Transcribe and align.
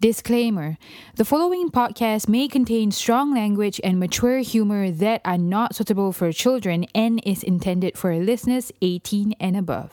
Disclaimer 0.00 0.78
The 1.16 1.26
following 1.26 1.68
podcast 1.68 2.26
may 2.26 2.48
contain 2.48 2.90
strong 2.90 3.34
language 3.34 3.78
and 3.84 4.00
mature 4.00 4.38
humor 4.38 4.90
that 4.90 5.20
are 5.26 5.36
not 5.36 5.74
suitable 5.76 6.10
for 6.12 6.32
children 6.32 6.86
and 6.94 7.20
is 7.26 7.42
intended 7.42 7.98
for 7.98 8.16
listeners 8.16 8.72
18 8.80 9.34
and 9.38 9.58
above. 9.58 9.92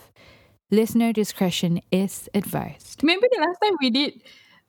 Listener 0.72 1.12
discretion 1.12 1.82
is 1.92 2.30
advised. 2.34 3.04
Remember 3.04 3.28
the 3.30 3.42
last 3.42 3.60
time 3.62 3.76
we 3.82 3.90
did, 3.90 4.22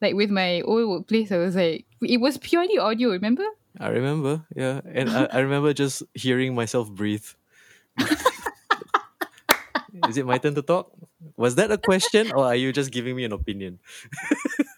like 0.03 0.17
with 0.17 0.29
my 0.29 0.61
old 0.63 0.89
workplace, 0.89 1.31
I 1.31 1.37
was 1.37 1.55
like, 1.55 1.87
it 2.03 2.19
was 2.21 2.37
purely 2.39 2.77
audio, 2.77 3.11
remember? 3.11 3.45
I 3.79 3.91
remember, 3.91 4.45
yeah. 4.57 4.81
And 4.93 5.09
I, 5.09 5.29
I 5.31 5.39
remember 5.39 5.73
just 5.73 6.03
hearing 6.15 6.57
myself 6.57 6.91
breathe. 6.91 7.27
Is 10.09 10.17
it 10.17 10.27
my 10.27 10.39
turn 10.39 10.57
to 10.57 10.63
talk? 10.63 10.91
Was 11.37 11.55
that 11.55 11.71
a 11.71 11.79
question 11.79 12.33
or 12.33 12.45
are 12.45 12.57
you 12.57 12.73
just 12.73 12.91
giving 12.91 13.15
me 13.15 13.23
an 13.23 13.31
opinion? 13.31 13.79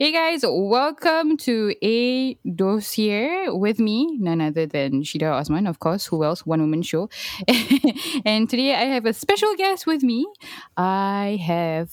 Hey 0.00 0.12
guys, 0.12 0.40
welcome 0.48 1.36
to 1.44 1.74
A 1.84 2.32
Dossier 2.54 3.50
with 3.50 3.78
me, 3.78 4.16
none 4.18 4.40
other 4.40 4.64
than 4.64 5.02
Shida 5.02 5.30
Osman, 5.30 5.66
of 5.66 5.78
course, 5.78 6.06
who 6.06 6.24
else? 6.24 6.46
One 6.46 6.62
woman 6.62 6.80
show. 6.80 7.10
and 8.24 8.48
today 8.48 8.74
I 8.74 8.84
have 8.86 9.04
a 9.04 9.12
special 9.12 9.54
guest 9.56 9.86
with 9.86 10.02
me. 10.02 10.26
I 10.78 11.38
have 11.44 11.92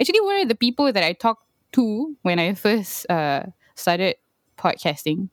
actually 0.00 0.20
one 0.20 0.42
of 0.42 0.48
the 0.48 0.54
people 0.54 0.92
that 0.92 1.02
I 1.02 1.14
talked 1.14 1.42
to 1.72 2.16
when 2.22 2.38
I 2.38 2.54
first 2.54 3.10
uh, 3.10 3.46
started 3.74 4.14
podcasting. 4.56 5.28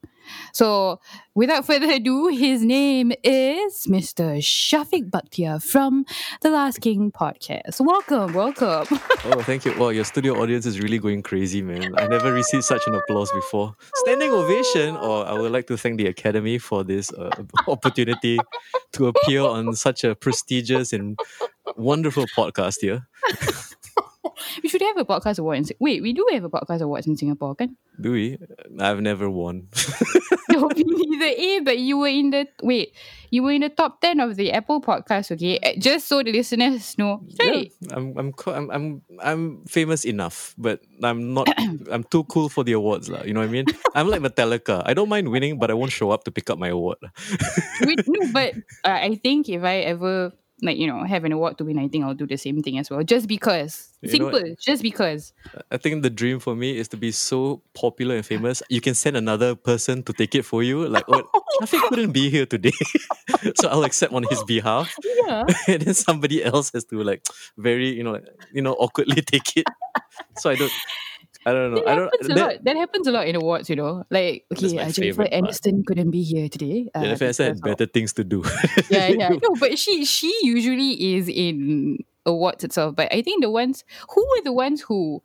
So, 0.54 1.00
without 1.34 1.66
further 1.66 1.90
ado, 1.90 2.28
his 2.28 2.64
name 2.64 3.12
is 3.24 3.88
Mr. 3.88 4.38
Shafiq 4.38 5.10
Bakhtiar 5.10 5.64
from 5.64 6.06
the 6.42 6.50
Last 6.50 6.82
King 6.82 7.12
podcast. 7.12 7.80
Welcome, 7.80 8.34
welcome. 8.34 8.88
Oh, 9.26 9.42
thank 9.42 9.66
you. 9.66 9.78
Wow, 9.78 9.90
your 9.90 10.06
studio 10.06 10.42
audience 10.42 10.66
is 10.66 10.80
really 10.80 11.00
going 11.00 11.24
crazy, 11.24 11.62
man. 11.62 11.94
I 11.98 12.08
never 12.08 12.32
received 12.32 12.64
such 12.64 12.88
an 12.88 12.96
applause 12.96 13.32
before. 13.32 13.76
Standing 13.96 14.32
ovation, 14.32 14.96
or 14.98 15.26
I 15.26 15.34
would 15.34 15.52
like 15.52 15.68
to 15.68 15.78
thank 15.78 15.98
the 15.98 16.08
Academy 16.08 16.58
for 16.58 16.84
this 16.84 17.12
uh, 17.14 17.30
opportunity 17.68 18.40
to 18.94 19.08
appear 19.08 19.42
on 19.42 19.76
such 19.76 20.04
a 20.04 20.16
prestigious 20.16 20.94
and 20.94 21.20
wonderful 21.76 22.26
podcast 22.36 22.78
here. 22.82 23.08
we 24.64 24.70
should 24.70 24.82
have 24.82 24.98
a 24.98 25.06
podcast 25.06 25.40
award. 25.40 25.58
In, 25.60 25.66
wait, 25.80 26.02
we 26.02 26.14
do 26.14 26.26
have 26.32 26.44
a 26.44 26.50
podcast 26.50 26.82
awards 26.82 27.08
in 27.08 27.18
Singapore, 27.18 27.56
kan? 27.56 27.78
Do 28.00 28.12
we? 28.12 28.38
I've 28.80 29.00
never 29.00 29.30
won. 29.30 29.70
no, 30.52 30.68
me 30.76 30.84
neither. 30.84 31.32
Eh, 31.32 31.60
but 31.64 31.80
you 31.80 31.98
were 31.98 32.12
in 32.12 32.30
the 32.32 32.48
wait, 32.62 32.92
you 33.32 33.44
were 33.44 33.52
in 33.52 33.62
the 33.62 33.70
top 33.70 34.02
ten 34.02 34.20
of 34.20 34.36
the 34.36 34.52
Apple 34.52 34.82
podcast. 34.82 35.32
Okay, 35.32 35.60
Uh, 35.64 35.80
just 35.80 36.08
so 36.08 36.22
the 36.22 36.32
listeners 36.32 36.98
know. 36.98 37.24
Hey, 37.40 37.72
Yeah, 37.80 37.96
I'm, 37.96 38.18
I'm, 38.18 38.30
I'm, 38.48 38.68
I'm, 38.72 38.86
I'm 39.24 39.44
famous 39.66 40.04
enough, 40.04 40.54
but 40.58 40.82
I'm 41.04 41.34
not. 41.34 41.48
I'm 41.92 42.04
too 42.04 42.26
cool 42.26 42.50
for 42.50 42.64
the 42.64 42.74
awards, 42.74 43.08
lah. 43.08 43.24
You 43.24 43.34
know 43.34 43.40
what 43.40 43.50
I 43.50 43.56
mean? 43.56 43.66
I'm 43.96 44.12
like 44.12 44.22
Metallica. 44.22 44.84
I 44.86 44.94
don't 44.94 45.10
mind 45.10 45.30
winning, 45.32 45.58
but 45.60 45.72
I 45.72 45.76
won't 45.76 45.92
show 45.92 46.12
up 46.12 46.24
to 46.26 46.32
pick 46.32 46.50
up 46.50 46.60
my 46.60 46.70
award. 46.70 47.00
wait, 47.88 48.04
no, 48.08 48.28
but 48.36 48.56
uh, 48.84 49.00
I 49.00 49.16
think 49.16 49.48
if 49.48 49.64
I 49.64 49.88
ever 49.88 50.32
like 50.62 50.78
you 50.78 50.88
know 50.88 51.04
have 51.04 51.24
an 51.26 51.32
award 51.32 51.58
to 51.58 51.66
win, 51.66 51.78
I 51.80 51.88
think 51.88 52.06
I'll 52.06 52.14
do 52.14 52.26
the 52.26 52.38
same 52.38 52.62
thing 52.64 52.78
as 52.78 52.90
well. 52.90 53.04
Just 53.04 53.28
because, 53.28 53.90
You 54.02 54.10
simple. 54.10 54.42
Just 54.60 54.82
because. 54.82 55.34
I 55.72 55.78
think 55.78 56.04
the 56.04 56.10
dream 56.10 56.40
for 56.40 56.56
me 56.56 56.78
is 56.78 56.88
to 56.90 56.98
be 56.98 57.12
so 57.12 57.62
popular 57.74 58.16
and 58.16 58.26
famous. 58.26 58.64
You 58.70 58.82
can 58.82 58.96
send 58.96 59.18
another 59.18 59.56
person 59.56 60.04
to 60.04 60.14
take 60.14 60.36
it 60.36 60.44
for 60.44 60.64
you. 60.64 60.88
Like, 60.88 61.06
oh, 61.08 61.24
Shafiq 61.62 61.82
couldn't 61.90 62.12
be 62.12 62.30
here 62.30 62.46
today, 62.46 62.72
so 63.56 63.68
I'll 63.68 63.84
accept 63.84 64.14
on 64.14 64.24
his 64.30 64.44
behalf. 64.44 64.96
Yeah. 65.04 65.44
and 65.68 65.82
then 65.82 65.94
somebody 65.94 66.44
else 66.44 66.72
has 66.74 66.86
to 66.86 67.04
like 67.04 67.28
very 67.58 67.90
you 67.90 68.04
know 68.04 68.14
like, 68.14 68.28
you 68.54 68.62
know 68.62 68.74
awkwardly 68.74 69.22
take 69.22 69.58
it. 69.58 69.68
So 70.38 70.50
I 70.50 70.56
don't. 70.56 70.72
I 71.46 71.54
don't 71.54 71.72
know. 71.72 71.78
That 71.84 71.88
I 71.88 71.96
don't. 71.96 72.06
happens 72.10 72.26
a 72.26 72.34
that- 72.34 72.40
lot. 72.40 72.64
That 72.64 72.76
happens 72.78 73.08
a 73.08 73.12
lot 73.12 73.28
in 73.28 73.36
awards, 73.36 73.70
you 73.70 73.76
know. 73.76 74.04
Like, 74.10 74.46
okay, 74.54 74.78
uh, 74.80 74.90
Jennifer. 74.90 75.26
Aniston 75.26 75.86
couldn't 75.86 76.12
be 76.12 76.24
here 76.24 76.50
today. 76.50 76.90
Uh, 76.94 77.04
Jennifer 77.04 77.26
Aniston 77.26 77.46
had 77.46 77.62
better 77.62 77.86
things 77.86 78.14
to 78.14 78.24
do. 78.24 78.44
yeah, 78.90 79.08
yeah. 79.10 79.30
No, 79.44 79.56
but 79.60 79.78
she 79.78 80.06
she 80.06 80.34
usually 80.42 81.16
is 81.16 81.30
in 81.30 82.00
awards 82.26 82.64
itself. 82.64 82.96
But 82.96 83.14
I 83.14 83.22
think 83.22 83.44
the 83.44 83.52
ones 83.52 83.84
who 84.10 84.22
were 84.26 84.42
the 84.44 84.54
ones 84.54 84.82
who 84.82 85.22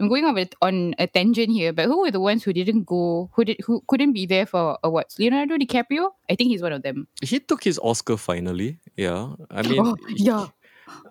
I'm 0.00 0.08
going 0.08 0.24
on 0.24 0.36
a, 0.36 0.48
on 0.60 0.94
a 0.98 1.06
tangent 1.06 1.50
here, 1.52 1.72
but 1.72 1.86
who 1.86 2.00
were 2.02 2.10
the 2.10 2.20
ones 2.20 2.42
who 2.44 2.52
didn't 2.52 2.84
go 2.84 3.30
who 3.32 3.44
did 3.44 3.58
who 3.64 3.82
couldn't 3.86 4.12
be 4.12 4.26
there 4.26 4.44
for 4.46 4.76
awards? 4.82 5.18
Leonardo 5.18 5.56
DiCaprio? 5.56 6.10
I 6.28 6.34
think 6.34 6.50
he's 6.50 6.60
one 6.62 6.72
of 6.72 6.82
them. 6.82 7.06
he 7.22 7.38
took 7.40 7.62
his 7.64 7.78
Oscar 7.82 8.16
finally. 8.16 8.78
Yeah, 8.96 9.34
I 9.50 9.62
mean, 9.62 9.80
oh, 9.84 9.96
yeah. 10.08 10.48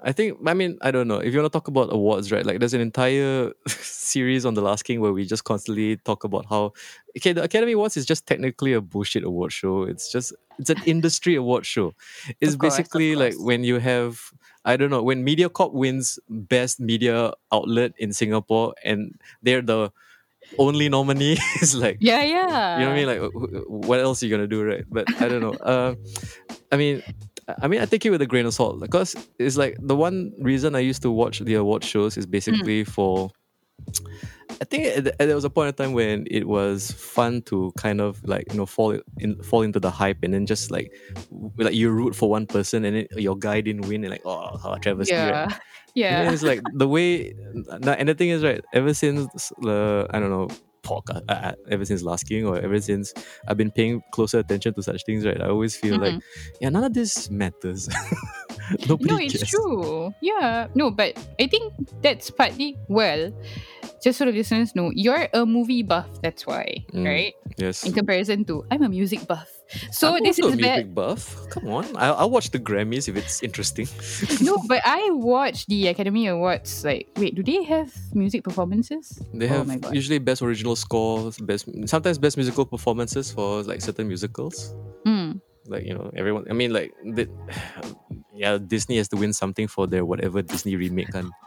I 0.03 0.12
think 0.12 0.38
I 0.46 0.53
mean 0.53 0.78
I 0.81 0.92
don't 0.92 1.08
know 1.08 1.18
if 1.18 1.34
you 1.34 1.40
want 1.40 1.52
to 1.52 1.58
talk 1.58 1.68
about 1.68 1.94
awards, 1.94 2.31
right? 2.31 2.46
Like 2.46 2.59
there's 2.59 2.74
an 2.74 2.81
entire 2.81 3.52
series 3.68 4.46
on 4.46 4.53
The 4.56 4.62
Last 4.62 4.84
King 4.84 5.00
where 5.02 5.14
we 5.14 5.25
just 5.25 5.44
constantly 5.44 5.97
talk 5.97 6.24
about 6.24 6.46
how 6.50 6.74
okay, 7.18 7.34
the 7.34 7.44
Academy 7.44 7.74
Awards 7.74 7.97
is 7.97 8.06
just 8.06 8.25
technically 8.25 8.74
a 8.74 8.81
bullshit 8.81 9.24
award 9.24 9.52
show. 9.53 9.84
It's 9.84 10.12
just 10.12 10.34
it's 10.58 10.70
an 10.70 10.81
industry 10.86 11.36
award 11.36 11.66
show. 11.66 11.94
It's 12.40 12.56
course, 12.56 12.78
basically 12.78 13.16
like 13.16 13.36
when 13.38 13.64
you 13.64 13.80
have 13.80 14.31
I 14.66 14.78
don't 14.78 14.90
know 14.90 15.03
when 15.03 15.25
MediaCorp 15.25 15.74
wins 15.74 16.20
best 16.30 16.80
media 16.80 17.34
outlet 17.52 17.94
in 17.97 18.14
Singapore 18.14 18.74
and 18.84 19.20
they're 19.41 19.62
the 19.62 19.91
only 20.58 20.90
nominee. 20.90 21.38
it's 21.62 21.75
like 21.75 21.97
Yeah, 22.00 22.24
yeah. 22.24 22.80
you 22.80 22.86
know 22.86 22.90
what 22.90 22.94
I 22.94 22.96
mean? 22.96 23.08
Like, 23.08 23.22
wh- 23.22 23.66
wh- 23.66 23.70
what 23.70 24.00
else 24.00 24.22
are 24.22 24.25
you 24.25 24.31
gonna 24.31 24.47
do, 24.47 24.64
right? 24.64 24.84
But 24.90 25.22
I 25.22 25.30
don't 25.30 25.41
know. 25.41 25.53
Uh, 25.53 25.96
I 26.72 26.78
mean, 26.78 27.03
I 27.62 27.68
mean, 27.68 27.81
I 27.81 27.85
take 27.85 28.06
it 28.06 28.09
with 28.09 28.22
a 28.22 28.28
grain 28.28 28.46
of 28.46 28.53
salt 28.53 28.79
because 28.79 29.16
it's 29.40 29.57
like 29.57 29.78
the 29.79 29.96
one 29.96 30.34
reason 30.40 30.75
I 30.75 30.79
used 30.79 31.02
to 31.03 31.12
watch 31.12 31.40
the 31.40 31.56
award 31.56 31.84
shows 31.84 32.18
is 32.18 32.25
basically 32.25 32.84
hmm. 32.84 32.90
for. 32.90 33.31
I 34.62 34.63
think 34.66 35.09
there 35.18 35.34
was 35.34 35.44
a 35.44 35.50
point 35.50 35.69
in 35.69 35.74
time 35.74 35.94
when 35.94 36.28
it 36.29 36.47
was 36.47 36.91
fun 36.91 37.41
to 37.44 37.72
kind 37.78 38.00
of 38.00 38.24
like 38.28 38.52
you 38.52 38.57
know 38.57 38.68
fall 38.68 39.00
in 39.18 39.41
fall 39.41 39.63
into 39.63 39.79
the 39.79 39.90
hype 39.90 40.19
and 40.22 40.35
then 40.35 40.46
just 40.46 40.69
like 40.69 40.94
like 41.57 41.74
you 41.74 41.90
root 41.90 42.16
for 42.16 42.29
one 42.29 42.46
person 42.46 42.85
and 42.85 42.96
then 42.96 43.07
your 43.18 43.35
guy 43.35 43.62
didn't 43.62 43.88
win 43.88 44.03
and 44.03 44.12
like 44.12 44.22
oh 44.23 44.58
how 44.58 44.75
travesty 44.75 45.16
right? 45.16 45.52
yeah. 45.96 46.19
And 46.19 46.28
Yeah. 46.28 46.31
it's 46.31 46.44
like 46.44 46.62
the 46.73 46.88
way, 46.88 47.34
and 47.69 48.09
the 48.09 48.16
thing 48.16 48.29
is, 48.29 48.44
right, 48.44 48.63
ever 48.73 48.94
since 48.94 49.52
the, 49.62 50.08
I 50.09 50.19
don't 50.19 50.29
know, 50.29 50.50
podcast, 50.84 51.24
uh, 51.30 51.31
uh, 51.34 51.53
ever 51.69 51.86
since 51.86 52.02
Last 52.03 52.24
King 52.28 52.46
or 52.46 52.59
ever 52.59 52.80
since 52.81 53.14
I've 53.47 53.58
been 53.58 53.72
paying 53.72 54.02
closer 54.12 54.40
attention 54.40 54.74
to 54.75 54.84
such 54.84 55.03
things, 55.06 55.25
right, 55.25 55.40
I 55.42 55.47
always 55.50 55.75
feel 55.75 55.97
like, 55.97 56.22
yeah, 56.59 56.69
none 56.69 56.84
of 56.84 56.94
this 56.94 57.30
matters. 57.30 57.90
Nobody 58.88 59.03
Mm-hmm. 59.03 59.06
No, 59.06 59.18
it's 59.18 59.38
cares. 59.38 59.50
true. 59.50 60.14
Yeah. 60.22 60.68
No, 60.75 60.91
but 60.91 61.18
I 61.40 61.47
think 61.47 61.74
that's 62.02 62.30
partly 62.31 62.78
well, 62.88 63.31
just 64.02 64.18
so 64.18 64.25
the 64.25 64.31
listeners 64.31 64.74
know, 64.75 64.91
you're 64.96 65.28
a 65.34 65.46
movie 65.46 65.84
buff, 65.84 66.08
that's 66.22 66.47
why, 66.47 66.86
Mm. 66.94 67.06
right? 67.06 67.34
Yes. 67.58 67.84
In 67.86 67.91
comparison 67.94 68.46
to 68.46 68.66
I'm 68.72 68.81
a 68.84 68.90
music 68.90 69.28
buff. 69.28 69.50
So 69.92 70.16
I'm 70.16 70.24
this 70.24 70.40
is 70.40 70.46
a 70.46 70.58
bad. 70.58 70.58
music 70.58 70.96
buff. 70.96 71.36
Come 71.50 71.68
on, 71.68 71.86
I'll, 71.96 72.16
I'll 72.16 72.30
watch 72.30 72.52
the 72.52 72.59
Grammys 72.59 73.08
if 73.08 73.16
it's 73.16 73.44
interesting. 73.44 73.88
no, 74.42 74.58
but 74.68 74.82
I 74.86 75.09
watch 75.12 75.66
the 75.68 75.88
Academy 75.88 76.28
Awards. 76.28 76.84
Like, 76.84 77.09
wait, 77.18 77.36
do 77.36 77.44
they 77.44 77.64
have 77.64 77.94
music 78.14 78.44
performances? 78.44 79.22
They 79.34 79.48
Oh 79.50 79.64
have 79.64 79.94
usually 79.94 80.20
best 80.20 80.42
original 80.42 80.76
scores, 80.76 81.38
best 81.38 81.68
sometimes 81.88 82.18
best 82.18 82.38
musical 82.38 82.66
performances 82.66 83.32
for 83.32 83.64
like 83.64 83.82
certain 83.82 84.08
musicals. 84.08 84.76
Mm. 85.06 85.42
like 85.68 85.84
you 85.86 85.94
know 85.94 86.12
everyone 86.16 86.46
i 86.50 86.53
mean 86.53 86.74
like 86.74 86.94
the, 87.03 87.30
yeah 88.41 88.57
disney 88.57 88.97
has 88.97 89.06
to 89.06 89.18
win 89.22 89.29
something 89.38 89.69
for 89.69 89.85
their 89.85 90.02
whatever 90.02 90.41
disney 90.41 90.74
remake 90.74 91.13
kan. 91.13 91.29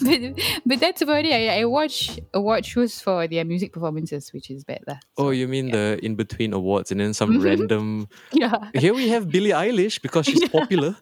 But, 0.00 0.20
but 0.64 0.78
that's 0.80 1.02
about 1.04 1.28
it. 1.28 1.32
I, 1.36 1.60
I 1.60 1.64
watch 1.68 2.16
award 2.32 2.64
shows 2.64 3.00
for 3.04 3.28
their 3.28 3.44
music 3.44 3.68
performances, 3.76 4.32
which 4.32 4.48
is 4.48 4.64
bad. 4.64 4.80
lah. 4.88 4.96
oh 5.20 5.28
you 5.28 5.44
mean 5.44 5.68
the 5.76 6.00
in 6.00 6.16
between 6.16 6.56
awards 6.56 6.88
and 6.88 7.04
then 7.04 7.12
some 7.12 7.36
random 7.44 8.08
Yeah. 8.32 8.72
here 8.72 8.96
we 8.96 9.12
have 9.12 9.28
billie 9.28 9.52
eilish 9.52 10.00
because 10.00 10.24
she's 10.24 10.40
popular 10.56 10.96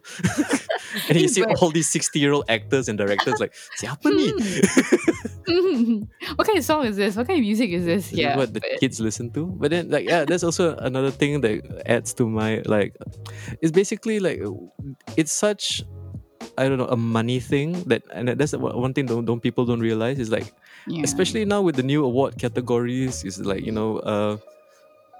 and 1.09 1.19
you 1.19 1.27
see 1.35 1.43
all 1.43 1.69
these 1.71 1.89
60 1.89 2.19
year 2.19 2.33
old 2.33 2.45
actors 2.49 2.87
and 2.89 2.97
directors 2.97 3.39
like 3.39 3.53
siapa 3.79 4.09
ni 4.09 4.29
what 6.35 6.45
kind 6.45 6.57
of 6.57 6.63
song 6.65 6.85
is 6.85 6.95
this? 6.95 7.15
What 7.15 7.27
kind 7.27 7.39
of 7.39 7.43
music 7.43 7.69
is 7.71 7.85
this? 7.85 8.09
This 8.09 8.13
is 8.13 8.19
Yeah. 8.19 8.37
what 8.37 8.53
the 8.53 8.61
but- 8.61 8.79
kids 8.79 8.99
listen 9.01 9.31
to 9.33 9.47
but 9.59 9.71
then 9.71 9.89
like 9.89 10.05
yeah 10.05 10.25
there's 10.25 10.43
also 10.43 10.75
another 10.77 11.11
thing 11.11 11.41
that 11.41 11.61
adds 11.85 12.13
to 12.15 12.27
my 12.29 12.61
like 12.65 12.95
it's 13.61 13.71
basically 13.71 14.19
like 14.19 14.39
it's 15.17 15.31
such 15.31 15.83
I 16.57 16.67
don't 16.67 16.77
know 16.77 16.87
a 16.91 16.97
money 16.97 17.39
thing 17.39 17.83
that 17.87 18.03
and 18.13 18.27
that's 18.29 18.53
one 18.53 18.93
thing 18.93 19.05
don't, 19.07 19.25
don't 19.25 19.41
people 19.41 19.65
don't 19.65 19.79
realize 19.79 20.19
is 20.19 20.29
like 20.31 20.53
yeah. 20.87 21.03
especially 21.03 21.45
now 21.45 21.61
with 21.61 21.75
the 21.75 21.83
new 21.83 22.03
award 22.05 22.37
categories 22.37 23.23
is 23.23 23.39
like 23.39 23.65
you 23.65 23.71
know 23.71 23.97
uh 24.03 24.37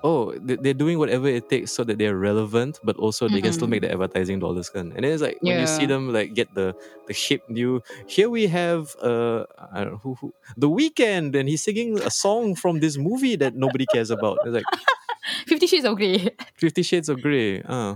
oh 0.03 0.31
they- 0.39 0.55
they're 0.55 0.73
doing 0.73 0.97
whatever 0.97 1.27
it 1.27 1.49
takes 1.49 1.71
so 1.71 1.83
that 1.83 1.97
they're 1.97 2.15
relevant 2.15 2.79
but 2.83 2.95
also 2.97 3.27
they 3.27 3.41
can 3.41 3.51
still 3.53 3.67
make 3.67 3.81
the 3.81 3.91
advertising 3.91 4.39
dollars 4.39 4.69
kan. 4.69 4.91
and 4.95 5.03
then 5.03 5.11
it's 5.11 5.21
like 5.21 5.37
when 5.41 5.59
you 5.59 5.67
see 5.67 5.85
them 5.85 6.13
like 6.13 6.33
get 6.33 6.47
the 6.55 6.73
the 7.07 7.13
hip 7.13 7.43
new 7.49 7.81
here 8.07 8.29
we 8.29 8.47
have 8.47 8.95
uh 9.03 9.43
I 9.71 9.83
don't 9.83 9.93
know 9.99 10.01
who, 10.03 10.15
who 10.21 10.33
the 10.55 10.69
Weeknd 10.69 11.35
and 11.35 11.49
he's 11.49 11.63
singing 11.63 11.99
a 11.99 12.11
song 12.11 12.55
from 12.55 12.79
this 12.79 12.97
movie 12.97 13.35
that 13.37 13.55
nobody 13.55 13.85
cares 13.91 14.09
about 14.11 14.39
it's 14.45 14.55
like 14.55 14.65
Fifty 15.45 15.67
Shades 15.67 15.85
of 15.85 15.95
Grey. 15.97 16.29
Fifty 16.55 16.81
Shades 16.81 17.07
of 17.09 17.21
Grey. 17.21 17.61
Uh. 17.61 17.95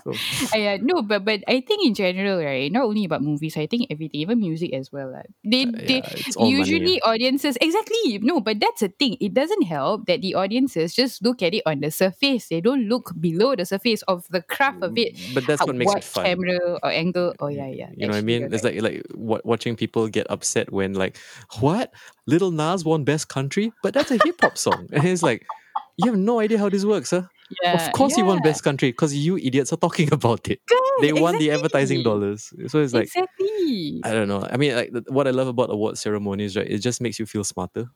So, 0.00 0.16
I, 0.54 0.66
uh, 0.66 0.78
no, 0.80 1.02
but 1.02 1.24
but 1.26 1.44
I 1.46 1.60
think 1.60 1.84
in 1.84 1.92
general, 1.92 2.40
right? 2.40 2.72
Not 2.72 2.84
only 2.88 3.04
about 3.04 3.20
movies, 3.22 3.56
I 3.56 3.66
think 3.66 3.88
everything, 3.90 4.20
even 4.24 4.40
music 4.40 4.72
as 4.72 4.90
well. 4.90 5.12
They 5.44 5.66
Uh, 5.66 5.76
they 5.76 6.00
yeah, 6.00 6.08
it's 6.24 6.36
all 6.36 6.50
money, 6.50 6.72
usually 6.72 7.00
audiences 7.02 7.58
exactly 7.60 8.16
no, 8.24 8.40
but 8.40 8.60
that's 8.60 8.80
the 8.80 8.88
thing. 8.88 9.18
It 9.20 9.34
doesn't 9.34 9.62
help 9.68 10.06
that 10.06 10.22
the 10.22 10.34
audiences 10.34 10.94
just 10.94 11.20
look 11.22 11.42
at 11.42 11.52
it 11.52 11.62
on 11.66 11.80
the 11.80 11.90
surface. 11.90 12.48
They 12.48 12.62
don't 12.62 12.88
look 12.88 13.12
below 13.20 13.54
the 13.56 13.66
surface 13.66 14.00
of 14.08 14.24
the 14.30 14.40
craft 14.40 14.82
of 14.82 14.96
it. 14.96 15.12
but 15.34 15.46
that's 15.46 15.60
what 15.66 15.76
makes 15.76 15.92
what 15.92 15.98
it 16.00 16.04
fun. 16.04 16.24
camera 16.24 16.80
or 16.82 16.90
angle? 16.90 17.34
Oh 17.38 17.48
yeah, 17.48 17.68
yeah. 17.68 17.90
You 17.92 18.06
know 18.08 18.12
what 18.16 18.18
I 18.18 18.22
mean? 18.22 18.40
you're 18.40 18.48
It's 18.48 18.64
right. 18.64 18.80
like 18.80 18.82
like 18.82 19.06
wa- 19.12 19.44
watching 19.44 19.76
people 19.76 20.08
get 20.08 20.26
upset 20.30 20.72
when 20.72 20.94
like, 20.94 21.18
what? 21.60 21.92
Lil 22.26 22.50
Nas 22.50 22.84
won 22.84 23.04
Best 23.04 23.28
Country, 23.28 23.72
but 23.82 23.92
that's 23.92 24.10
a 24.10 24.16
hip 24.16 24.40
hop 24.40 24.56
song, 24.56 24.88
and 24.92 25.04
it's 25.04 25.22
like, 25.22 25.44
you 25.98 26.08
have 26.10 26.18
no 26.18 26.40
idea 26.40 26.56
how 26.58 26.68
this 26.70 26.84
works, 26.86 27.10
huh? 27.10 27.28
Yeah, 27.62 27.86
of 27.86 27.92
course 27.92 28.14
he 28.14 28.22
won 28.22 28.36
yeah. 28.38 28.42
Best 28.50 28.62
Country 28.64 28.90
because 28.90 29.14
you 29.14 29.36
idiots 29.36 29.72
are 29.72 29.76
talking 29.76 30.12
about 30.18 30.48
it. 30.48 30.60
They 31.00 31.12
won 31.12 31.38
the 31.38 31.50
advertising 31.50 32.02
dollars, 32.02 32.52
so 32.68 32.80
it's 32.80 32.92
like. 32.92 33.04
exactly. 33.04 34.00
I 34.04 34.12
don't 34.12 34.28
know. 34.28 34.46
I 34.50 34.56
mean, 34.56 34.74
like 34.74 34.90
what 35.08 35.26
I 35.26 35.30
love 35.30 35.48
about 35.48 35.70
award 35.70 35.98
ceremonies, 35.98 36.56
right? 36.56 36.66
It 36.66 36.78
just 36.78 37.00
makes 37.00 37.18
you 37.18 37.26
feel 37.26 37.44
smarter. 37.44 37.86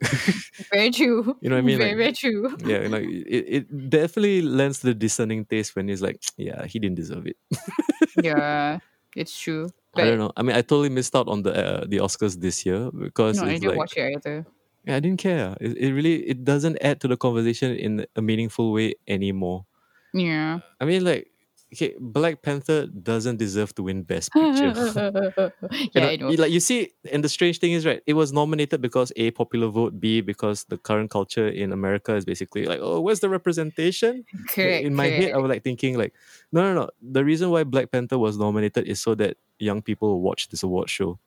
Very 0.72 0.90
true. 0.90 1.36
You 1.40 1.48
know 1.48 1.56
what 1.56 1.62
I 1.62 1.66
mean? 1.66 1.78
Very 1.78 1.90
Like- 1.90 1.98
very 1.98 2.12
true. 2.12 2.56
Yeah, 2.64 2.88
like 2.88 3.04
it, 3.04 3.44
it 3.48 3.90
definitely 3.90 4.42
lends 4.42 4.80
to 4.80 4.88
the 4.88 4.94
discerning 4.94 5.44
taste 5.46 5.74
when 5.76 5.88
he's 5.88 6.02
like, 6.02 6.20
yeah, 6.36 6.66
he 6.66 6.78
didn't 6.78 6.96
deserve 6.96 7.26
it. 7.26 7.36
yeah, 8.22 8.78
it's 9.16 9.38
true. 9.38 9.68
I 9.96 10.04
don't 10.04 10.18
know. 10.18 10.32
I 10.36 10.42
mean, 10.42 10.56
I 10.56 10.60
totally 10.62 10.88
missed 10.88 11.14
out 11.14 11.28
on 11.28 11.42
the 11.42 11.54
uh, 11.54 11.84
the 11.86 11.98
Oscars 11.98 12.40
this 12.40 12.66
year 12.66 12.90
because 12.90 13.38
No, 13.38 13.44
I 13.44 13.52
didn't 13.54 13.68
like, 13.68 13.78
watch 13.78 13.96
it 13.96 14.16
either. 14.16 14.44
Yeah, 14.86 14.96
I 14.96 15.00
didn't 15.00 15.18
care. 15.18 15.56
It, 15.60 15.76
it 15.76 15.92
really 15.92 16.28
it 16.28 16.44
doesn't 16.44 16.78
add 16.80 17.00
to 17.00 17.08
the 17.08 17.16
conversation 17.16 17.74
in 17.76 18.06
a 18.16 18.22
meaningful 18.22 18.72
way 18.72 18.94
anymore. 19.08 19.66
Yeah. 20.12 20.60
I 20.80 20.84
mean, 20.84 21.04
like, 21.04 21.28
okay, 21.72 21.94
Black 21.98 22.42
Panther 22.42 22.86
doesn't 22.86 23.38
deserve 23.38 23.74
to 23.76 23.82
win 23.82 24.02
Best 24.02 24.32
Picture. 24.32 24.72
yeah, 24.94 25.48
You 25.94 26.00
know, 26.00 26.06
uh, 26.06 26.10
I 26.10 26.16
know. 26.16 26.28
Like 26.28 26.52
you 26.52 26.60
see, 26.60 26.90
and 27.10 27.24
the 27.24 27.28
strange 27.28 27.58
thing 27.58 27.72
is, 27.72 27.84
right? 27.86 28.02
It 28.06 28.12
was 28.12 28.32
nominated 28.32 28.80
because 28.80 29.10
a 29.16 29.30
popular 29.32 29.68
vote, 29.68 29.98
b 29.98 30.20
because 30.20 30.64
the 30.64 30.76
current 30.76 31.10
culture 31.10 31.48
in 31.48 31.72
America 31.72 32.14
is 32.14 32.24
basically 32.24 32.66
like, 32.66 32.80
oh, 32.82 33.00
where's 33.00 33.20
the 33.20 33.28
representation? 33.28 34.24
Correct. 34.48 34.84
in 34.84 34.94
my 34.94 35.06
head, 35.06 35.32
I 35.32 35.38
was 35.38 35.48
like 35.48 35.64
thinking, 35.64 35.96
like, 35.96 36.14
no, 36.52 36.62
no, 36.62 36.74
no. 36.74 36.90
The 37.02 37.24
reason 37.24 37.50
why 37.50 37.64
Black 37.64 37.90
Panther 37.90 38.18
was 38.18 38.38
nominated 38.38 38.86
is 38.86 39.00
so 39.00 39.14
that 39.16 39.36
young 39.58 39.82
people 39.82 40.20
watch 40.20 40.48
this 40.48 40.62
award 40.62 40.90
show. 40.90 41.18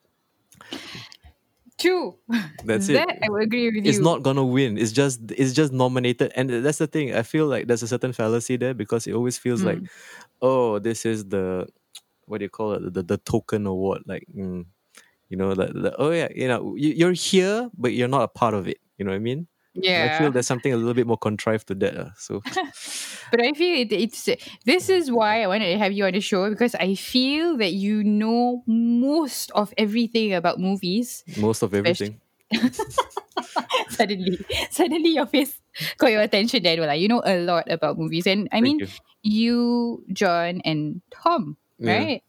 True. 1.78 2.18
That's 2.64 2.88
that 2.88 3.10
it. 3.10 3.20
I 3.24 3.30
will 3.30 3.42
agree 3.42 3.70
with 3.70 3.86
It's 3.86 4.00
you. 4.00 4.04
not 4.04 4.24
gonna 4.24 4.44
win. 4.46 4.78
It's 4.78 4.92
just 4.92 5.20
it's 5.32 5.54
just 5.54 5.72
nominated, 5.72 6.32
and 6.36 6.50
that's 6.66 6.80
the 6.80 6.88
thing. 6.88 7.14
I 7.14 7.22
feel 7.22 7.46
like 7.46 7.68
there's 7.68 7.84
a 7.84 7.88
certain 7.88 8.14
fallacy 8.14 8.58
there 8.58 8.74
because 8.74 9.06
it 9.08 9.14
always 9.14 9.38
feels 9.38 9.64
like, 9.64 9.80
Mm. 9.80 9.90
oh, 10.42 10.80
this 10.80 11.06
is 11.06 11.26
the 11.26 11.68
what 12.26 12.40
do 12.40 12.46
you 12.46 12.50
call 12.50 12.74
it? 12.74 12.94
The 12.94 13.04
the 13.04 13.18
token 13.18 13.68
award, 13.68 14.04
like, 14.08 14.26
mm, 14.36 14.66
you 15.30 15.38
know, 15.38 15.54
the, 15.56 15.68
the 15.68 15.96
oh 16.00 16.12
yeah, 16.12 16.30
you 16.36 16.48
know, 16.48 16.76
you, 16.76 16.94
you're 16.94 17.14
here, 17.14 17.70
but 17.78 17.94
you're 17.94 18.08
not 18.10 18.24
a 18.24 18.28
part 18.30 18.54
of 18.56 18.68
it. 18.68 18.80
You 18.98 19.06
know 19.06 19.12
what 19.12 19.18
I 19.18 19.20
mean? 19.20 19.48
Yeah. 19.80 20.10
I 20.12 20.18
feel 20.20 20.32
there's 20.32 20.48
something 20.48 20.74
a 20.74 20.78
little 20.78 20.94
bit 20.94 21.06
more 21.08 21.18
contrived 21.18 21.68
to 21.68 21.76
that. 21.76 21.98
uh, 21.98 22.10
so 22.18 22.42
But 23.32 23.42
I 23.42 23.54
feel 23.54 23.78
it, 23.82 23.92
it's 23.92 24.30
this 24.66 24.90
is 24.90 25.12
why 25.12 25.44
I 25.44 25.48
wanted 25.48 25.72
to 25.72 25.78
have 25.78 25.92
you 25.92 26.06
on 26.06 26.14
the 26.14 26.22
show 26.22 26.50
because 26.50 26.76
I 26.76 26.96
feel 26.96 27.58
that 27.58 27.74
you 27.74 28.04
know 28.04 28.64
most 28.66 29.52
of 29.52 29.74
everything 29.78 30.34
about 30.34 30.60
movies. 30.60 31.24
most 31.38 31.62
of 31.62 31.74
everything. 31.74 32.20
suddenly, 33.90 34.40
suddenly 34.72 35.10
your 35.10 35.26
face 35.26 35.60
got 35.98 36.12
your 36.12 36.22
attention 36.22 36.64
then. 36.64 36.80
Like 36.80 37.00
you 37.02 37.08
know 37.08 37.22
a 37.26 37.40
lot 37.44 37.70
about 37.72 37.98
movies, 37.98 38.28
and 38.28 38.48
I 38.52 38.62
Thank 38.62 38.64
mean 38.64 38.80
you. 38.80 38.88
you, 39.24 40.04
John, 40.14 40.62
and 40.66 41.02
Tom, 41.12 41.58
Yeah. 41.80 41.98
right? 41.98 42.24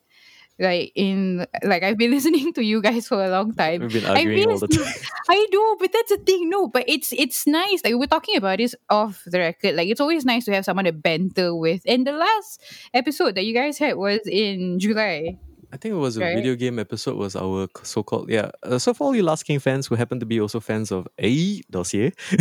Like 0.59 0.93
in 0.95 1.47
like 1.63 1.83
I've 1.83 1.97
been 1.97 2.11
listening 2.17 2.53
to 2.55 2.63
you 2.65 2.83
guys 2.83 3.07
for 3.07 3.25
a 3.25 3.31
long 3.31 3.55
time. 3.55 3.83
We've 3.83 3.93
been 3.93 4.07
I 4.07 4.21
arguing 4.21 4.51
all 4.51 4.59
the 4.59 4.69
time. 4.69 4.93
I 5.29 5.47
know, 5.53 5.77
but 5.77 5.93
that's 5.93 6.11
the 6.11 6.19
thing. 6.19 6.51
No, 6.51 6.69
but 6.69 6.85
it's 6.89 7.13
it's 7.13 7.47
nice. 7.47 7.83
Like 7.85 7.95
we're 7.95 8.07
talking 8.07 8.37
about 8.37 8.59
this 8.59 8.75
off 8.91 9.23
the 9.27 9.39
record. 9.39 9.77
Like 9.77 9.89
it's 9.89 10.01
always 10.01 10.25
nice 10.25 10.45
to 10.47 10.55
have 10.55 10.65
someone 10.65 10.87
to 10.87 10.93
banter 10.93 11.55
with. 11.55 11.83
And 11.87 12.07
the 12.07 12.13
last 12.13 12.63
episode 12.93 13.35
that 13.37 13.45
you 13.45 13.55
guys 13.55 13.79
had 13.79 13.97
was 13.97 14.21
in 14.27 14.79
July. 14.79 15.39
I 15.73 15.77
think 15.77 15.93
it 15.93 15.99
was 15.99 16.17
a 16.17 16.21
Right? 16.21 16.35
video 16.35 16.55
game 16.55 16.79
episode. 16.79 17.17
Was 17.17 17.37
our 17.37 17.69
so-called 17.83 18.31
yeah. 18.31 18.51
Uh, 18.63 18.79
so 18.79 18.95
for 18.95 19.05
all 19.05 19.15
you 19.17 19.23
Last 19.23 19.43
King 19.45 19.59
fans 19.59 19.87
who 19.87 19.95
happen 19.97 20.19
to 20.21 20.27
be 20.27 20.41
also 20.41 20.61
fans 20.61 20.91
of 20.91 21.07
A 21.19 21.61
dossier, 21.71 22.13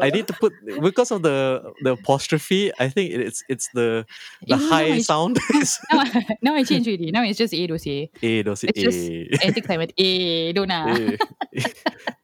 I 0.00 0.10
need 0.12 0.26
to 0.26 0.32
put 0.34 0.52
because 0.82 1.10
of 1.12 1.22
the 1.22 1.62
the 1.82 1.92
apostrophe. 1.92 2.72
I 2.80 2.88
think 2.88 3.12
it's 3.12 3.44
it's 3.48 3.68
the 3.74 4.04
the 4.48 4.56
no, 4.56 4.68
high 4.68 4.84
it's- 4.98 5.06
sound. 5.06 5.38
now, 5.92 6.04
now 6.42 6.54
I 6.54 6.64
changed 6.64 6.88
already. 6.88 7.10
Now 7.12 7.22
it's 7.22 7.38
just 7.38 7.54
A 7.54 7.66
dossier. 7.66 8.10
A 8.22 8.42
dossier. 8.42 8.70
It's 8.74 8.82
just 8.82 8.98
A. 8.98 9.46
Anti-climate. 9.46 9.92
A 9.98 10.52
Dona. 10.52 10.86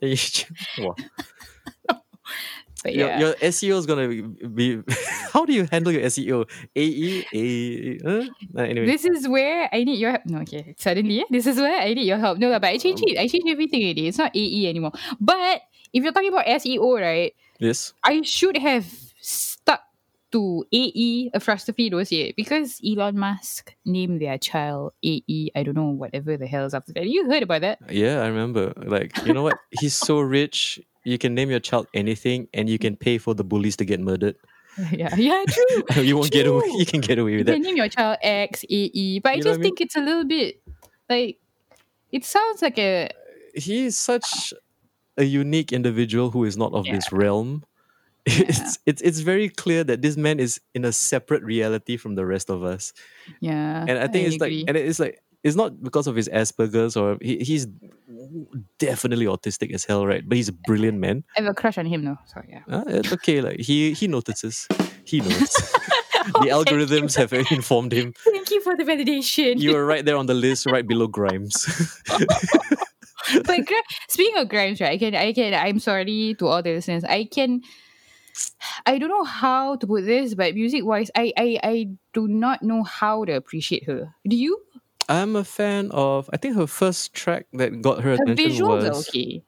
A. 0.03 0.17
Then 0.17 0.17
Wow. 0.79 0.95
But 2.83 2.95
Your, 2.95 3.09
yeah. 3.09 3.19
your 3.19 3.35
SEO 3.35 3.79
is 3.79 3.87
gonna 3.87 4.09
be. 4.49 4.83
How 5.33 5.45
do 5.45 5.53
you 5.53 5.67
handle 5.71 5.93
your 5.93 6.03
SEO? 6.03 6.49
AE. 6.77 7.99
Huh? 8.05 8.25
Uh, 8.57 8.63
anyway, 8.63 8.87
This 8.87 9.05
is 9.05 9.27
where 9.27 9.69
I 9.73 9.85
need 9.85 9.99
your 9.99 10.11
help. 10.13 10.27
No, 10.27 10.39
okay. 10.41 10.75
Suddenly, 10.79 11.21
eh, 11.21 11.25
this 11.31 11.47
is 11.47 11.57
where 11.59 11.81
I 11.81 11.95
need 11.95 12.07
your 12.07 12.19
help. 12.19 12.39
No, 12.39 12.51
but 12.59 12.65
I 12.69 12.79
changed 12.79 13.03
it. 13.07 13.19
I 13.19 13.27
changed 13.27 13.49
everything 13.49 13.83
already. 13.83 14.07
It's 14.09 14.19
not 14.19 14.31
AE 14.35 14.69
anymore. 14.69 14.93
But 15.21 15.63
if 15.93 16.05
you're 16.05 16.13
talking 16.13 16.29
about 16.31 16.47
SEO, 16.47 17.01
right? 17.01 17.35
yes. 17.59 17.93
I 18.05 18.23
should 18.23 18.57
have 18.57 18.87
stuck 19.21 19.83
to 20.31 20.65
AE 20.73 21.31
apostrophe 21.35 21.91
dossier 21.91 22.33
because 22.37 22.81
Elon 22.87 23.19
Musk 23.19 23.75
named 23.85 24.21
their 24.21 24.39
child 24.39 24.93
AE. 25.03 25.51
I 25.57 25.63
don't 25.63 25.75
know 25.75 25.89
whatever 25.89 26.37
the 26.37 26.47
hell's 26.47 26.75
after 26.75 26.93
that. 26.93 27.07
You 27.09 27.27
heard 27.31 27.43
about 27.43 27.63
that? 27.63 27.79
Yeah, 27.91 28.21
I 28.23 28.27
remember. 28.29 28.73
Like, 28.77 29.17
you 29.27 29.33
know 29.33 29.43
what? 29.43 29.59
He's 29.81 29.95
so 29.95 30.21
rich. 30.21 30.81
You 31.09 31.19
can 31.19 31.35
name 31.35 31.51
your 31.51 31.61
child 31.61 31.87
anything, 31.95 32.49
and 32.53 32.69
you 32.69 32.79
can 32.79 32.97
pay 32.97 33.19
for 33.19 33.35
the 33.35 33.45
bullies 33.45 33.77
to 33.79 33.85
get 33.85 34.01
murdered. 34.01 34.37
yeah, 34.93 35.15
yeah, 35.17 35.43
true. 35.49 36.03
you 36.05 36.17
won't 36.17 36.31
get 36.31 36.47
away. 36.47 36.69
You 36.77 36.87
can 36.87 37.01
get 37.01 37.19
away 37.19 37.33
You 37.33 37.39
with 37.39 37.47
can 37.49 37.61
that. 37.63 37.67
name 37.67 37.77
your 37.77 37.89
child 37.89 38.19
X 38.23 38.65
AE, 38.71 39.19
but 39.21 39.31
I 39.31 39.35
You 39.35 39.43
know 39.43 39.51
just 39.51 39.59
I 39.59 39.63
mean? 39.63 39.63
think 39.63 39.81
it's 39.81 39.97
a 39.97 40.01
little 40.01 40.25
bit 40.25 40.61
like 41.11 41.39
it 42.13 42.25
sounds 42.25 42.63
like 42.63 42.79
a 42.79 43.11
He 43.55 43.87
is 43.87 43.99
such 43.99 44.53
a 45.17 45.25
unique 45.25 45.73
individual 45.73 46.31
who 46.31 46.45
is 46.45 46.57
not 46.57 46.73
of 46.75 46.85
this 46.85 47.11
realm. 47.13 47.65
It's 48.29 48.79
it's 48.87 49.01
it's 49.03 49.21
very 49.21 49.49
clear 49.49 49.83
that 49.85 50.03
this 50.03 50.17
man 50.17 50.39
is 50.39 50.61
in 50.75 50.85
a 50.85 50.93
separate 50.93 51.43
reality 51.43 51.97
from 51.97 52.15
the 52.15 52.27
rest 52.27 52.51
of 52.51 52.63
us. 52.63 52.93
yeah. 53.41 53.85
and 53.89 53.99
I 53.99 54.07
think 54.07 54.27
it's 54.29 54.37
agree. 54.37 54.59
like, 54.61 54.69
and 54.69 54.77
it's 54.77 55.01
like, 55.01 55.19
it's 55.45 55.57
not 55.57 55.83
because 55.83 56.07
of 56.07 56.17
his 56.17 56.29
Asperger's 56.29 56.97
or 56.97 57.19
he, 57.21 57.39
he's 57.39 57.67
definitely 58.79 59.27
autistic 59.27 59.73
as 59.73 59.85
hell, 59.85 60.07
right? 60.07 60.27
But 60.29 60.37
he's 60.37 60.49
a 60.49 60.53
brilliant 60.53 60.99
man. 60.99 61.25
I 61.37 61.43
have 61.43 61.51
a 61.51 61.55
crush 61.55 61.79
on 61.79 61.87
him 61.87 62.05
though. 62.05 62.19
So 62.27 62.43
yeah. 62.49 62.63
Uh, 62.69 62.85
it's 62.87 63.13
okay, 63.13 63.41
like 63.41 63.61
he 63.61 63.93
he 63.93 64.09
notices, 64.09 64.67
he 65.05 65.21
knows. 65.21 65.55
the 66.41 66.51
algorithms 66.51 67.17
have 67.17 67.33
informed 67.33 67.93
him. 67.93 68.13
Thank 68.25 68.51
you 68.51 68.61
for 68.61 68.77
the 68.77 68.85
validation. 68.85 69.59
You 69.61 69.77
are 69.77 69.85
right 69.85 70.05
there 70.05 70.17
on 70.17 70.27
the 70.27 70.35
list, 70.35 70.67
right 70.67 70.87
below 70.87 71.07
Grimes. 71.07 72.03
but 73.45 73.67
Gra- 73.67 73.83
speaking 74.09 74.37
of 74.39 74.49
Grimes, 74.49 74.81
right? 74.81 74.93
I 74.93 74.99
can, 74.99 75.15
I 75.15 75.33
can. 75.33 75.55
I'm 75.55 75.79
sorry 75.79 76.35
to 76.39 76.47
all 76.47 76.63
the 76.63 76.75
listeners. 76.75 77.05
I 77.05 77.25
can. 77.25 77.63
I 78.87 78.99
don't 78.99 79.09
know 79.09 79.25
how 79.25 79.77
to 79.77 79.87
put 79.87 80.05
this, 80.05 80.35
but 80.35 80.55
music 80.55 80.85
wise, 80.85 81.11
I, 81.17 81.33
I, 81.37 81.59
I 81.65 81.89
do 82.13 82.29
not 82.29 82.63
know 82.63 82.85
how 82.85 83.25
to 83.25 83.33
appreciate 83.33 83.85
her. 83.85 84.15
Do 84.29 84.37
you? 84.37 84.61
I'm 85.09 85.37
a 85.37 85.45
fan 85.45 85.91
of. 85.93 86.29
I 86.33 86.37
think 86.37 86.57
her 86.57 86.67
first 86.67 87.15
track 87.15 87.47
that 87.55 87.81
got 87.83 88.03
her 88.03 88.13
Her 88.19 88.27
attention 88.27 88.37
visuals 88.37 88.61
was. 88.61 89.09
okay. 89.09 89.43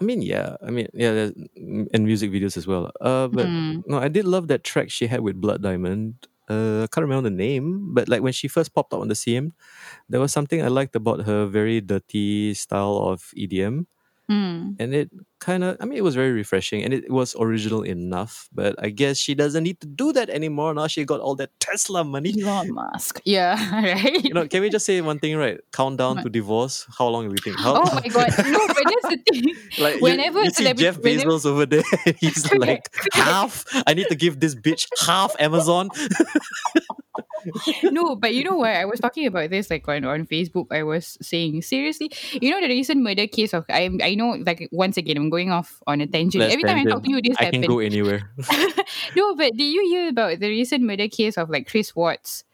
I 0.00 0.04
mean, 0.04 0.22
yeah. 0.22 0.56
I 0.62 0.70
mean, 0.70 0.88
yeah, 0.94 1.30
and 1.56 2.04
music 2.04 2.30
videos 2.30 2.56
as 2.56 2.66
well. 2.66 2.90
Uh, 3.00 3.28
but 3.28 3.50
Mm. 3.50 3.84
no, 3.86 3.98
I 3.98 4.08
did 4.08 4.24
love 4.26 4.48
that 4.48 4.64
track 4.64 4.90
she 4.90 5.06
had 5.06 5.20
with 5.20 5.40
Blood 5.40 5.62
Diamond. 5.62 6.26
Uh, 6.48 6.84
I 6.84 6.88
can't 6.92 7.04
remember 7.06 7.30
the 7.30 7.36
name, 7.36 7.94
but 7.94 8.08
like 8.08 8.22
when 8.22 8.32
she 8.32 8.48
first 8.48 8.74
popped 8.74 8.92
up 8.92 9.00
on 9.00 9.08
the 9.08 9.14
CM, 9.14 9.52
there 10.08 10.20
was 10.20 10.32
something 10.32 10.62
I 10.62 10.68
liked 10.68 10.96
about 10.96 11.24
her 11.26 11.46
very 11.46 11.80
dirty 11.80 12.54
style 12.54 12.98
of 12.98 13.30
EDM, 13.36 13.86
Mm. 14.30 14.78
and 14.78 14.94
it 14.94 15.10
kind 15.44 15.62
of, 15.62 15.76
I 15.80 15.84
mean, 15.84 15.98
it 16.00 16.04
was 16.08 16.14
very 16.16 16.32
refreshing 16.32 16.82
and 16.84 16.92
it 16.96 17.10
was 17.12 17.36
original 17.38 17.82
enough. 17.84 18.48
But 18.52 18.72
I 18.80 18.88
guess 18.88 19.18
she 19.20 19.34
doesn't 19.36 19.62
need 19.68 19.78
to 19.84 19.86
do 19.86 20.12
that 20.16 20.30
anymore 20.30 20.72
now. 20.72 20.86
She 20.88 21.04
got 21.04 21.20
all 21.20 21.36
that 21.36 21.50
Tesla 21.60 22.02
money. 22.04 22.32
Elon 22.40 22.72
Musk. 22.72 23.20
Yeah, 23.36 23.56
right. 23.72 24.24
You 24.24 24.32
know, 24.34 24.48
can 24.48 24.60
we 24.64 24.70
just 24.70 24.86
say 24.86 25.00
one 25.00 25.18
thing, 25.18 25.36
right? 25.36 25.60
Countdown 25.72 26.22
to 26.24 26.28
divorce. 26.30 26.86
How 26.98 27.08
long 27.08 27.28
do 27.28 27.34
you 27.36 27.42
think? 27.44 27.58
How, 27.60 27.82
oh 27.82 27.94
my 27.94 28.08
god! 28.08 28.30
No, 28.54 28.60
but 28.68 28.84
that's 28.90 29.08
the 29.12 29.18
thing. 29.28 29.44
Like 29.78 30.00
Whenever 30.00 30.40
you, 30.42 30.50
see 30.50 30.64
celebrity- 30.64 30.82
Jeff 30.84 30.96
whenever- 30.98 31.30
Bezos 31.30 31.44
over 31.46 31.66
there, 31.66 31.84
he's 32.20 32.44
like 32.54 32.88
half. 33.12 33.64
I 33.86 33.92
need 33.94 34.08
to 34.08 34.14
give 34.16 34.40
this 34.40 34.54
bitch 34.54 34.86
half 35.06 35.34
Amazon. 35.38 35.88
no, 37.84 38.16
but 38.16 38.34
you 38.34 38.44
know 38.44 38.56
what? 38.56 38.70
I 38.70 38.84
was 38.84 39.00
talking 39.00 39.26
about 39.26 39.50
this 39.50 39.70
like 39.70 39.86
on, 39.88 40.04
on 40.04 40.26
Facebook. 40.26 40.66
I 40.70 40.82
was 40.82 41.18
saying 41.20 41.62
seriously, 41.62 42.10
you 42.32 42.50
know 42.50 42.60
the 42.60 42.68
recent 42.68 43.02
murder 43.02 43.26
case 43.26 43.52
of 43.54 43.64
I 43.68 43.90
I 44.02 44.14
know 44.14 44.36
like 44.46 44.68
once 44.72 44.96
again 44.96 45.16
I'm 45.16 45.30
going 45.30 45.50
off 45.50 45.82
on 45.86 46.00
a 46.00 46.06
tangent. 46.06 46.42
Let's 46.42 46.54
Every 46.54 46.64
time 46.64 46.78
I 46.78 46.84
talk 46.84 47.02
to 47.04 47.10
you, 47.10 47.22
this 47.22 47.36
I 47.38 47.50
can 47.50 47.62
go 47.62 47.78
anywhere. 47.78 48.30
no, 49.16 49.34
but 49.34 49.52
did 49.56 49.64
you 49.64 49.82
hear 49.88 50.08
about 50.08 50.40
the 50.40 50.48
recent 50.48 50.84
murder 50.84 51.08
case 51.08 51.36
of 51.36 51.50
like 51.50 51.68
Chris 51.68 51.94
Watts? 51.94 52.44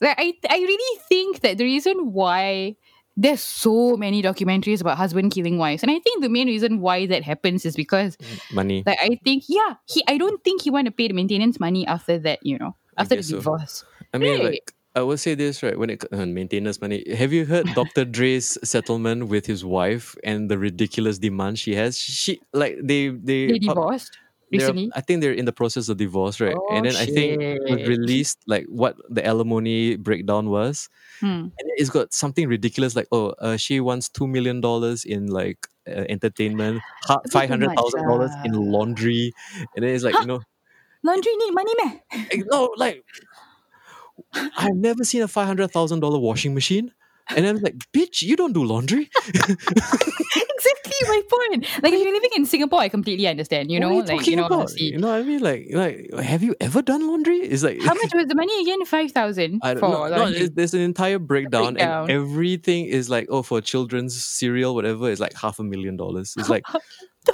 Like 0.00 0.16
I 0.18 0.34
I 0.48 0.58
really 0.58 1.00
think 1.08 1.40
that 1.40 1.58
the 1.58 1.64
reason 1.64 2.12
why 2.12 2.76
there's 3.16 3.40
so 3.40 3.96
many 3.96 4.22
documentaries 4.22 4.80
about 4.80 4.96
husband 4.96 5.32
killing 5.32 5.58
wives, 5.58 5.82
and 5.82 5.90
I 5.92 5.98
think 5.98 6.22
the 6.22 6.28
main 6.28 6.46
reason 6.46 6.80
why 6.80 7.06
that 7.06 7.22
happens 7.22 7.66
is 7.66 7.76
because 7.76 8.16
Money. 8.52 8.82
like 8.86 8.98
I 9.00 9.18
think 9.24 9.44
yeah 9.46 9.74
he 9.86 10.02
I 10.08 10.16
don't 10.16 10.42
think 10.42 10.62
he 10.62 10.70
want 10.70 10.86
to 10.86 10.90
pay 10.90 11.08
the 11.08 11.14
maintenance 11.14 11.60
money 11.60 11.86
after 11.86 12.18
that 12.18 12.38
you 12.42 12.58
know 12.58 12.76
after 12.96 13.16
the 13.16 13.22
guess 13.22 13.44
so. 13.44 13.86
I 14.14 14.18
mean, 14.18 14.40
Right. 14.40 14.44
like 14.52 14.72
I 14.96 15.02
will 15.02 15.16
say 15.18 15.34
this 15.36 15.62
right 15.62 15.78
when 15.78 15.90
it 15.90 16.04
uh, 16.12 16.26
maintenance 16.26 16.80
money. 16.80 17.04
Have 17.14 17.32
you 17.32 17.46
heard 17.46 17.66
Dr. 17.74 18.04
Dre's 18.16 18.58
settlement 18.64 19.28
with 19.28 19.46
his 19.46 19.64
wife 19.64 20.16
and 20.24 20.50
the 20.50 20.58
ridiculous 20.58 21.18
demand 21.18 21.58
she 21.58 21.74
has? 21.76 21.96
She 21.98 22.40
like 22.52 22.78
they 22.82 23.08
they 23.08 23.46
They 23.54 23.58
divorced 23.60 24.12
they're- 24.50 24.58
recently. 24.58 24.90
I 24.96 25.00
think 25.00 25.20
they're 25.22 25.32
in 25.32 25.44
the 25.46 25.52
process 25.54 25.88
of 25.88 25.96
divorce, 25.96 26.40
right? 26.40 26.56
Oh, 26.58 26.74
and 26.74 26.84
then 26.86 26.96
I 26.96 27.06
think 27.06 27.40
it 27.40 27.62
was 27.70 27.86
released 27.88 28.38
like 28.48 28.66
what 28.66 28.96
the 29.08 29.24
alimony 29.24 29.94
breakdown 29.94 30.50
was, 30.50 30.88
Hmm. 31.20 31.54
and 31.54 31.66
it's 31.78 31.90
got 31.90 32.12
something 32.12 32.48
ridiculous 32.48 32.96
like 32.96 33.06
oh, 33.12 33.30
uh, 33.38 33.56
she 33.56 33.78
wants 33.78 34.08
two 34.08 34.26
million 34.26 34.60
dollars 34.60 35.04
in 35.04 35.28
like 35.30 35.68
uh, 35.86 36.02
entertainment, 36.10 36.82
five 37.30 37.48
hundred 37.48 37.70
thousand 37.78 38.02
dollars 38.10 38.32
in 38.44 38.56
ah. 38.56 38.58
laundry, 38.58 39.30
and 39.76 39.84
then 39.86 39.94
it's 39.94 40.02
like 40.02 40.18
you 40.18 40.26
know, 40.34 40.40
Laundry 41.06 41.32
need 41.36 41.54
money, 41.54 41.74
man. 41.84 42.00
no, 42.50 42.74
like 42.76 43.04
I've 44.34 44.74
never 44.74 45.04
seen 45.04 45.22
a 45.22 45.28
five 45.28 45.46
hundred 45.46 45.70
thousand 45.70 46.00
dollar 46.00 46.18
washing 46.18 46.54
machine. 46.54 46.92
And 47.36 47.46
I'm 47.46 47.58
like, 47.58 47.76
bitch, 47.92 48.22
you 48.22 48.36
don't 48.36 48.52
do 48.52 48.64
laundry. 48.64 49.08
exactly 50.60 51.08
my 51.08 51.22
point. 51.30 51.66
Like 51.82 51.92
if 51.92 52.00
you're 52.00 52.12
living 52.12 52.30
in 52.36 52.46
Singapore, 52.46 52.80
I 52.80 52.88
completely 52.88 53.26
understand. 53.26 53.70
You 53.70 53.80
know, 53.80 53.90
you 53.90 54.02
like 54.02 54.26
you 54.26 54.36
know, 54.36 54.46
about? 54.46 54.58
honestly. 54.58 54.86
You 54.86 54.98
know 54.98 55.08
what 55.08 55.20
I 55.20 55.22
mean? 55.22 55.40
Like, 55.40 55.68
like, 55.72 56.24
have 56.24 56.42
you 56.42 56.54
ever 56.60 56.82
done 56.82 57.06
laundry? 57.06 57.38
It's 57.38 57.62
like 57.62 57.80
How 57.82 57.94
much 57.94 58.14
was 58.14 58.26
the 58.26 58.34
money 58.34 58.60
again? 58.62 58.84
Five 58.84 59.12
thousand 59.12 59.60
I 59.62 59.74
don't 59.74 59.80
for 59.80 60.08
know. 60.08 60.30
No, 60.30 60.30
there's 60.30 60.74
an 60.74 60.80
entire 60.80 61.18
breakdown, 61.18 61.74
breakdown. 61.74 62.02
and 62.02 62.10
everything 62.10 62.86
is 62.86 63.08
like, 63.08 63.28
oh, 63.30 63.42
for 63.42 63.60
children's 63.60 64.22
cereal, 64.22 64.74
whatever, 64.74 65.08
is 65.10 65.20
like 65.20 65.34
half 65.34 65.58
a 65.58 65.64
million 65.64 65.96
dollars. 65.96 66.34
It's 66.36 66.48
like, 66.48 66.64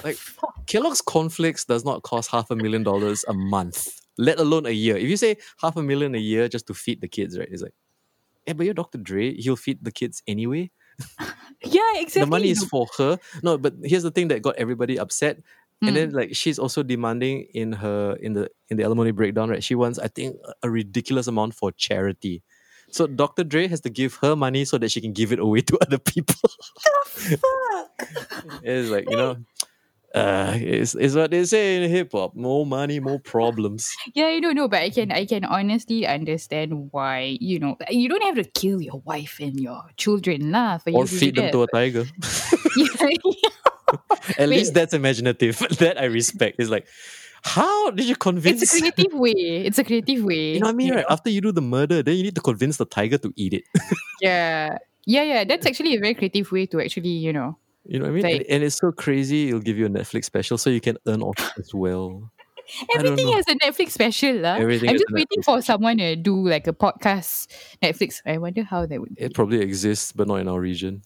like 0.05 0.19
Kellogg's 0.67 1.01
cornflakes 1.01 1.65
does 1.65 1.85
not 1.85 2.03
cost 2.03 2.31
half 2.31 2.51
a 2.51 2.57
million 2.57 2.83
dollars 2.83 3.25
a 3.29 3.35
month, 3.35 4.01
let 4.19 4.39
alone 4.39 4.67
a 4.67 4.71
year. 4.71 4.97
If 4.97 5.09
you 5.09 5.17
say 5.17 5.37
half 5.61 5.77
a 5.77 5.83
million 5.83 6.15
a 6.15 6.19
year 6.19 6.49
just 6.49 6.67
to 6.69 6.75
feed 6.75 7.01
the 7.01 7.09
kids, 7.09 7.39
right? 7.39 7.49
It's 7.51 7.63
like, 7.63 7.75
yeah, 8.47 8.55
but 8.55 8.65
you're 8.65 8.75
Dr. 8.75 8.99
Dre, 8.99 9.35
he'll 9.35 9.57
feed 9.57 9.79
the 9.83 9.91
kids 9.91 10.23
anyway. 10.27 10.71
yeah, 11.63 11.97
exactly. 11.97 12.21
The 12.21 12.27
money 12.27 12.51
is 12.51 12.65
for 12.65 12.87
her. 12.99 13.19
No, 13.43 13.59
but 13.59 13.75
here's 13.83 14.03
the 14.03 14.11
thing 14.11 14.29
that 14.29 14.43
got 14.43 14.57
everybody 14.57 14.99
upset. 14.99 15.39
Mm. 15.83 15.89
And 15.89 15.97
then 15.97 16.11
like 16.13 16.35
she's 16.35 16.59
also 16.59 16.83
demanding 16.83 17.49
in 17.53 17.73
her 17.73 18.17
in 18.17 18.33
the 18.33 18.49
in 18.71 18.79
the 18.79 18.85
alimony 18.85 19.11
breakdown, 19.11 19.51
right? 19.51 19.63
She 19.63 19.75
wants, 19.75 19.99
I 19.99 20.09
think, 20.09 20.37
a 20.63 20.71
ridiculous 20.71 21.27
amount 21.27 21.55
for 21.55 21.71
charity. 21.73 22.43
So 22.91 23.07
Dr. 23.07 23.45
Dre 23.45 23.67
has 23.69 23.81
to 23.83 23.91
give 23.91 24.15
her 24.23 24.37
money 24.37 24.65
so 24.65 24.79
that 24.79 24.91
she 24.91 25.01
can 25.01 25.13
give 25.13 25.33
it 25.33 25.39
away 25.39 25.61
to 25.69 25.79
other 25.83 25.99
people. 25.99 26.51
the 27.29 27.39
fuck? 27.39 28.61
it's 28.63 28.91
like, 28.91 29.11
you 29.11 29.17
know, 29.17 29.37
uh 30.17 30.57
it's, 30.57 30.95
it's 30.95 31.15
what 31.15 31.31
they 31.31 31.45
say 31.45 31.83
in 31.83 31.91
hip 31.91 32.13
hop. 32.13 32.35
More 32.35 32.65
money, 32.65 33.01
more 33.01 33.21
problems. 33.21 33.95
Yeah, 34.15 34.27
I 34.27 34.41
don't 34.41 34.55
know, 34.55 34.69
but 34.69 34.81
I 34.81 34.91
can 34.91 35.13
I 35.13 35.27
can 35.27 35.45
honestly 35.45 36.07
understand 36.07 36.89
why 36.91 37.37
you 37.41 37.59
know 37.59 37.77
you 37.91 38.09
don't 38.09 38.23
have 38.25 38.37
to 38.37 38.45
kill 38.45 38.81
your 38.81 39.03
wife 39.05 39.37
and 39.41 39.61
your 39.61 39.83
children 39.97 40.51
lah 40.51 40.79
for 40.79 40.91
you 40.91 40.97
or 40.97 41.05
to 41.05 41.11
do 41.11 41.19
feed 41.19 41.37
them 41.37 41.47
that. 41.47 41.53
to 41.53 41.63
a 41.63 41.69
tiger. 41.69 42.05
Yeah, 42.77 43.09
At 44.39 44.49
Wait. 44.49 44.59
least 44.59 44.75
that's 44.75 44.93
imaginative. 44.93 45.59
that 45.79 46.01
I 46.01 46.05
respect. 46.07 46.57
It's 46.59 46.69
like, 46.71 46.87
how 47.43 47.91
did 47.91 48.07
you 48.07 48.17
convince 48.17 48.63
it's 48.63 48.75
a 48.75 48.81
creative 48.81 49.15
way. 49.15 49.65
It's 49.65 49.79
a 49.79 49.85
creative 49.85 50.25
way. 50.25 50.55
You 50.55 50.61
know 50.61 50.67
what 50.67 50.75
I 50.75 50.77
mean, 50.77 50.95
right? 50.95 51.07
After 51.09 51.31
you 51.31 51.41
do 51.41 51.53
the 51.53 51.63
murder, 51.63 52.03
then 52.03 52.17
you 52.17 52.23
need 52.25 52.35
to 52.35 52.41
convince 52.41 52.77
the 52.77 52.85
tiger 52.85 53.19
to 53.19 53.33
eat 53.37 53.55
it. 53.55 53.65
Yeah, 54.21 54.79
yeah, 55.07 55.23
yeah. 55.23 55.45
That's 55.45 55.67
actually 55.67 55.95
a 55.95 56.01
very 56.01 56.15
creative 56.15 56.51
way 56.51 56.67
to 56.67 56.81
actually 56.81 57.11
you 57.11 57.33
know. 57.33 57.57
You 57.89 57.99
know 57.99 58.07
what 58.07 58.11
I 58.11 58.15
mean? 58.15 58.23
Like- 58.25 58.41
and, 58.43 58.51
and 58.51 58.65
it's 58.65 58.77
so 58.77 58.93
crazy. 58.93 59.49
It'll 59.49 59.61
give 59.61 59.79
you 59.79 59.87
a 59.87 59.89
Netflix 59.91 60.25
special, 60.25 60.59
so 60.59 60.71
you 60.71 60.81
can 60.81 60.97
earn 61.07 61.23
off 61.23 61.39
as 61.59 61.73
well. 61.75 62.31
Everything 62.97 63.33
has 63.33 63.45
a 63.47 63.55
Netflix 63.55 63.91
special 63.93 64.35
lah. 64.43 64.55
Everything 64.57 64.91
I'm 64.91 64.97
just 64.97 65.07
waiting 65.13 65.39
Netflix 65.41 65.45
for 65.45 65.63
someone 65.63 65.99
to 65.99 66.17
do 66.17 66.35
like 66.49 66.67
a 66.67 66.73
podcast 66.73 67.47
Netflix. 67.81 68.21
I 68.27 68.39
wonder 68.39 68.65
how 68.65 68.87
that 68.87 69.01
would 69.01 69.15
be. 69.15 69.23
It 69.23 69.35
probably 69.35 69.61
exists, 69.61 70.11
but 70.11 70.27
not 70.27 70.37
in 70.43 70.49
our 70.49 70.59
region. 70.61 71.03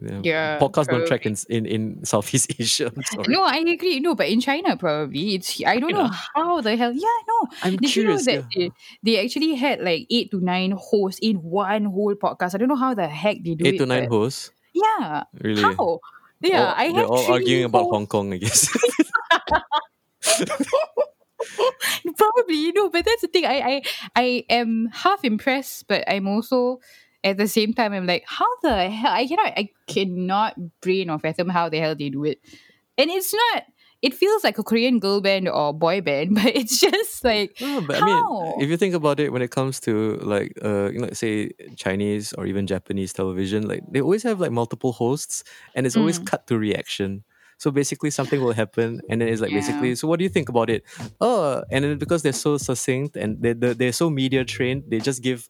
Yeah, 0.00 0.20
Yeah, 0.22 0.58
podcasts 0.60 0.86
don't 0.86 1.06
track 1.08 1.26
in, 1.26 1.34
in 1.48 1.66
in 1.66 2.04
Southeast 2.04 2.52
Asia. 2.60 2.92
No, 3.26 3.42
I 3.42 3.56
agree. 3.66 3.98
No, 3.98 4.14
but 4.14 4.28
in 4.28 4.40
China 4.40 4.76
probably 4.76 5.34
it's. 5.34 5.58
I 5.66 5.80
don't 5.80 5.90
know 5.92 6.10
how 6.36 6.60
the 6.60 6.76
hell. 6.76 6.92
Yeah, 6.92 7.18
no. 7.26 7.48
I'm 7.64 7.76
Did 7.78 7.90
curious. 7.90 8.26
you 8.26 8.32
know 8.34 8.42
that 8.42 8.46
yeah. 8.54 8.68
they, 9.02 9.16
they 9.16 9.24
actually 9.24 9.54
had 9.56 9.80
like 9.80 10.06
eight 10.10 10.30
to 10.30 10.38
nine 10.40 10.70
hosts 10.76 11.18
in 11.20 11.36
one 11.42 11.86
whole 11.86 12.14
podcast? 12.14 12.54
I 12.54 12.58
don't 12.58 12.68
know 12.68 12.76
how 12.76 12.94
the 12.94 13.08
heck 13.08 13.42
they 13.42 13.54
do 13.56 13.66
Eight 13.66 13.74
it. 13.74 13.78
to 13.78 13.86
nine 13.86 14.06
hosts. 14.06 14.52
Yeah. 14.76 15.24
Really? 15.40 15.62
How? 15.62 16.00
Yeah, 16.40 16.66
All- 16.66 16.74
I 16.76 16.92
they're 16.92 17.06
all 17.06 17.32
arguing 17.32 17.64
about. 17.64 17.88
Hong 17.90 18.06
Kong, 18.06 18.32
I 18.32 18.36
guess. 18.36 18.68
Probably 22.16 22.72
no, 22.72 22.90
but 22.90 23.04
that's 23.04 23.22
the 23.22 23.28
thing. 23.28 23.46
I 23.46 23.60
I 23.60 23.82
I 24.14 24.44
am 24.50 24.88
half 24.92 25.24
impressed, 25.24 25.88
but 25.88 26.04
I'm 26.08 26.28
also 26.28 26.80
at 27.24 27.38
the 27.38 27.48
same 27.48 27.72
time 27.72 27.92
I'm 27.92 28.06
like, 28.06 28.24
how 28.26 28.46
the 28.62 28.90
hell? 28.90 29.12
I 29.12 29.26
cannot 29.26 29.52
I 29.56 29.70
cannot 29.86 30.80
brain 30.80 31.10
or 31.10 31.18
fathom 31.18 31.48
how 31.48 31.68
the 31.68 31.78
hell 31.78 31.94
they 31.96 32.10
do 32.10 32.24
it. 32.24 32.38
And 32.98 33.10
it's 33.10 33.32
not. 33.32 33.64
It 34.02 34.14
feels 34.14 34.44
like 34.44 34.58
a 34.58 34.62
Korean 34.64 34.98
girl 35.00 35.20
band 35.20 35.48
or 35.48 35.72
boy 35.74 36.00
band, 36.00 36.34
but 36.36 36.54
it's 36.54 36.80
just 36.80 37.24
like 37.24 37.56
No, 37.60 37.80
but 37.80 37.96
I 37.96 38.00
How? 38.00 38.06
mean, 38.06 38.32
if 38.58 38.68
you 38.68 38.76
think 38.76 38.94
about 38.94 39.18
it, 39.18 39.32
when 39.32 39.40
it 39.42 39.50
comes 39.50 39.80
to 39.80 40.16
like, 40.22 40.52
uh, 40.62 40.90
you 40.90 40.98
know, 41.00 41.08
say 41.12 41.52
Chinese 41.76 42.32
or 42.34 42.46
even 42.46 42.66
Japanese 42.66 43.12
television, 43.12 43.66
like 43.66 43.82
they 43.90 44.00
always 44.00 44.22
have 44.24 44.40
like 44.40 44.52
multiple 44.52 44.92
hosts, 44.92 45.42
and 45.74 45.86
it's 45.86 45.96
always 45.96 46.18
Mm. 46.18 46.26
cut 46.26 46.46
to 46.48 46.58
reaction. 46.58 47.24
So 47.58 47.70
basically, 47.70 48.10
something 48.10 48.40
will 48.42 48.52
happen, 48.52 49.00
and 49.08 49.20
then 49.22 49.28
it's 49.28 49.40
like 49.40 49.52
Yeah. 49.52 49.56
basically, 49.56 49.94
so 49.94 50.06
what 50.06 50.18
do 50.18 50.24
you 50.24 50.28
think 50.28 50.50
about 50.50 50.68
it? 50.68 50.84
Oh, 51.20 51.62
and 51.70 51.84
then 51.84 51.96
because 51.98 52.22
they're 52.22 52.34
so 52.36 52.58
succinct 52.58 53.16
and 53.16 53.40
they 53.40 53.54
they're, 53.54 53.74
they're 53.74 53.92
so 53.92 54.10
media 54.10 54.44
trained, 54.44 54.84
they 54.88 55.00
just 55.00 55.22
give 55.22 55.48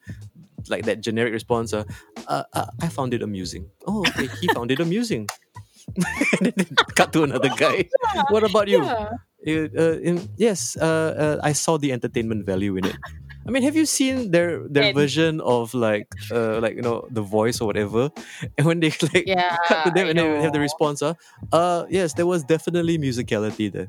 like 0.69 0.85
that 0.87 1.01
generic 1.01 1.33
response. 1.33 1.73
Uh, 1.73 1.85
uh, 2.27 2.45
uh, 2.53 2.67
I 2.81 2.89
found 2.89 3.15
it 3.15 3.23
amusing. 3.23 3.71
Oh, 3.87 4.07
okay, 4.09 4.27
he 4.29 4.49
found 4.49 4.71
it 4.71 4.81
amusing. 4.81 5.31
And 5.97 6.53
then 6.57 6.67
cut 6.95 7.13
to 7.13 7.23
another 7.23 7.49
guy. 7.49 7.89
What 8.31 8.45
about 8.45 8.69
you? 8.69 8.83
yeah. 8.85 9.11
Uh, 9.47 9.69
uh, 9.79 9.99
in, 10.03 10.29
yes, 10.37 10.77
uh, 10.81 11.15
uh, 11.15 11.37
I 11.43 11.53
saw 11.53 11.79
the 11.79 11.93
entertainment 11.93 12.45
value 12.45 12.77
in 12.77 12.87
it. 12.87 12.97
I 13.47 13.51
mean, 13.53 13.63
have 13.63 13.77
you 13.77 13.87
seen 13.87 14.33
their 14.33 14.67
their 14.67 14.91
And- 14.91 14.97
version 14.97 15.41
of 15.41 15.71
like 15.73 16.11
uh 16.35 16.59
like 16.59 16.75
you 16.75 16.83
know 16.83 17.07
the 17.15 17.23
voice 17.23 17.61
or 17.61 17.67
whatever? 17.71 18.11
And 18.59 18.67
when 18.69 18.81
they 18.81 18.91
like 19.15 19.23
Yeah, 19.27 19.55
cut 19.69 19.85
to 19.87 19.91
them 19.95 20.07
I 20.07 20.11
and 20.11 20.19
they 20.19 20.27
have 20.43 20.53
the 20.53 20.59
response, 20.59 20.99
uh, 21.01 21.15
uh 21.53 21.87
yes, 21.89 22.15
there 22.15 22.27
was 22.27 22.43
definitely 22.43 22.99
musicality 22.99 23.71
there. 23.71 23.87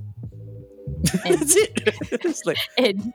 That's 1.24 1.56
it. 1.56 1.72
it's 2.26 2.46
like 2.46 2.58
And 2.78 3.14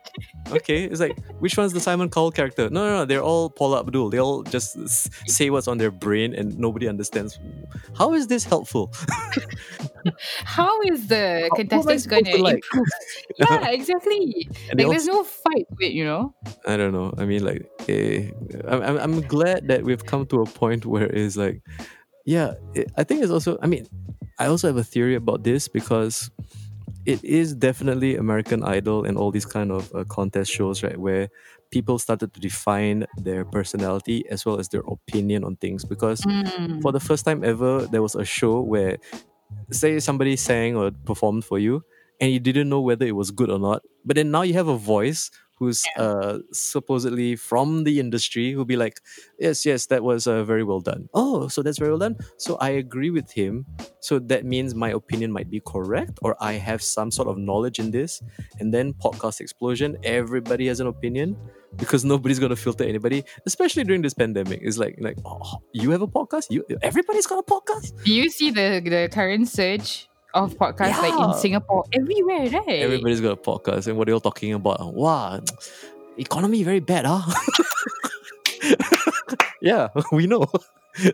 okay, 0.51 0.85
it's 0.85 1.01
like 1.01 1.19
which 1.41 1.57
one's 1.57 1.73
the 1.73 1.81
Simon 1.81 2.09
Cowell 2.11 2.31
character? 2.31 2.71
No, 2.71 2.85
no, 2.87 2.97
no, 2.99 3.05
they're 3.05 3.23
all 3.23 3.51
Paula 3.51 3.81
Abdul. 3.81 4.11
They 4.11 4.19
all 4.19 4.43
just 4.43 4.77
s- 4.77 5.09
say 5.27 5.51
what's 5.51 5.69
on 5.69 5.79
their 5.79 5.91
brain 5.91 6.35
and 6.35 6.59
nobody 6.59 6.89
understands. 6.89 7.39
How 7.99 8.15
is 8.15 8.27
this 8.29 8.45
helpful? 8.45 8.93
how 10.45 10.81
is 10.83 11.07
the 11.09 11.17
How- 11.17 11.39
who 11.39 11.45
am 11.45 11.51
I 11.53 11.57
contestants 11.57 12.07
going 12.07 12.25
supposed 12.25 12.33
to 12.33 12.37
to 12.39 12.43
like? 12.43 12.55
improve? 12.73 12.87
yeah, 13.39 13.69
exactly. 13.71 14.49
And 14.71 14.79
they 14.79 14.85
Like 14.85 14.87
all 14.87 14.93
there's 14.93 15.07
no 15.07 15.25
fight 15.25 15.67
it, 15.81 15.93
you 15.93 16.05
know. 16.05 16.35
I 16.67 16.77
don't 16.77 16.93
know. 16.93 17.12
I 17.19 17.25
mean, 17.25 17.45
like, 17.45 17.69
eh, 17.89 18.31
I'm, 18.67 18.83
I'm, 18.83 18.97
I'm 18.99 19.21
glad 19.23 19.69
that 19.69 19.85
we've 19.85 20.05
come 20.05 20.27
to 20.27 20.43
a 20.43 20.47
point 20.47 20.87
where 20.87 21.07
it's 21.07 21.37
like, 21.37 21.62
yeah, 22.25 22.55
it, 22.75 22.91
I 22.97 23.05
think 23.05 23.23
it's 23.23 23.31
also, 23.33 23.59
I 23.62 23.67
mean, 23.67 23.87
I 24.39 24.47
also 24.47 24.67
have 24.69 24.77
a 24.77 24.85
theory 24.85 25.15
about 25.15 25.45
this 25.45 25.69
because 25.69 26.31
it 27.06 27.25
is 27.25 27.54
definitely 27.54 28.16
American 28.16 28.62
Idol 28.62 29.04
and 29.04 29.18
all 29.18 29.30
these 29.30 29.47
kind 29.47 29.73
of 29.73 29.92
uh, 29.94 30.04
contest 30.04 30.50
shows, 30.52 30.82
right? 30.82 30.99
Where 30.99 31.28
people 31.71 31.99
started 31.99 32.32
to 32.35 32.40
define 32.40 33.06
their 33.16 33.44
personality 33.44 34.25
as 34.30 34.44
well 34.47 34.59
as 34.59 34.68
their 34.68 34.82
opinion 34.87 35.44
on 35.44 35.56
things. 35.56 35.85
Because 35.85 36.26
Mm. 36.26 36.82
for 36.82 36.92
the 36.92 37.00
first 37.00 37.25
time 37.25 37.44
ever, 37.44 37.87
there 37.87 38.02
was 38.02 38.14
a 38.14 38.25
show 38.25 38.61
where, 38.61 38.99
say, 39.71 39.99
somebody 40.00 40.37
sang 40.37 40.76
or 40.76 40.90
performed 41.06 41.44
for 41.44 41.59
you, 41.59 41.82
and 42.21 42.32
you 42.32 42.40
didn't 42.40 42.68
know 42.68 42.80
whether 42.80 43.06
it 43.06 43.16
was 43.16 43.30
good 43.30 43.50
or 43.50 43.59
not. 43.59 43.82
But 44.04 44.16
then 44.16 44.30
now 44.30 44.42
you 44.42 44.54
have 44.54 44.68
a 44.68 44.76
voice 44.76 45.30
who's 45.54 45.85
uh 45.97 46.38
supposedly 46.52 47.37
from 47.37 47.85
the 47.85 48.00
industry 48.00 48.52
who'll 48.52 48.64
be 48.64 48.76
like, 48.76 49.00
yes, 49.38 49.64
yes, 49.64 49.87
that 49.87 50.02
was 50.02 50.26
uh, 50.26 50.44
very 50.44 50.64
well 50.64 50.80
done. 50.80 51.09
Oh, 51.14 51.49
so 51.49 51.62
that's 51.62 51.78
very 51.78 51.90
well 51.90 51.99
done. 51.99 52.16
So 52.38 52.56
I 52.56 52.71
agree 52.71 53.11
with 53.11 53.30
him. 53.30 53.66
So 54.00 54.18
that 54.18 54.44
means 54.44 54.75
my 54.75 54.90
opinion 54.90 55.32
might 55.32 55.50
be 55.50 55.61
correct, 55.61 56.18
or 56.23 56.37
I 56.40 56.54
have 56.54 56.82
some 56.82 57.11
sort 57.11 57.28
of 57.28 57.38
knowledge 57.38 57.78
in 57.78 57.90
this. 57.90 58.23
And 58.61 58.73
then 58.75 58.92
podcast 58.94 59.40
explosion, 59.40 59.97
everybody 60.02 60.66
has 60.66 60.80
an 60.80 60.87
opinion 60.87 61.37
because 61.76 62.04
nobody's 62.04 62.38
gonna 62.38 62.56
filter 62.56 62.85
anybody, 62.85 63.25
especially 63.47 63.85
during 63.85 64.02
this 64.02 64.14
pandemic. 64.14 64.61
It's 64.62 64.78
like 64.78 64.97
like 65.00 65.18
oh, 65.25 65.59
you 65.73 65.90
have 65.90 66.02
a 66.02 66.09
podcast, 66.09 66.47
you 66.50 66.64
everybody's 66.82 67.26
got 67.26 67.38
a 67.38 67.42
podcast. 67.42 68.04
Do 68.04 68.12
you 68.12 68.30
see 68.30 68.50
the 68.50 68.82
the 68.85 69.09
current 69.12 69.49
surge 69.49 70.09
of 70.35 70.57
podcasts 70.57 71.01
like 71.03 71.15
in 71.15 71.35
Singapore 71.41 71.85
everywhere, 71.93 72.49
right? 72.51 72.81
Everybody's 72.83 73.21
got 73.21 73.33
a 73.33 73.37
podcast, 73.37 73.87
and 73.87 73.97
what 73.97 74.07
they're 74.07 74.15
all 74.15 74.21
talking 74.21 74.53
about. 74.55 74.95
Wow, 74.95 75.41
economy 76.17 76.62
very 76.62 76.81
bad, 76.81 77.05
huh? 77.07 77.23
yeah, 79.61 79.89
we 80.12 80.27
know. 80.27 80.47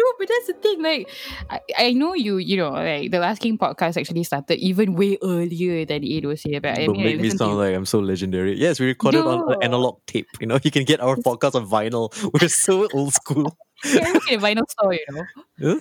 No, 0.00 0.06
but 0.18 0.28
that's 0.28 0.46
the 0.46 0.54
thing. 0.54 0.80
Like, 0.82 1.10
I, 1.50 1.60
I 1.76 1.92
know 1.92 2.14
you. 2.14 2.38
You 2.38 2.56
know, 2.56 2.70
like 2.70 3.10
the 3.10 3.18
Last 3.18 3.42
King 3.42 3.58
podcast 3.58 4.00
actually 4.00 4.24
started 4.24 4.58
even 4.58 4.94
way 4.94 5.18
earlier 5.22 5.84
than 5.84 6.02
it 6.02 6.24
was 6.24 6.40
here. 6.40 6.58
But 6.58 6.78
I 6.78 6.86
Don't 6.86 6.96
mean, 6.96 7.02
I 7.02 7.10
make 7.12 7.20
me 7.20 7.28
sound 7.28 7.58
like 7.58 7.74
I'm 7.74 7.84
so 7.84 7.98
legendary. 8.00 8.56
Yes, 8.56 8.80
we 8.80 8.86
recorded 8.86 9.20
on 9.26 9.40
No. 9.40 9.48
an 9.48 9.62
analog 9.62 9.98
tape. 10.06 10.26
You 10.40 10.46
know, 10.46 10.58
you 10.64 10.70
can 10.70 10.84
get 10.84 11.00
our 11.02 11.16
podcast 11.16 11.54
on 11.54 11.68
vinyl. 11.68 12.08
We're 12.32 12.48
so 12.48 12.88
old 12.94 13.12
school. 13.12 13.54
I 13.84 14.12
work 14.14 14.30
in 14.30 14.38
a 14.38 14.42
vinyl 14.42 14.70
store, 14.70 14.94
you 14.94 15.04
know. 15.10 15.24
Huh? 15.60 15.80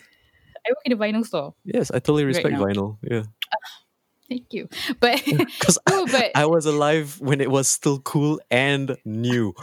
I 0.69 0.71
work 0.71 0.85
in 0.85 0.91
a 0.91 0.97
vinyl 0.97 1.25
store. 1.25 1.55
Yes, 1.65 1.89
I 1.89 1.95
totally 1.95 2.25
respect 2.25 2.53
now. 2.53 2.63
vinyl. 2.63 2.97
Yeah, 3.01 3.23
Thank 4.29 4.53
you. 4.53 4.69
But 4.99 5.23
because 5.25 5.79
no, 5.89 6.05
but 6.05 6.31
I 6.35 6.45
was 6.45 6.65
alive 6.65 7.19
when 7.19 7.41
it 7.41 7.49
was 7.49 7.67
still 7.67 7.99
cool 7.99 8.39
and 8.51 8.95
new. 9.03 9.53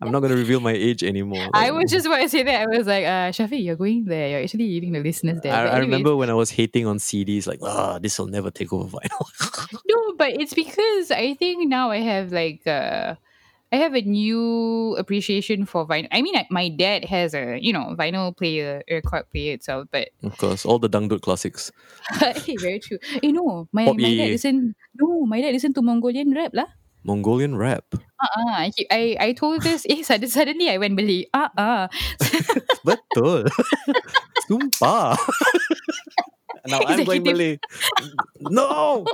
I'm 0.00 0.12
not 0.12 0.20
gonna 0.20 0.36
reveal 0.36 0.60
my 0.60 0.72
age 0.72 1.02
anymore. 1.02 1.48
I 1.54 1.70
was 1.70 1.90
just 1.90 2.06
about 2.06 2.20
to 2.20 2.28
say 2.28 2.42
that. 2.42 2.62
I 2.62 2.66
was 2.66 2.86
like, 2.86 3.04
uh, 3.04 3.32
Shafi, 3.32 3.64
you're 3.64 3.76
going 3.76 4.04
there. 4.04 4.28
You're 4.28 4.42
actually 4.42 4.64
eating 4.64 4.92
the 4.92 5.00
listeners 5.00 5.40
there. 5.42 5.54
I, 5.54 5.66
I 5.66 5.78
remember 5.78 6.14
when 6.14 6.28
I 6.28 6.34
was 6.34 6.50
hating 6.50 6.86
on 6.86 6.98
CDs, 6.98 7.46
like, 7.46 7.60
ah, 7.62 7.98
this 7.98 8.18
will 8.18 8.26
never 8.26 8.50
take 8.50 8.72
over 8.72 8.98
vinyl. 8.98 9.80
No, 9.88 10.14
but 10.16 10.38
it's 10.40 10.52
because 10.52 11.10
I 11.10 11.34
think 11.34 11.68
now 11.68 11.90
I 11.90 11.98
have 11.98 12.30
like 12.30 12.66
uh 12.66 13.16
I 13.76 13.84
have 13.84 13.92
a 13.92 14.00
new 14.00 14.96
appreciation 14.96 15.68
for 15.68 15.84
vinyl. 15.84 16.08
I 16.08 16.24
mean, 16.24 16.32
I, 16.32 16.48
my 16.48 16.72
dad 16.72 17.04
has 17.04 17.36
a 17.36 17.60
you 17.60 17.76
know 17.76 17.92
vinyl 17.92 18.32
player, 18.32 18.80
record 18.88 19.28
player 19.28 19.52
itself, 19.52 19.92
but 19.92 20.16
of 20.24 20.32
course, 20.40 20.64
all 20.64 20.80
the 20.80 20.88
dangdut 20.88 21.20
classics. 21.20 21.68
hey, 22.16 22.56
very 22.56 22.80
true. 22.80 22.96
You 23.20 23.36
know, 23.36 23.68
my, 23.76 23.84
Pop 23.84 24.00
my 24.00 24.16
dad 24.16 24.32
listen. 24.32 24.72
No, 24.96 25.28
my 25.28 25.44
dad 25.44 25.52
listen 25.52 25.76
to 25.76 25.84
Mongolian 25.84 26.32
rap 26.32 26.56
lah. 26.56 26.72
Mongolian 27.04 27.52
rap. 27.52 27.84
Uh-uh. 27.92 28.48
I, 28.48 28.72
I 28.88 29.02
I 29.20 29.28
told 29.36 29.60
this. 29.60 29.84
Eh, 29.92 30.00
suddenly, 30.08 30.32
suddenly 30.32 30.72
I 30.72 30.80
went 30.80 30.96
Malay. 30.96 31.28
Uh 31.36 31.52
uh. 31.52 31.84
Betul. 32.88 33.44
Sumpah. 34.48 35.20
now 36.64 36.80
I'm 36.80 37.04
going 37.04 37.20
Executive. 37.20 37.28
Malay. 37.28 37.52
No. 38.40 39.04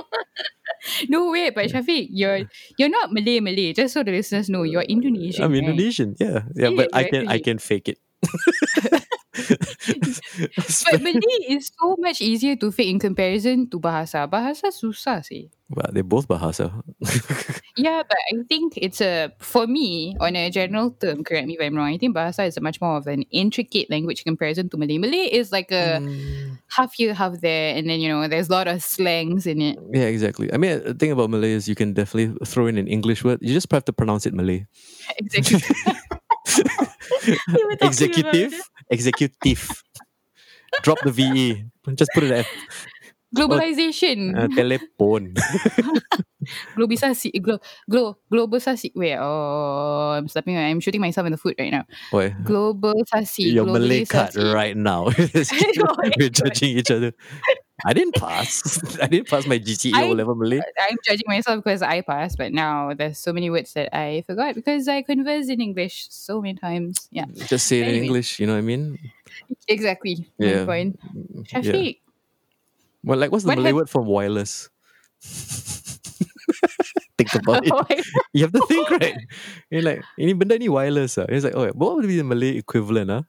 No 1.09 1.31
wait, 1.31 1.55
but 1.55 1.69
Shafiq, 1.69 2.07
you're 2.11 2.43
you're 2.77 2.89
not 2.89 3.11
Malay 3.11 3.39
Malay. 3.39 3.73
Just 3.73 3.93
so 3.93 4.03
the 4.03 4.11
listeners 4.11 4.49
know, 4.49 4.63
you're 4.63 4.81
Indonesian. 4.83 5.43
I'm 5.43 5.51
right? 5.51 5.63
Indonesian. 5.63 6.15
Yeah. 6.19 6.43
Yeah, 6.55 6.69
Yeah, 6.69 6.75
but 6.75 6.89
I 6.93 7.03
can 7.05 7.27
I 7.27 7.39
can 7.39 7.57
fake 7.57 7.89
it. 7.89 7.99
But 9.33 11.01
Malay 11.01 11.39
is 11.49 11.71
so 11.79 11.95
much 11.99 12.21
easier 12.21 12.55
to 12.57 12.71
fake 12.71 12.89
in 12.89 12.99
comparison 12.99 13.69
to 13.69 13.79
bahasa. 13.79 14.29
Bahasa 14.29 14.69
susah 14.69 15.25
sih. 15.25 15.49
Well, 15.73 15.89
they're 15.89 16.05
both 16.05 16.27
bahasa. 16.29 16.69
Yeah, 17.73 18.05
but 18.05 18.21
I 18.29 18.45
think 18.45 18.77
it's 18.77 19.01
a 19.01 19.33
for 19.41 19.65
me 19.65 20.13
on 20.21 20.37
a 20.37 20.53
general 20.53 20.93
term. 20.93 21.25
Correct 21.25 21.49
me 21.49 21.57
if 21.57 21.61
I'm 21.65 21.73
wrong. 21.73 21.89
I 21.89 21.97
think 21.97 22.13
bahasa 22.13 22.45
is 22.45 22.53
a 22.57 22.61
much 22.61 22.77
more 22.77 23.01
of 23.01 23.09
an 23.09 23.25
intricate 23.33 23.89
language 23.89 24.21
comparison 24.23 24.69
to 24.69 24.77
Malay. 24.77 25.01
Malay 25.01 25.25
is 25.33 25.49
like 25.51 25.73
a 25.73 25.97
Mm, 25.97 26.61
half 26.69 26.93
here, 26.93 27.13
half 27.17 27.41
there, 27.41 27.73
and 27.73 27.89
then 27.89 27.97
you 27.97 28.09
know 28.13 28.27
there's 28.29 28.49
a 28.49 28.53
lot 28.53 28.69
of 28.69 28.83
slangs 28.85 29.49
in 29.49 29.57
it. 29.61 29.81
yeah, 29.89 30.05
exactly. 30.05 30.53
I 30.53 30.57
mean, 30.61 30.85
the 30.85 30.93
thing 30.93 31.09
about 31.09 31.33
Malay 31.33 31.57
is 31.57 31.65
you 31.65 31.73
can 31.73 31.93
definitely 31.97 32.37
throw 32.45 32.67
in 32.69 32.77
an 32.77 32.85
English 32.85 33.23
word. 33.25 33.41
You 33.41 33.53
just 33.57 33.71
have 33.73 33.85
to 33.89 33.93
pronounce 33.93 34.29
it 34.29 34.37
Malay. 34.37 34.69
Exactly. 35.17 35.57
We 37.49 37.63
were 37.65 37.75
talking 37.79 37.87
Executive, 37.87 38.53
executive. 38.89 39.83
Drop 40.81 40.99
the 41.03 41.11
VE. 41.11 41.65
Just 41.95 42.11
put 42.13 42.23
it 42.23 42.31
at 42.31 42.47
globalization, 43.35 44.37
uh, 44.37 44.47
telephone. 44.53 45.33
globisasi, 46.77 47.33
glo, 47.41 47.59
glo, 47.89 48.17
globalisasi. 48.31 48.91
Wait, 48.95 49.17
oh, 49.17 50.13
I'm 50.17 50.27
slapping. 50.27 50.57
I'm 50.57 50.79
shooting 50.79 51.01
myself 51.01 51.25
in 51.25 51.31
the 51.33 51.37
foot 51.37 51.55
right 51.59 51.71
now. 51.71 51.85
Why? 52.11 52.29
Globalisasi. 52.45 53.53
Your 53.53 53.65
Malay 53.65 54.05
card 54.05 54.31
globalisasi. 54.33 54.53
right 54.53 54.77
now. 54.77 55.09
We're 56.17 56.29
judging 56.29 56.77
each 56.77 56.91
other. 56.91 57.13
I 57.85 57.91
didn't 57.93 58.15
pass. 58.15 58.79
I 59.01 59.07
didn't 59.07 59.27
pass 59.27 59.45
my 59.45 59.59
GCE 59.59 59.93
I- 59.93 60.11
level 60.11 60.35
Malay. 60.35 60.59
I'm 60.79 60.97
judging 61.03 61.27
myself 61.27 61.63
because 61.63 61.81
I 61.81 62.01
passed, 62.01 62.37
but 62.37 62.51
now 62.53 62.93
there's 62.93 63.17
so 63.19 63.33
many 63.33 63.49
words 63.49 63.73
that 63.73 63.91
I 63.95 64.23
forgot 64.25 64.55
because 64.55 64.87
I 64.87 65.01
conversed 65.03 65.49
in 65.49 65.59
English 65.61 66.07
so 66.09 66.41
many 66.41 66.55
times. 66.55 67.07
Yeah, 67.11 67.25
Just 67.47 67.67
say 67.67 67.81
it 67.81 67.87
in 67.91 68.03
English. 68.03 68.39
You 68.39 68.47
know 68.47 68.53
what 68.53 68.63
I 68.63 68.67
mean? 68.67 68.97
exactly. 69.67 70.27
Yeah. 70.37 70.65
Point. 70.65 70.99
Yeah. 71.51 71.61
Shafiq, 71.61 71.99
Well, 73.03 73.19
like, 73.19 73.31
what's 73.31 73.43
the 73.43 73.49
What 73.51 73.57
Malay 73.59 73.69
have- 73.75 73.75
word 73.83 73.89
for 73.89 74.01
wireless? 74.01 74.69
think 77.17 77.33
about 77.35 77.63
it. 77.65 78.05
You 78.33 78.43
have 78.49 78.53
to 78.53 78.65
think, 78.65 78.89
right? 78.89 79.17
You're 79.69 79.83
like, 79.85 80.01
ini 80.17 80.33
benda 80.33 80.57
ni 80.57 80.67
wireless 80.69 81.17
ah. 81.21 81.25
It's 81.29 81.45
like, 81.45 81.53
oh, 81.55 81.69
what 81.77 81.95
would 81.95 82.07
be 82.07 82.17
the 82.17 82.23
Malay 82.25 82.57
equivalent 82.57 83.11
ah? 83.11 83.23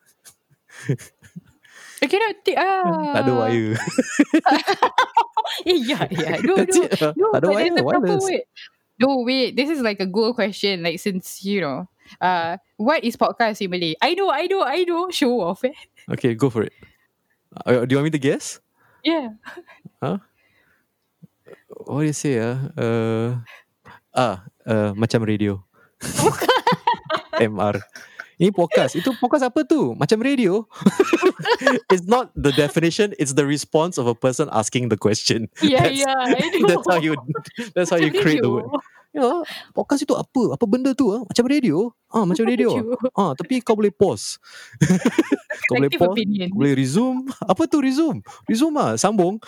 I 2.03 2.07
cannot 2.07 2.35
think. 2.45 2.57
Ah. 2.59 2.83
Tak 3.15 3.23
ada 3.27 3.33
wire. 3.35 3.75
Eh, 5.69 5.77
yeah, 5.77 6.09
yeah. 6.11 6.41
No, 6.47 6.57
That's 6.57 6.77
no. 6.77 6.85
it. 6.89 6.93
No, 7.21 7.27
Tak 7.37 7.41
ada 7.45 7.49
wire, 7.53 7.73
wireless. 7.85 8.25
word. 8.25 8.45
No, 8.99 9.23
wait. 9.27 9.55
This 9.55 9.69
is 9.69 9.85
like 9.85 10.01
a 10.01 10.09
Google 10.09 10.33
question. 10.33 10.83
Like, 10.83 10.99
since, 10.99 11.45
you 11.45 11.61
know, 11.61 11.87
uh, 12.21 12.57
what 12.81 13.05
is 13.05 13.17
podcast 13.21 13.61
in 13.61 13.69
Malay? 13.71 13.95
I 14.01 14.15
know, 14.15 14.31
I 14.33 14.47
know, 14.49 14.63
I 14.65 14.85
know. 14.89 15.11
Show 15.13 15.41
off, 15.45 15.63
eh? 15.67 15.77
Okay, 16.17 16.35
go 16.35 16.49
for 16.49 16.65
it. 16.65 16.73
Uh, 17.55 17.85
do 17.85 17.93
you 17.93 17.97
want 18.01 18.09
me 18.09 18.15
to 18.17 18.23
guess? 18.23 18.59
Yeah. 19.05 19.37
What 21.85 22.01
do 22.01 22.09
you 22.09 22.17
say 22.17 22.41
ah? 22.41 22.57
Uh, 22.73 23.29
ah, 24.17 24.37
uh, 24.65 24.91
macam 24.97 25.23
radio. 25.29 25.61
MR. 27.37 27.79
Ini 28.35 28.51
podcast. 28.51 28.99
Itu 28.99 29.15
podcast 29.23 29.47
apa 29.47 29.63
tu? 29.63 29.95
Macam 29.95 30.19
radio. 30.19 30.67
it's 31.95 32.07
not 32.11 32.35
the 32.35 32.51
definition, 32.51 33.15
it's 33.23 33.39
the 33.39 33.47
response 33.47 33.95
of 33.95 34.11
a 34.11 34.17
person 34.17 34.51
asking 34.51 34.91
the 34.91 34.99
question. 34.99 35.47
Yeah, 35.63 35.87
That's- 35.87 36.03
yeah. 36.03 36.67
That's 36.71 36.87
how 36.89 36.99
you 36.99 37.15
that's 37.75 37.91
how 37.95 37.99
you 38.01 38.11
create 38.11 38.43
the 38.43 38.51
word. 38.51 38.67
Ya, 39.15 39.47
podcast 39.71 40.03
itu 40.03 40.11
apa? 40.19 40.59
Apa 40.59 40.67
benda 40.67 40.91
tu? 40.91 41.15
Ah? 41.15 41.23
Macam 41.23 41.47
radio? 41.47 41.95
Ah, 42.11 42.27
macam 42.27 42.43
radio. 42.51 42.83
ah. 43.21 43.31
Tapi 43.39 43.63
kau 43.63 43.79
boleh 43.79 43.95
pause. 43.95 44.43
kau 45.71 45.79
boleh 45.79 45.95
pause, 45.95 46.19
opinion. 46.19 46.51
boleh 46.51 46.75
resume. 46.75 47.31
Apa 47.47 47.71
tu 47.71 47.79
resume? 47.79 48.27
Resume 48.51 48.75
ah, 48.75 48.99
sambung. 48.99 49.39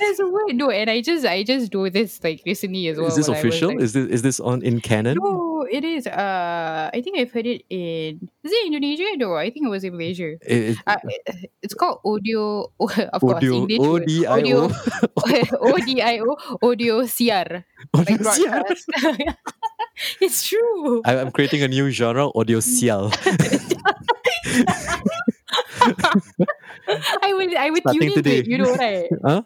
There's 0.00 0.20
a 0.20 0.28
word. 0.32 0.56
No, 0.56 0.72
and 0.72 0.88
I 0.88 1.04
just 1.04 1.28
I 1.28 1.44
just 1.44 1.68
do 1.68 1.92
this 1.92 2.24
like 2.24 2.40
recently 2.48 2.88
as 2.88 2.96
well. 2.96 3.12
is 3.12 3.20
this 3.20 3.28
I 3.28 3.36
was, 3.36 3.40
official? 3.44 3.68
like- 3.76 3.84
is 3.84 3.92
this 3.92 4.08
is 4.08 4.22
this 4.24 4.40
on 4.40 4.64
in 4.64 4.80
canon? 4.80 5.20
no, 5.20 5.47
it 5.64 5.84
is. 5.84 6.06
Uh, 6.06 6.90
I 6.92 7.00
think 7.02 7.18
I've 7.18 7.32
heard 7.32 7.46
it 7.46 7.64
in. 7.70 8.28
Is 8.44 8.52
it 8.52 8.66
Indonesia? 8.66 9.16
No, 9.16 9.34
I 9.34 9.50
think 9.50 9.66
it 9.66 9.72
was 9.72 9.82
in 9.84 9.92
Malaysia. 9.96 10.36
It- 10.46 10.74
it- 10.74 10.78
Uh, 10.86 10.96
it's 11.62 11.74
called 11.74 11.98
audio. 12.04 12.70
Of 13.12 13.20
course, 13.20 13.42
audio, 13.42 13.54
English 13.66 13.78
word. 13.82 14.02
ODIO. 14.06 14.70
ODIO, 15.58 16.26
audio 16.62 16.94
siar. 17.14 17.64
Audio 17.94 18.16
Like 18.20 18.38
sial. 18.38 18.64
it's 20.20 20.46
true. 20.46 21.02
I, 21.04 21.18
I'm 21.18 21.30
creating 21.32 21.62
a 21.62 21.68
new 21.68 21.90
genre, 21.90 22.30
audio 22.34 22.58
sial. 22.60 23.10
I 27.22 27.32
would 27.34 27.54
I 27.54 27.70
would 27.70 27.82
Starting 27.82 28.00
tune 28.00 28.08
into 28.10 28.22
today. 28.22 28.38
it, 28.40 28.46
you 28.46 28.58
know, 28.58 28.74
right? 28.74 29.08
huh? 29.24 29.42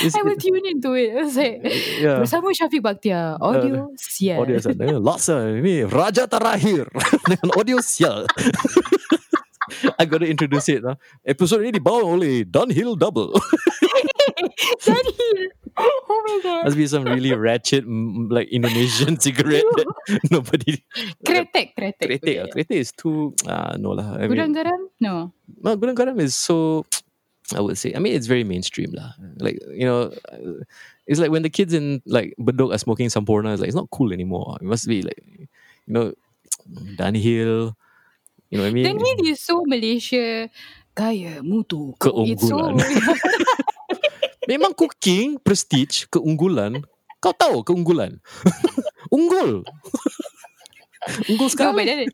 It's, 0.00 0.16
I 0.16 0.22
would 0.22 0.40
tune 0.40 0.64
into 0.64 0.96
it. 0.96 1.12
I 1.20 1.24
like, 1.28 1.60
yeah. 2.00 2.16
bersama 2.16 2.48
Syafiq 2.56 2.80
Bakhtiar, 2.80 3.36
audio 3.36 3.92
siar. 4.00 4.40
Audio 4.40 4.56
sial. 4.56 4.96
Laksa 5.04 5.36
ini 5.52 5.84
Raja 5.84 6.24
Terakhir 6.24 6.88
dengan 7.28 7.48
audio 7.52 7.76
sial. 7.84 8.24
I 10.00 10.04
gotta 10.08 10.28
introduce 10.28 10.68
it. 10.72 10.84
Huh? 10.84 10.96
Episode 11.24 11.68
ini 11.68 11.76
dibawa 11.76 12.04
oleh 12.04 12.44
Dunhill 12.48 12.96
Double. 12.96 13.36
Daniel. 14.84 15.38
Oh 15.76 16.20
my 16.28 16.38
god. 16.42 16.64
Must 16.68 16.76
be 16.76 16.86
some 16.86 17.04
really 17.04 17.32
ratchet 17.32 17.84
like 18.28 18.48
Indonesian 18.52 19.16
cigarette 19.16 19.64
that 19.76 19.88
nobody. 20.28 20.84
Kretek, 21.24 21.72
kretek. 21.72 22.06
Kretek, 22.08 22.20
boleh. 22.20 22.52
kretek 22.52 22.76
is 22.76 22.92
too. 22.92 23.32
Ah, 23.48 23.76
no 23.80 23.96
lah. 23.96 24.20
I 24.20 24.28
Gudang 24.28 24.52
garam? 24.52 24.92
No. 25.00 25.32
no, 25.48 25.76
gudang 25.76 25.96
garam 25.96 26.20
is 26.20 26.36
so. 26.36 26.84
I 27.56 27.60
would 27.60 27.78
say. 27.78 27.92
I 27.94 27.98
mean, 27.98 28.14
it's 28.14 28.26
very 28.26 28.44
mainstream 28.44 28.92
lah. 28.92 29.12
Like 29.38 29.58
you 29.70 29.86
know, 29.86 30.12
it's 31.06 31.20
like 31.20 31.30
when 31.30 31.42
the 31.42 31.50
kids 31.50 31.72
in 31.72 32.02
like 32.06 32.34
Bedok 32.38 32.74
are 32.74 32.78
smoking 32.78 33.08
Sampurna. 33.08 33.52
It's 33.52 33.60
like 33.60 33.68
it's 33.68 33.78
not 33.78 33.90
cool 33.90 34.12
anymore. 34.12 34.58
It 34.60 34.66
must 34.66 34.86
be 34.86 35.02
like 35.02 35.20
you 35.26 35.48
know, 35.92 36.12
Dunhill. 36.98 37.74
You 38.52 38.58
know 38.60 38.64
what 38.64 38.70
I 38.70 38.76
mean? 38.76 39.00
He 39.24 39.32
is 39.32 39.40
so 39.40 39.64
Malaysia 39.64 40.48
gaya 40.92 41.40
mutu. 41.40 41.96
So 41.96 42.12
Keunggulan. 42.12 42.76
Memang 44.50 44.74
cooking 44.74 45.38
prestige 45.38 46.10
keunggulan. 46.10 46.82
Kau 47.22 47.30
tahu 47.30 47.62
keunggulan? 47.62 48.18
Unggul. 49.14 49.62
Unggul 51.26 51.50
No, 51.50 51.52
sekali. 51.52 51.74
but 51.74 51.84
then, 51.86 52.06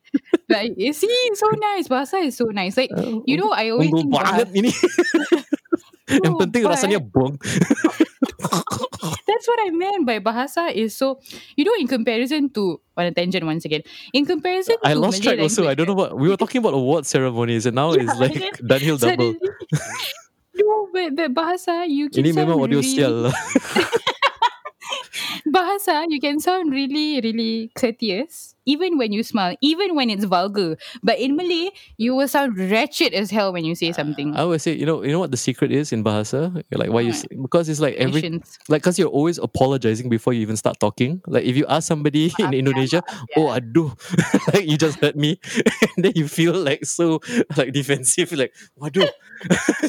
like, 0.49 0.73
you 0.81 0.93
see, 1.01 1.13
so 1.37 1.49
nice. 1.55 1.89
Bahasa 1.89 2.25
is 2.25 2.37
so 2.37 2.49
nice. 2.49 2.77
Like, 2.77 2.89
uh, 2.93 3.21
you 3.29 3.37
know, 3.37 3.53
I 3.53 3.69
always 3.69 3.93
Unggul 3.93 4.01
think 4.09 4.13
banget 4.17 4.49
bahasa, 4.49 4.59
ini. 4.59 4.71
Yang 6.25 6.33
No, 6.33 6.41
penting 6.41 6.63
but- 6.65 6.73
rasanya 6.73 7.01
bong. 7.05 7.37
that's 9.29 9.45
what 9.47 9.61
I 9.61 9.69
meant 9.71 10.07
by 10.09 10.19
bahasa 10.25 10.73
is 10.73 10.97
so, 10.97 11.21
you 11.53 11.69
know, 11.69 11.77
in 11.77 11.85
comparison 11.87 12.49
to, 12.57 12.81
on 12.97 13.05
a 13.07 13.13
tangent 13.13 13.45
once 13.45 13.65
again, 13.69 13.83
in 14.17 14.25
comparison 14.25 14.77
I 14.83 14.95
lost 14.97 15.21
Malay 15.21 15.37
track 15.37 15.45
also. 15.45 15.69
I 15.69 15.75
don't 15.77 15.85
know 15.87 15.95
what 15.99 16.17
we 16.17 16.29
were 16.33 16.37
talking 16.41 16.65
about 16.65 16.73
award 16.73 17.05
ceremonies 17.05 17.67
and 17.67 17.77
now 17.77 17.93
it's 17.93 18.09
like 18.17 18.37
and 18.41 18.57
Dunhill 18.65 18.97
double. 18.99 19.37
No, 20.57 20.89
but, 20.93 21.15
but 21.15 21.29
bahasa, 21.37 21.85
you 21.87 22.09
can 22.09 22.25
Ini 22.25 22.33
memang 22.35 22.57
audio 22.57 22.81
really, 22.81 22.89
sial 22.89 23.29
lah. 23.29 23.35
bahasa, 25.49 26.05
you 26.09 26.21
can 26.21 26.41
sound 26.41 26.73
really, 26.73 27.21
really 27.21 27.71
courteous, 27.75 28.55
even 28.69 28.99
when 29.01 29.13
you 29.17 29.23
smile, 29.25 29.57
even 29.65 29.95
when 29.97 30.11
it's 30.13 30.25
vulgar. 30.29 30.77
But 31.03 31.17
in 31.19 31.37
Malay, 31.37 31.71
you 31.97 32.13
will 32.15 32.29
sound 32.29 32.59
wretched 32.61 33.15
as 33.17 33.31
hell 33.33 33.53
when 33.53 33.65
you 33.65 33.73
say 33.75 33.93
something. 33.97 34.37
I 34.37 34.41
always 34.45 34.63
say, 34.63 34.75
you 34.77 34.85
know, 34.85 35.03
you 35.03 35.13
know 35.13 35.19
what 35.19 35.31
the 35.33 35.41
secret 35.41 35.73
is 35.73 35.93
in 35.93 36.05
bahasa? 36.05 36.53
Like 36.71 36.91
why 36.93 37.01
you 37.03 37.13
say, 37.17 37.29
because 37.33 37.69
it's 37.69 37.81
like 37.81 37.97
every 37.97 38.21
Patience. 38.23 38.59
like 38.69 38.83
because 38.83 38.99
you're 38.99 39.09
always 39.13 39.39
apologizing 39.39 40.09
before 40.13 40.33
you 40.37 40.43
even 40.43 40.57
start 40.57 40.79
talking. 40.81 41.21
Like 41.27 41.45
if 41.45 41.57
you 41.57 41.65
ask 41.67 41.89
somebody 41.89 42.33
in 42.39 42.53
Indonesia, 42.53 43.03
oh 43.37 43.49
aduh, 43.51 43.93
like 44.53 44.69
you 44.69 44.77
just 44.77 45.01
hurt 45.01 45.17
me, 45.17 45.41
and 45.97 46.05
then 46.05 46.13
you 46.15 46.29
feel 46.29 46.55
like 46.55 46.85
so 46.85 47.21
like 47.57 47.73
defensive, 47.73 48.33
like 48.33 48.53
waduh, 48.77 49.09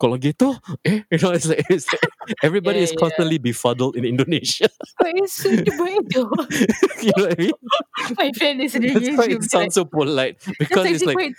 kalau 0.00 0.16
gitu, 0.20 0.56
eh, 0.84 1.02
you 1.10 1.18
know, 1.20 1.32
it's 1.32 1.46
like, 1.48 1.64
it's 1.70 1.86
like 1.92 2.02
everybody 2.42 2.78
Yeah, 2.78 2.82
is 2.82 2.92
yeah. 2.92 3.00
constantly 3.00 3.38
befuddled 3.38 3.96
in 3.96 4.04
Indonesia. 4.04 4.68
But 4.98 5.12
it's 5.16 5.32
so 5.36 5.50
bodoh. 5.52 6.15
you 7.04 7.12
know 7.16 7.24
what 7.28 7.32
I 7.32 7.42
mean? 7.42 7.56
My 8.18 8.28
friend 8.32 8.56
is 8.62 8.74
in 8.74 8.88
That's 8.88 9.16
why 9.16 9.28
it 9.28 9.44
sounds 9.44 9.74
so 9.74 9.84
polite 9.84 10.40
because 10.58 10.86
it's 10.86 11.04
like. 11.04 11.36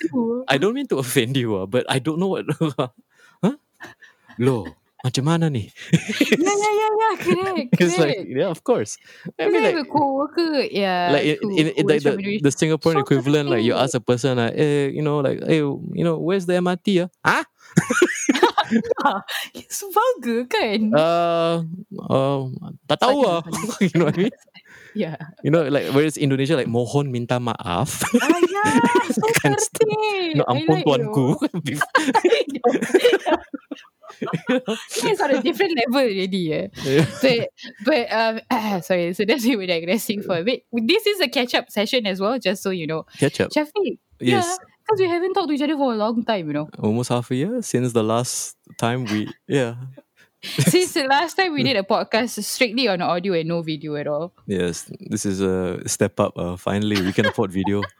I 0.47 0.57
don't 0.57 0.73
mean 0.73 0.87
to 0.93 0.99
offend 0.99 1.37
you, 1.37 1.57
ah, 1.57 1.65
but 1.65 1.85
I 1.89 1.99
don't 1.99 2.19
know 2.19 2.27
what. 2.37 2.45
huh? 3.41 3.57
Lo, 4.37 4.69
macam 5.01 5.23
mana 5.25 5.49
ni? 5.49 5.69
yeah, 5.93 6.41
yeah, 6.41 6.73
yeah, 6.73 6.91
yeah, 6.93 7.13
correct, 7.17 7.69
correct. 7.73 7.81
It's 7.81 7.97
like, 7.97 8.27
yeah, 8.27 8.49
of 8.49 8.61
course. 8.61 8.97
I 9.39 9.49
mean, 9.49 9.63
like, 9.63 9.89
co-worker, 9.89 10.67
yeah. 10.69 11.09
like 11.13 11.25
in, 11.25 11.49
in, 11.53 11.65
in 11.73 11.83
like 11.87 12.03
the, 12.03 12.17
the 12.41 12.53
Singaporean 12.53 13.01
equivalent, 13.01 13.49
like 13.49 13.63
you 13.63 13.73
ask 13.73 13.93
a 13.93 14.01
person, 14.01 14.37
like, 14.37 14.53
eh, 14.57 14.89
you 14.89 15.01
know, 15.01 15.19
like, 15.21 15.41
hey, 15.45 15.61
you 15.65 16.03
know, 16.05 16.17
where's 16.17 16.45
the 16.45 16.53
MRT? 16.59 17.09
Ah? 17.25 17.45
Huh? 18.99 19.21
It's 19.55 19.79
vulgar 19.79 20.43
kan? 20.49 20.91
Uh, 20.91 21.63
uh, 22.03 22.41
tak 22.87 22.99
tahu 22.99 23.23
ah. 23.23 23.41
you 23.79 23.95
know 23.95 24.11
what 24.11 24.17
I 24.19 24.27
mean? 24.27 24.35
Yeah. 24.97 25.15
You 25.45 25.51
know, 25.53 25.61
like 25.69 25.93
whereas 25.93 26.17
Indonesia, 26.17 26.57
like 26.57 26.65
mohon 26.67 27.11
minta 27.13 27.37
maaf. 27.37 28.01
Ah, 28.01 28.41
yeah, 28.41 28.81
so 29.13 29.21
Kind 29.45 29.53
of 29.55 29.61
stuff. 29.61 29.85
perfect. 29.85 30.37
no, 30.37 30.43
ampun 30.49 30.81
like 30.81 30.85
tuanku. 30.85 31.37
it's 34.19 35.21
on 35.21 35.31
a 35.31 35.41
different 35.43 35.77
level 35.77 36.01
already. 36.09 36.69
Yeah. 36.83 37.05
But 37.21 37.49
but 37.85 38.11
um 38.11 38.39
sorry, 38.81 39.13
so 39.13 39.25
that's 39.25 39.45
we 39.45 39.55
were 39.55 39.67
digressing 39.67 40.21
for 40.23 40.37
a 40.37 40.43
bit. 40.43 40.63
This 40.73 41.05
is 41.05 41.19
a 41.21 41.27
catch 41.27 41.53
up 41.53 41.69
session 41.69 42.07
as 42.07 42.19
well, 42.19 42.39
just 42.39 42.63
so 42.63 42.69
you 42.71 42.87
know. 42.87 43.05
Catch 43.19 43.41
up. 43.41 43.51
Shafiq, 43.51 43.99
Yes. 44.19 44.45
yeah, 44.45 44.55
because 44.81 44.99
we 44.99 45.07
haven't 45.09 45.33
talked 45.33 45.49
to 45.49 45.53
each 45.53 45.61
other 45.61 45.77
for 45.77 45.93
a 45.93 45.95
long 45.95 46.23
time, 46.25 46.47
you 46.47 46.53
know. 46.53 46.69
Almost 46.79 47.09
half 47.09 47.29
a 47.31 47.35
year 47.35 47.61
since 47.61 47.93
the 47.93 48.03
last 48.03 48.57
time 48.79 49.05
we, 49.05 49.29
yeah. 49.47 49.75
Since 50.43 50.93
the 50.93 51.05
last 51.05 51.35
time 51.35 51.53
we 51.53 51.63
did 51.63 51.77
a 51.77 51.83
podcast 51.83 52.43
strictly 52.43 52.87
on 52.87 53.01
audio 53.01 53.33
and 53.33 53.49
no 53.49 53.61
video 53.63 53.95
at 53.95 54.07
all. 54.07 54.33
Yes, 54.45 54.85
this 55.09 55.25
is 55.25 55.41
a 55.41 55.81
step 55.87 56.19
up. 56.19 56.37
Uh, 56.37 56.55
finally, 56.55 57.01
we 57.01 57.11
can 57.13 57.25
afford 57.25 57.51
video. 57.51 57.81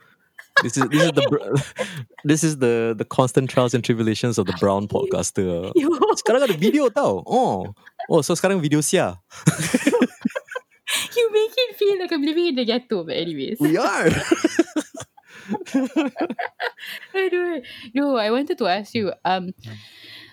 This 0.63 0.75
is 0.75 0.89
this 0.89 1.03
is 1.03 1.11
the 1.13 1.21
br- 1.29 1.53
this 2.25 2.43
is 2.43 2.57
the 2.57 2.95
the 2.97 3.05
constant 3.05 3.45
trials 3.47 3.77
and 3.77 3.83
tribulations 3.85 4.39
of 4.41 4.49
the 4.49 4.57
brown 4.57 4.87
podcaster. 4.89 5.69
Yo, 5.77 5.93
Sekarang 6.17 6.49
ada 6.49 6.57
video 6.57 6.89
tau. 6.89 7.21
Oh, 7.29 7.77
oh, 8.09 8.25
so 8.25 8.33
sekarang 8.33 8.57
video 8.57 8.81
sia. 8.81 9.21
you 11.13 11.25
make 11.29 11.53
it 11.53 11.77
feel 11.77 12.01
like 12.01 12.09
I'm 12.09 12.25
living 12.25 12.49
in 12.49 12.55
the 12.57 12.65
ghetto, 12.65 13.05
but 13.05 13.13
anyways. 13.13 13.61
We 13.61 13.77
are. 13.77 14.09
Aduh. 17.13 17.61
No, 17.93 18.17
I 18.17 18.33
wanted 18.33 18.57
to 18.57 18.65
ask 18.65 18.97
you. 18.97 19.13
Um, 19.21 19.53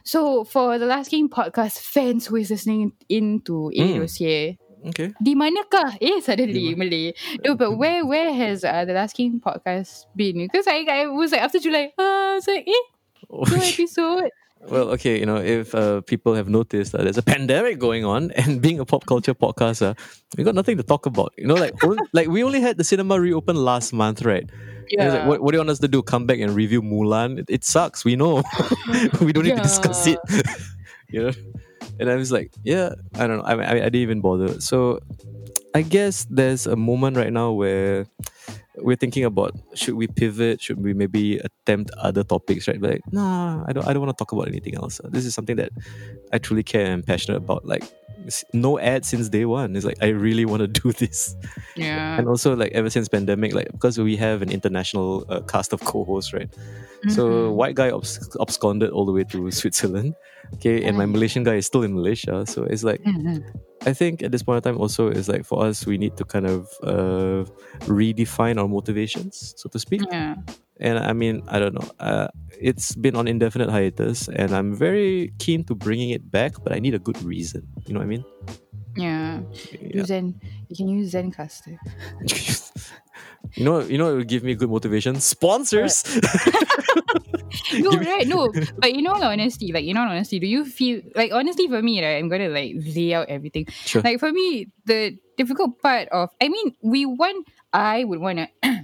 so 0.04 0.44
for 0.44 0.78
the 0.78 0.86
Last 0.86 1.08
King 1.10 1.28
podcast 1.28 1.80
fans 1.80 2.26
who 2.26 2.36
is 2.36 2.50
listening 2.50 2.92
into 3.08 3.70
A 3.74 3.80
Mm. 3.80 3.98
Dossier, 4.00 4.58
okay. 4.88 5.12
di 5.22 5.34
manakah? 5.34 5.96
Eh, 6.00 6.20
suddenly 6.20 6.74
Malay. 6.76 7.12
No, 7.44 7.56
but 7.56 7.76
where 7.80 8.04
where 8.04 8.32
has 8.32 8.64
uh, 8.64 8.84
the 8.84 8.92
Last 8.92 9.16
King 9.16 9.40
podcast 9.40 10.04
been? 10.14 10.38
Because 10.44 10.66
I 10.68 10.84
I 10.84 11.06
was 11.08 11.32
like 11.32 11.40
after 11.42 11.58
July, 11.58 11.90
uh, 11.98 12.02
I 12.02 12.34
was 12.36 12.46
like, 12.46 12.68
eh, 12.68 12.84
no 13.32 13.56
episode. 13.72 14.30
Well, 14.64 14.88
okay, 14.96 15.20
you 15.20 15.26
know, 15.28 15.36
if 15.36 15.74
uh, 15.76 16.00
people 16.08 16.32
have 16.32 16.48
noticed 16.48 16.92
that 16.96 17.04
there's 17.04 17.20
a 17.20 17.22
pandemic 17.22 17.76
going 17.78 18.04
on, 18.08 18.30
and 18.40 18.60
being 18.64 18.80
a 18.80 18.86
pop 18.88 19.04
culture 19.04 19.34
podcaster, 19.36 19.92
we 20.36 20.44
got 20.44 20.54
nothing 20.54 20.76
to 20.80 20.82
talk 20.82 21.04
about. 21.04 21.32
You 21.36 21.44
know, 21.48 21.54
like 21.56 21.76
like 22.16 22.28
we 22.28 22.40
only 22.44 22.60
had 22.60 22.76
the 22.80 22.84
cinema 22.84 23.20
reopen 23.20 23.56
last 23.56 23.92
month, 23.92 24.22
right? 24.24 24.48
It's 24.88 25.14
like, 25.14 25.26
what, 25.26 25.40
what 25.40 25.52
do 25.52 25.56
you 25.56 25.60
want 25.60 25.70
us 25.70 25.78
to 25.80 25.88
do? 25.88 26.02
Come 26.02 26.26
back 26.26 26.38
and 26.40 26.54
review 26.54 26.82
Mulan? 26.82 27.38
It, 27.38 27.46
it 27.48 27.64
sucks. 27.64 28.04
We 28.04 28.16
know. 28.16 28.42
we 29.20 29.32
don't 29.32 29.44
need 29.44 29.56
to 29.56 29.62
discuss 29.62 30.06
it. 30.06 30.18
you 31.08 31.24
know, 31.24 31.32
and 32.00 32.10
I 32.10 32.16
was 32.16 32.32
like, 32.32 32.52
yeah, 32.62 32.94
I 33.14 33.26
don't 33.26 33.38
know. 33.38 33.44
I, 33.44 33.54
I 33.54 33.70
I 33.70 33.88
didn't 33.90 33.96
even 33.96 34.20
bother. 34.20 34.60
So, 34.60 35.00
I 35.74 35.82
guess 35.82 36.26
there's 36.30 36.66
a 36.66 36.76
moment 36.76 37.16
right 37.16 37.32
now 37.32 37.52
where 37.52 38.06
we're 38.76 38.96
thinking 38.96 39.24
about 39.24 39.54
should 39.74 39.94
we 39.94 40.06
pivot? 40.06 40.60
Should 40.60 40.82
we 40.82 40.94
maybe 40.94 41.38
attempt 41.38 41.90
other 41.98 42.24
topics? 42.24 42.66
Right? 42.66 42.80
But 42.80 42.90
like, 42.90 43.12
nah, 43.12 43.64
I 43.66 43.72
don't. 43.72 43.86
I 43.86 43.92
don't 43.92 44.02
want 44.02 44.16
to 44.16 44.20
talk 44.20 44.32
about 44.32 44.48
anything 44.48 44.74
else. 44.76 45.00
This 45.04 45.24
is 45.24 45.34
something 45.34 45.56
that 45.56 45.70
I 46.32 46.38
truly 46.38 46.62
care 46.62 46.86
and 46.86 47.06
passionate 47.06 47.38
about. 47.38 47.64
Like, 47.64 47.84
no 48.52 48.78
ad 48.78 49.04
since 49.04 49.28
day 49.28 49.44
one. 49.44 49.76
It's 49.76 49.84
like 49.84 49.98
I 50.02 50.08
really 50.08 50.44
want 50.44 50.60
to 50.60 50.66
do 50.68 50.92
this. 51.02 51.34
Yeah. 51.76 52.18
And 52.18 52.28
also, 52.28 52.54
like 52.56 52.72
ever 52.72 52.90
since 52.90 53.08
pandemic, 53.08 53.54
like 53.54 53.70
because 53.72 53.98
we 53.98 54.16
have 54.16 54.42
an 54.42 54.50
international 54.50 55.24
uh, 55.28 55.40
cast 55.40 55.72
of 55.72 55.80
co-hosts, 55.84 56.32
right? 56.32 56.48
So 57.08 57.22
Mhm. 57.28 57.54
white 57.54 57.74
guy 57.74 57.88
abs- 57.94 58.36
absconded 58.40 58.90
all 58.90 59.04
the 59.04 59.12
way 59.12 59.24
to 59.24 59.50
Switzerland, 59.50 60.14
okay, 60.54 60.84
and 60.84 60.96
my 60.96 61.06
Malaysian 61.06 61.42
guy 61.44 61.54
is 61.56 61.66
still 61.66 61.82
in 61.82 61.94
Malaysia. 61.94 62.44
So 62.46 62.64
it's 62.64 62.84
like 62.84 63.00
Mhm. 63.02 63.42
I 63.86 63.92
think 63.92 64.22
at 64.22 64.32
this 64.32 64.42
point 64.42 64.64
in 64.64 64.72
time, 64.72 64.80
also 64.80 65.08
is 65.08 65.28
like 65.28 65.44
for 65.44 65.60
us, 65.64 65.84
we 65.84 65.98
need 65.98 66.16
to 66.16 66.24
kind 66.24 66.46
of 66.46 66.68
uh, 66.82 67.44
redefine 67.84 68.56
our 68.56 68.68
motivations, 68.68 69.52
so 69.56 69.68
to 69.68 69.78
speak. 69.78 70.00
yeah. 70.10 70.36
And 70.80 70.98
I 70.98 71.12
mean, 71.12 71.42
I 71.46 71.60
don't 71.60 71.74
know. 71.74 71.86
Uh, 72.00 72.28
it's 72.58 72.96
been 72.96 73.14
on 73.14 73.28
indefinite 73.28 73.70
hiatus, 73.70 74.26
and 74.28 74.50
I'm 74.56 74.74
very 74.74 75.30
keen 75.38 75.62
to 75.70 75.74
bringing 75.74 76.10
it 76.10 76.30
back, 76.32 76.58
but 76.64 76.72
I 76.74 76.80
need 76.80 76.94
a 76.94 76.98
good 76.98 77.20
reason. 77.22 77.62
You 77.86 77.94
know 77.94 78.00
what 78.00 78.10
I 78.10 78.14
mean? 78.18 78.24
Yeah. 78.96 79.40
Yeah. 79.80 80.00
Use 80.00 80.06
Zen. 80.06 80.40
You 80.68 80.76
can 80.76 80.88
use 80.88 81.12
Zencastr. 81.12 81.78
you 83.54 83.64
know, 83.64 83.80
you 83.80 83.98
know, 83.98 84.12
it 84.12 84.16
would 84.16 84.28
give 84.28 84.42
me 84.42 84.54
good 84.54 84.70
motivation. 84.70 85.20
Sponsors. 85.20 86.04
No, 87.72 87.90
Give 87.92 88.00
right? 88.00 88.26
No, 88.26 88.52
but 88.78 88.94
you 88.94 89.02
know, 89.02 89.14
honesty, 89.14 89.72
like 89.72 89.84
you 89.84 89.94
know, 89.94 90.02
honesty, 90.02 90.38
do 90.38 90.46
you 90.46 90.64
feel 90.64 91.02
like 91.14 91.32
honestly 91.32 91.68
for 91.68 91.80
me, 91.82 92.04
right? 92.04 92.18
I'm 92.18 92.28
gonna 92.28 92.48
like 92.48 92.74
lay 92.76 93.14
out 93.14 93.28
everything. 93.28 93.66
Sure. 93.84 94.02
Like 94.02 94.18
for 94.18 94.32
me, 94.32 94.68
the 94.86 95.16
difficult 95.36 95.80
part 95.80 96.08
of, 96.08 96.30
I 96.40 96.48
mean, 96.48 96.74
we 96.82 97.06
want, 97.06 97.46
I 97.72 98.04
would 98.04 98.20
wanna. 98.20 98.48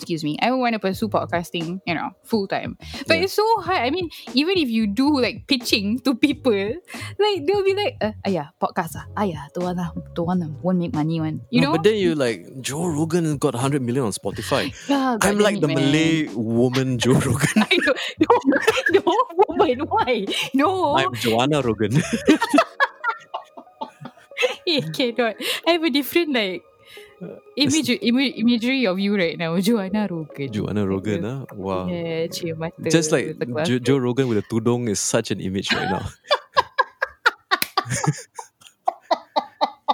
Excuse 0.00 0.24
me. 0.24 0.40
I 0.40 0.48
want 0.56 0.72
to 0.72 0.80
pursue 0.80 1.12
podcasting, 1.12 1.84
you 1.84 1.92
know, 1.92 2.08
full 2.24 2.48
time. 2.48 2.80
But 3.04 3.20
Yeah. 3.20 3.28
it's 3.28 3.36
so 3.36 3.44
hard. 3.60 3.84
I 3.84 3.92
mean, 3.92 4.08
even 4.32 4.56
if 4.56 4.72
you 4.72 4.88
do 4.88 5.12
like 5.12 5.44
pitching 5.44 6.00
to 6.08 6.16
people, 6.16 6.56
like 7.20 7.44
they'll 7.44 7.60
be 7.60 7.76
like, 7.76 8.00
uh, 8.00 8.16
"Ah 8.24 8.30
yeah, 8.32 8.48
podcast 8.56 8.96
ah, 8.96 9.24
yeah, 9.28 9.44
the 9.52 9.60
one 9.60 9.76
lah, 9.76 9.92
the 10.16 10.24
one 10.24 10.40
that 10.40 10.48
won't 10.64 10.80
make 10.80 10.96
money 10.96 11.20
one." 11.20 11.44
You 11.52 11.60
No, 11.60 11.66
know? 11.68 11.72
but 11.76 11.84
then 11.84 12.00
you 12.00 12.16
like 12.16 12.48
Joe 12.64 12.88
Rogan 12.88 13.36
got 13.36 13.52
100 13.52 13.84
million 13.84 14.08
on 14.08 14.16
Spotify. 14.16 14.72
yeah, 14.88 15.20
I'm 15.20 15.36
like 15.36 15.60
the 15.60 15.68
man. 15.68 15.76
Malay 15.92 16.32
woman 16.32 16.96
Joe 16.96 17.20
Rogan. 17.28 17.60
I 17.68 17.76
don't, 17.76 18.00
no, 18.24 18.32
no, 18.96 19.12
woman, 19.52 19.84
why? 19.84 20.24
No. 20.56 20.96
I'm 20.96 21.12
Joanna 21.12 21.60
Rogan. 21.60 22.00
I 24.66 24.80
cannot. 24.96 25.36
I 25.66 25.72
have 25.76 25.84
a 25.84 25.90
different 25.90 26.32
like 26.32 26.62
Image, 27.56 27.90
ima- 28.00 28.32
imagery 28.32 28.86
of 28.86 28.98
you 28.98 29.16
right 29.16 29.36
now, 29.36 29.58
Joanna 29.68 30.08
Rogan. 30.10 30.52
Joanna 30.52 30.86
Rogan, 30.88 31.22
huh? 31.22 31.44
Wow. 31.52 31.88
Yeah, 31.88 32.26
mata. 32.56 32.90
Just 32.90 33.12
like. 33.12 33.36
Jo- 33.64 33.78
Joe 33.78 33.98
Rogan 33.98 34.28
with 34.28 34.38
a 34.38 34.46
tudong 34.48 34.88
is 34.88 35.00
such 35.00 35.30
an 35.30 35.40
image 35.40 35.72
right 35.72 35.90
now. 35.90 36.08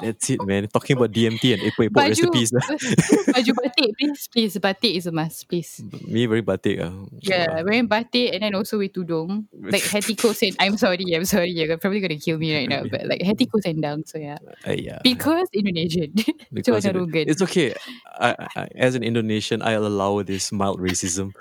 That's 0.02 0.30
it, 0.30 0.40
man. 0.44 0.68
Talking 0.68 0.96
about 0.96 1.12
DMT 1.12 1.52
and 1.54 1.60
epok 1.62 1.88
epok 1.88 2.08
recipes. 2.08 2.50
baju 3.34 3.52
batik, 3.56 3.90
please, 3.98 4.22
please. 4.28 4.54
Batik 4.58 4.92
is 4.96 5.06
a 5.06 5.12
must, 5.12 5.48
please. 5.48 5.80
Me 6.08 6.26
very 6.26 6.42
batik. 6.42 6.80
ah. 6.80 6.92
Yeah, 7.22 7.62
wearing 7.62 7.86
batik 7.88 8.34
and 8.34 8.42
then 8.42 8.54
also 8.54 8.78
with 8.78 8.92
tudung. 8.92 9.46
Like 9.72 9.82
Hetty 9.82 10.14
Koes 10.14 10.38
said, 10.38 10.54
I'm 10.60 10.76
sorry, 10.76 11.02
I'm 11.14 11.24
sorry, 11.26 11.50
you're 11.50 11.76
probably 11.78 12.00
gonna 12.00 12.18
kill 12.20 12.38
me 12.38 12.54
right 12.54 12.68
now. 12.68 12.84
But 12.88 13.06
like 13.06 13.22
Hetty 13.22 13.46
Koes 13.46 13.64
Endang, 13.70 14.06
so 14.06 14.18
yeah. 14.18 14.38
Ah, 14.66 14.76
yeah. 14.76 14.98
Because 15.02 15.48
Indonesian. 15.52 16.12
Because 16.52 16.84
it- 16.84 16.94
it's 17.26 17.42
okay. 17.42 17.74
I, 18.18 18.34
I, 18.56 18.68
as 18.76 18.94
an 18.94 19.02
Indonesian, 19.02 19.60
I'll 19.62 19.86
allow 19.86 20.22
this 20.22 20.52
mild 20.52 20.80
racism. 20.80 21.32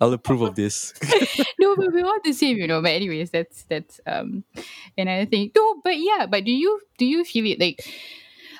I'll 0.00 0.12
approve 0.12 0.42
of 0.42 0.54
this. 0.54 0.92
no, 1.58 1.76
but 1.76 1.92
we're 1.92 2.04
all 2.04 2.18
the 2.24 2.32
same, 2.32 2.56
you 2.56 2.66
know. 2.66 2.82
But 2.82 2.92
anyways, 2.92 3.30
that's 3.30 3.64
that's 3.64 4.00
um 4.06 4.44
another 4.96 5.26
thing. 5.26 5.50
No, 5.54 5.80
but 5.82 5.98
yeah, 5.98 6.26
but 6.26 6.44
do 6.44 6.52
you 6.52 6.80
do 6.98 7.06
you 7.06 7.24
feel 7.24 7.46
it 7.46 7.60
like 7.60 7.86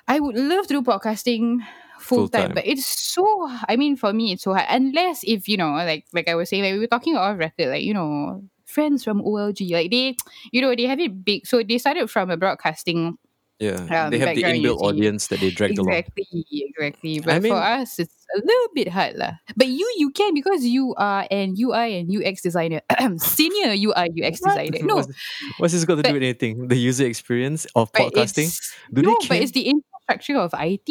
I 0.09 0.21
would 0.21 0.37
love 0.37 0.67
to 0.69 0.75
do 0.75 0.83
podcasting 0.83 1.61
full 1.99 2.29
time, 2.29 2.53
but 2.55 2.67
it's 2.67 2.87
so 2.87 3.51
I 3.69 3.77
mean 3.77 3.97
for 3.97 4.12
me 4.12 4.33
it's 4.33 4.45
so 4.45 4.55
hard. 4.55 4.67
Unless 4.69 5.25
if 5.25 5.49
you 5.49 5.57
know, 5.57 5.73
like 5.73 6.07
like 6.12 6.29
I 6.29 6.35
was 6.35 6.49
saying, 6.49 6.62
like 6.62 6.73
we 6.75 6.81
were 6.81 6.87
talking 6.87 7.17
off 7.17 7.39
record, 7.39 7.69
like, 7.69 7.83
you 7.83 7.95
know, 7.95 8.43
friends 8.65 9.05
from 9.05 9.23
OLG, 9.23 9.71
like 9.73 9.91
they 9.91 10.17
you 10.53 10.61
know, 10.61 10.75
they 10.75 10.85
have 10.85 11.01
it 11.01 11.25
big. 11.25 11.47
So 11.47 11.62
they 11.62 11.79
started 11.79 12.11
from 12.11 12.31
a 12.31 12.37
broadcasting 12.37 13.19
Yeah, 13.59 14.05
Um, 14.05 14.11
they 14.11 14.19
have 14.21 14.37
the 14.37 14.42
inbuilt 14.45 14.79
see. 14.81 14.85
audience 14.85 15.27
that 15.29 15.40
they 15.40 15.51
dragged 15.51 15.79
along. 15.79 15.95
exactly, 15.95 16.45
exactly. 16.53 17.21
But 17.21 17.42
mean- 17.42 17.53
for 17.53 17.59
us, 17.59 17.99
it's 17.99 18.12
a 18.37 18.38
little 18.45 18.69
bit 18.75 18.88
hard, 18.88 19.16
lah. 19.16 19.33
But 19.57 19.69
you, 19.69 19.88
you 19.97 20.11
can 20.11 20.35
because 20.35 20.64
you 20.64 20.92
are 20.99 21.27
an 21.31 21.55
UI 21.59 21.97
and 22.01 22.11
UX 22.12 22.42
designer, 22.42 22.83
senior 23.16 23.73
UI 23.73 24.12
UX 24.12 24.40
designer. 24.45 24.79
No, 24.85 24.97
What's, 24.97 25.09
what's 25.57 25.73
this 25.73 25.85
got 25.87 25.97
to 25.97 26.03
do 26.03 26.12
with 26.12 26.23
anything? 26.23 26.69
The 26.69 26.77
user 26.77 27.07
experience 27.07 27.66
of 27.75 27.90
podcasting? 27.92 28.53
Do 28.92 29.01
no, 29.03 29.16
but 29.29 29.38
it's 29.40 29.53
the 29.53 29.73
infrastructure 29.73 30.37
of 30.37 30.53
IT. 30.59 30.88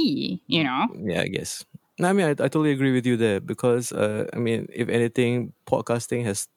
You 0.47 0.63
know, 0.63 0.87
Yeah, 1.05 1.21
I 1.21 1.27
guess. 1.27 1.65
No, 1.99 2.09
I 2.09 2.13
mean, 2.13 2.25
I, 2.25 2.31
I 2.31 2.49
totally 2.49 2.71
agree 2.71 2.91
with 2.91 3.05
you 3.05 3.15
there 3.15 3.39
because, 3.39 3.93
uh, 3.93 4.25
I 4.33 4.37
mean, 4.37 4.67
if 4.73 4.89
anything, 4.89 5.53
podcasting 5.65 6.25
has, 6.25 6.47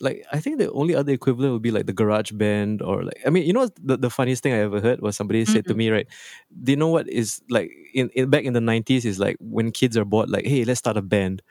like, 0.00 0.24
I 0.32 0.40
think 0.40 0.58
the 0.58 0.70
only 0.72 0.94
other 0.94 1.12
equivalent 1.12 1.52
would 1.52 1.62
be 1.62 1.70
like 1.70 1.86
the 1.86 1.92
Garage 1.92 2.32
Band 2.32 2.82
or 2.82 3.04
like, 3.04 3.20
I 3.26 3.30
mean, 3.30 3.46
you 3.46 3.52
know, 3.52 3.60
what 3.60 3.74
the, 3.82 3.96
the 3.96 4.10
funniest 4.10 4.42
thing 4.42 4.52
I 4.52 4.58
ever 4.58 4.80
heard 4.80 5.00
was 5.00 5.16
somebody 5.16 5.44
said 5.44 5.66
to 5.66 5.74
me, 5.74 5.90
right? 5.90 6.06
Do 6.62 6.72
you 6.72 6.76
know 6.76 6.88
what 6.88 7.08
is 7.08 7.40
like 7.48 7.70
in, 7.94 8.10
in 8.10 8.30
back 8.30 8.44
in 8.44 8.52
the 8.52 8.60
90s 8.60 9.04
is 9.04 9.18
like 9.18 9.36
when 9.40 9.70
kids 9.72 9.96
are 9.96 10.04
bored, 10.04 10.30
like, 10.30 10.46
hey, 10.46 10.64
let's 10.64 10.78
start 10.78 10.96
a 10.96 11.02
band. 11.02 11.42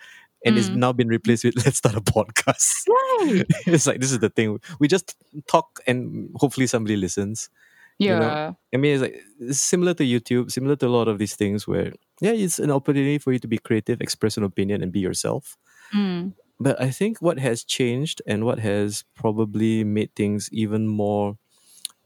And 0.45 0.58
it's 0.58 0.69
Mm. 0.69 0.75
now 0.75 0.93
been 0.93 1.08
replaced 1.08 1.43
with 1.43 1.55
let's 1.65 1.77
start 1.77 1.95
a 1.95 2.01
podcast. 2.01 2.84
right? 2.88 3.43
it's 3.65 3.88
like, 3.88 3.99
this 3.99 4.12
is 4.12 4.19
the 4.19 4.29
thing. 4.29 4.60
We 4.79 4.88
just 4.88 5.15
talk 5.47 5.79
and 5.88 6.29
hopefully 6.36 6.67
somebody 6.67 6.95
listens. 6.97 7.49
Yeah, 7.97 8.19
know, 8.19 8.55
I 8.73 8.77
mean, 8.77 8.93
it's 8.93 9.01
like 9.01 9.23
it's 9.39 9.62
similar 9.62 9.93
to 9.93 10.03
YouTube, 10.03 10.51
similar 10.51 10.75
to 10.75 10.88
a 10.88 10.89
lot 10.89 11.08
of 11.08 11.17
these 11.17 11.36
things 11.36 11.65
where, 11.65 11.93
yeah, 12.19 12.31
it's 12.31 12.60
an 12.60 12.69
opportunity 12.69 13.17
for 13.19 13.31
you 13.31 13.39
to 13.39 13.47
be 13.47 13.58
creative, 13.58 14.01
express 14.01 14.36
an 14.36 14.43
opinion, 14.43 14.84
and 14.84 14.91
be 14.91 14.99
yourself. 14.99 15.58
Mm. 15.95 16.34
But 16.60 16.80
I 16.82 16.89
think 16.91 17.22
what 17.22 17.39
has 17.39 17.63
changed 17.63 18.22
and 18.26 18.46
what 18.46 18.60
has 18.60 19.04
probably 19.15 19.84
made 19.84 20.15
things 20.15 20.50
even 20.52 20.88
more, 20.88 21.38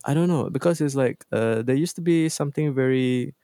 I 0.05 0.13
don't 0.13 0.29
know, 0.29 0.49
because 0.49 0.81
it's 0.81 0.95
like 0.95 1.25
uh, 1.31 1.61
there 1.63 1.75
used 1.75 1.95
to 1.97 2.01
be 2.01 2.29
something 2.29 2.73
very 2.73 3.35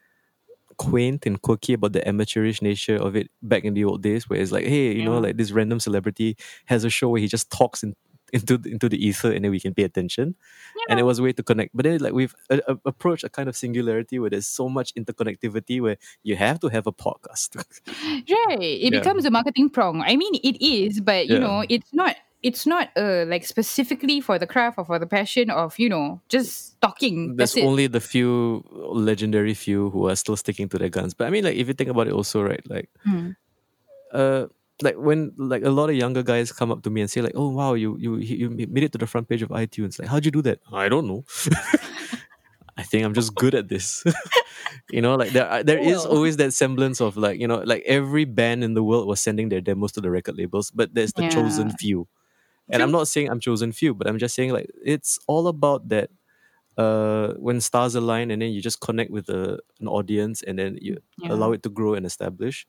quaint 0.77 1.25
and 1.25 1.41
quirky 1.41 1.73
about 1.73 1.93
the 1.93 2.07
amateurish 2.07 2.61
nature 2.61 2.95
of 2.97 3.15
it 3.15 3.29
back 3.41 3.63
in 3.63 3.73
the 3.73 3.85
old 3.85 4.01
days, 4.03 4.29
where 4.29 4.39
it's 4.39 4.51
like, 4.51 4.65
hey, 4.65 4.93
you 4.93 5.03
know, 5.03 5.19
like 5.19 5.37
this 5.37 5.51
random 5.51 5.79
celebrity 5.79 6.37
has 6.65 6.83
a 6.83 6.89
show 6.89 7.09
where 7.09 7.21
he 7.21 7.27
just 7.27 7.49
talks 7.51 7.83
in, 7.83 7.95
into 8.35 8.59
into 8.67 8.87
the 8.91 8.99
ether, 8.99 9.31
and 9.31 9.41
then 9.43 9.51
we 9.55 9.59
can 9.63 9.73
pay 9.73 9.83
attention 9.87 10.35
and 10.89 10.99
it 10.99 11.03
was 11.03 11.17
a 11.19 11.23
way 11.23 11.33
to 11.33 11.43
connect. 11.43 11.71
But 11.73 11.83
then, 11.85 11.97
like 12.03 12.13
we've 12.13 12.35
uh, 12.51 12.59
uh, 12.67 12.75
approached 12.85 13.23
a 13.23 13.29
kind 13.29 13.47
of 13.49 13.55
singularity 13.55 14.19
where 14.19 14.29
there's 14.29 14.45
so 14.47 14.67
much 14.69 14.93
interconnectivity 14.93 15.81
where 15.81 15.97
you 16.23 16.35
have 16.35 16.59
to 16.59 16.67
have 16.69 16.85
a 16.85 16.91
podcast. 16.93 17.55
right. 17.87 18.59
It 18.61 18.93
Yeah. 18.93 18.99
becomes 18.99 19.25
a 19.25 19.31
marketing 19.31 19.69
prong. 19.71 20.01
I 20.05 20.15
mean, 20.15 20.35
it 20.43 20.61
is, 20.61 21.01
but 21.01 21.27
you 21.27 21.35
Yeah. 21.35 21.47
know, 21.47 21.65
it's 21.69 21.93
not. 21.93 22.15
It's 22.45 22.67
not 22.69 22.89
uh, 22.95 23.25
like 23.25 23.41
specifically 23.43 24.21
for 24.21 24.37
the 24.37 24.45
craft 24.45 24.77
or 24.77 24.85
for 24.85 24.99
the 25.01 25.07
passion 25.09 25.49
of 25.49 25.73
you 25.81 25.89
know 25.89 26.21
just 26.29 26.77
talking. 26.79 27.33
there's 27.35 27.53
That's 27.57 27.65
only 27.65 27.87
the 27.89 27.99
few 27.99 28.61
legendary 28.93 29.55
few 29.57 29.89
who 29.89 30.05
are 30.09 30.15
still 30.15 30.37
sticking 30.37 30.69
to 30.69 30.77
their 30.77 30.89
guns. 30.93 31.15
But 31.17 31.25
I 31.25 31.31
mean, 31.33 31.43
like 31.43 31.57
if 31.57 31.65
you 31.67 31.73
think 31.73 31.89
about 31.89 32.05
it, 32.05 32.13
also 32.13 32.43
right, 32.45 32.61
like, 32.69 32.89
Hmm. 33.01 33.33
uh. 34.13 34.45
Like 34.81 34.95
when 34.97 35.31
like 35.37 35.63
a 35.63 35.69
lot 35.69 35.89
of 35.89 35.95
younger 35.95 36.23
guys 36.23 36.51
come 36.51 36.71
up 36.71 36.83
to 36.83 36.89
me 36.89 37.01
and 37.01 37.09
say 37.09 37.21
like, 37.21 37.31
"Oh 37.35 37.49
wow, 37.49 37.73
you 37.75 37.97
you 37.97 38.17
you 38.17 38.49
made 38.51 38.83
it 38.83 38.91
to 38.93 38.97
the 38.97 39.07
front 39.07 39.29
page 39.29 39.41
of 39.41 39.49
iTunes." 39.49 39.99
Like, 39.99 40.09
how'd 40.09 40.25
you 40.25 40.31
do 40.31 40.41
that? 40.43 40.59
I 40.71 40.89
don't 40.89 41.07
know. 41.07 41.23
I 42.77 42.83
think 42.83 43.05
I'm 43.05 43.13
just 43.13 43.37
good 43.37 43.55
at 43.55 43.69
this. 43.69 44.03
you 44.91 45.01
know, 45.01 45.15
like 45.15 45.31
there 45.31 45.63
there 45.63 45.79
is 45.79 46.05
always 46.05 46.37
that 46.37 46.51
semblance 46.53 46.99
of 47.01 47.15
like 47.17 47.39
you 47.39 47.47
know, 47.47 47.59
like 47.65 47.83
every 47.85 48.25
band 48.25 48.63
in 48.63 48.73
the 48.73 48.83
world 48.83 49.07
was 49.07 49.21
sending 49.21 49.49
their 49.49 49.61
demos 49.61 49.93
to 49.93 50.01
the 50.01 50.09
record 50.11 50.35
labels, 50.37 50.71
but 50.71 50.93
there's 50.93 51.13
the 51.13 51.23
chosen 51.23 51.71
few. 51.71 52.07
And 52.69 52.81
I'm 52.83 52.91
not 52.91 53.07
saying 53.07 53.29
I'm 53.29 53.39
chosen 53.39 53.71
few, 53.71 53.93
but 53.93 54.07
I'm 54.07 54.17
just 54.19 54.35
saying 54.35 54.51
like 54.51 54.69
it's 54.83 55.19
all 55.27 55.47
about 55.47 55.89
that. 55.89 56.09
Uh, 56.77 57.33
when 57.39 57.61
stars 57.61 57.95
align 57.95 58.31
and 58.31 58.41
then 58.41 58.51
you 58.51 58.61
just 58.61 58.81
connect 58.81 59.09
with 59.11 59.29
a, 59.29 59.59
an 59.79 59.87
audience 59.87 60.43
and 60.43 60.59
then 60.59 60.77
you 60.81 60.97
Yeah. 61.17 61.31
allow 61.31 61.53
it 61.53 61.63
to 61.63 61.69
grow 61.69 61.93
and 61.95 62.05
establish. 62.05 62.67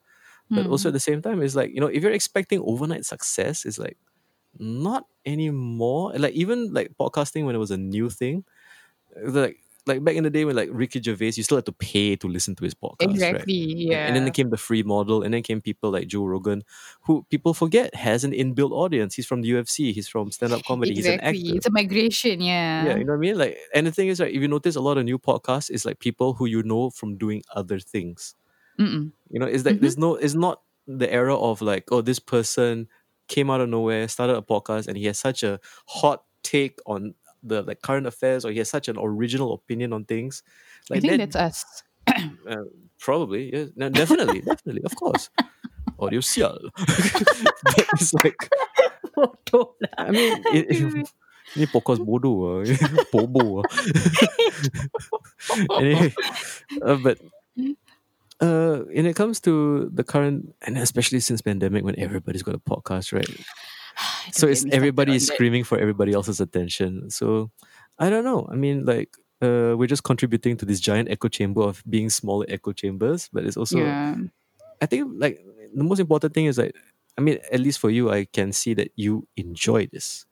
But 0.51 0.67
also 0.67 0.89
Mm. 0.89 0.91
at 0.91 0.93
the 0.95 1.01
same 1.01 1.23
time, 1.23 1.43
it's 1.43 1.57
like 1.57 1.75
you 1.75 1.81
know 1.81 1.89
if 1.89 2.03
you're 2.03 2.13
expecting 2.13 2.61
overnight 2.65 3.05
success, 3.05 3.65
it's 3.65 3.79
like 3.79 3.97
not 4.59 5.07
anymore. 5.25 6.13
Like 6.17 6.35
even 6.35 6.73
like 6.73 6.93
podcasting 6.99 7.45
when 7.47 7.55
it 7.55 7.59
was 7.59 7.71
a 7.73 7.77
new 7.77 8.11
thing, 8.11 8.45
like 9.23 9.59
like 9.87 10.03
back 10.03 10.17
in 10.17 10.25
the 10.25 10.31
day 10.31 10.45
when 10.45 10.57
like 10.57 10.69
Ricky 10.73 11.01
Gervais, 11.01 11.33
you 11.37 11.43
still 11.45 11.59
had 11.59 11.67
to 11.67 11.73
pay 11.73 12.17
to 12.17 12.27
listen 12.27 12.57
to 12.57 12.65
his 12.65 12.75
podcast, 12.75 13.21
right? 13.21 13.45
Yeah. 13.47 14.07
And 14.09 14.17
then 14.17 14.25
there 14.25 14.33
came 14.33 14.51
the 14.51 14.57
free 14.57 14.83
model, 14.83 15.23
and 15.23 15.33
then 15.33 15.43
came 15.43 15.61
people 15.61 15.91
like 15.93 16.09
Joe 16.09 16.25
Rogan, 16.25 16.65
who 17.03 17.25
people 17.31 17.55
forget 17.55 17.95
has 17.95 18.25
an 18.25 18.33
inbuilt 18.33 18.73
audience. 18.73 19.15
He's 19.15 19.27
from 19.27 19.43
the 19.43 19.51
UFC, 19.51 19.93
he's 19.93 20.09
from 20.09 20.33
stand 20.33 20.53
up 20.53 20.65
comedy, 20.65 20.93
he's 20.95 21.07
an 21.07 21.15
exactly. 21.15 21.41
actor. 21.41 21.57
It's 21.57 21.67
a 21.67 21.71
migration. 21.71 22.41
Yeah. 22.41 22.87
Yeah, 22.87 22.97
you 22.97 23.05
know 23.05 23.13
what 23.13 23.19
I 23.19 23.21
mean? 23.21 23.39
Like, 23.39 23.59
and 23.75 23.87
the 23.87 23.93
thing 23.93 24.09
is, 24.09 24.19
like, 24.19 24.35
if 24.35 24.43
you 24.43 24.49
notice 24.49 24.75
a 24.75 24.81
lot 24.81 24.99
of 24.99 25.05
new 25.05 25.19
podcasts, 25.19 25.71
it's 25.71 25.85
like 25.85 26.01
people 26.01 26.35
who 26.35 26.47
you 26.47 26.63
know 26.65 26.91
from 26.91 27.17
doing 27.17 27.43
other 27.55 27.79
things. 27.79 28.35
Mm-mm. 28.79 29.13
You 29.31 29.41
know, 29.41 29.47
it's 29.47 29.65
like 29.65 29.81
there's 29.81 29.99
no, 29.99 30.15
it's 30.17 30.35
not 30.35 30.63
the 30.87 31.13
era 31.13 31.37
of 31.37 31.61
like, 31.61 31.91
oh, 31.91 32.01
this 32.01 32.19
person 32.19 32.89
came 33.29 33.51
out 33.51 33.61
of 33.61 33.69
nowhere, 33.69 34.09
started 34.09 34.37
a 34.37 34.43
podcast, 34.43 34.87
and 34.87 34.97
he 34.97 35.07
has 35.07 35.19
such 35.19 35.43
a 35.43 35.59
hot 35.87 36.25
take 36.43 36.79
on 36.87 37.15
the 37.43 37.63
like 37.63 37.83
current 37.83 38.07
affairs, 38.07 38.45
or 38.45 38.51
he 38.51 38.59
has 38.59 38.69
such 38.69 38.89
an 38.89 38.97
original 38.99 39.53
opinion 39.53 39.93
on 39.93 40.05
things. 40.05 40.43
I 40.91 41.01
think 41.01 41.19
that, 41.19 41.31
that's 41.31 41.37
us. 41.37 41.83
uh, 42.49 42.57
probably, 43.01 43.53
yeah, 43.53 43.65
no, 43.75 43.89
definitely, 43.89 44.41
definitely, 44.41 44.83
of 44.85 44.95
course. 44.97 45.31
Audio 45.99 46.21
but 46.21 47.87
it's 47.95 48.13
like, 48.15 48.51
I 49.97 50.11
mean, 50.11 50.45
it, 50.53 50.67
it, 50.69 51.09
Ni 51.55 51.71
podcast 51.71 52.03
bodoh 52.03 52.35
lah. 52.43 52.67
Bobo 53.15 53.63
lah. 53.63 53.67
anyway, 55.81 56.11
uh, 56.83 56.99
but 56.99 57.23
uh, 58.41 58.79
when 58.79 59.07
it 59.07 59.17
comes 59.17 59.41
to 59.41 59.91
the 59.93 60.05
current, 60.05 60.55
and 60.63 60.79
especially 60.79 61.21
since 61.21 61.41
pandemic, 61.41 61.85
when 61.85 61.99
everybody's 61.99 62.43
got 62.43 62.55
a 62.55 62.59
podcast, 62.59 63.13
right? 63.13 63.29
so 64.33 64.47
it's 64.47 64.65
get 64.65 64.65
me 64.65 64.71
started 64.71 64.75
everybody 64.75 65.17
is 65.17 65.27
screaming 65.27 65.65
for 65.65 65.79
everybody 65.79 66.13
else's 66.13 66.41
attention. 66.41 67.11
So 67.11 67.51
I 67.99 68.11
don't 68.11 68.25
know. 68.25 68.49
I 68.51 68.57
mean, 68.57 68.85
like, 68.85 69.17
uh, 69.43 69.75
we're 69.77 69.87
just 69.87 70.05
contributing 70.05 70.57
to 70.59 70.67
this 70.67 70.81
giant 70.81 71.11
echo 71.11 71.29
chamber 71.29 71.63
of 71.63 71.83
being 71.89 72.11
smaller 72.11 72.47
echo 72.49 72.73
chambers, 72.73 73.29
but 73.33 73.45
it's 73.45 73.57
also 73.57 73.79
yeah. 73.79 74.17
I 74.81 74.87
think 74.87 75.13
like 75.17 75.45
the 75.75 75.85
most 75.85 76.01
important 76.01 76.35
thing 76.35 76.47
is 76.47 76.59
like 76.59 76.75
I 77.19 77.23
mean, 77.23 77.39
at 77.51 77.61
least 77.61 77.79
for 77.79 77.91
you, 77.91 78.11
I 78.11 78.27
can 78.27 78.53
see 78.53 78.75
that 78.75 78.93
you 78.95 79.27
enjoy 79.37 79.87
this. 79.87 80.26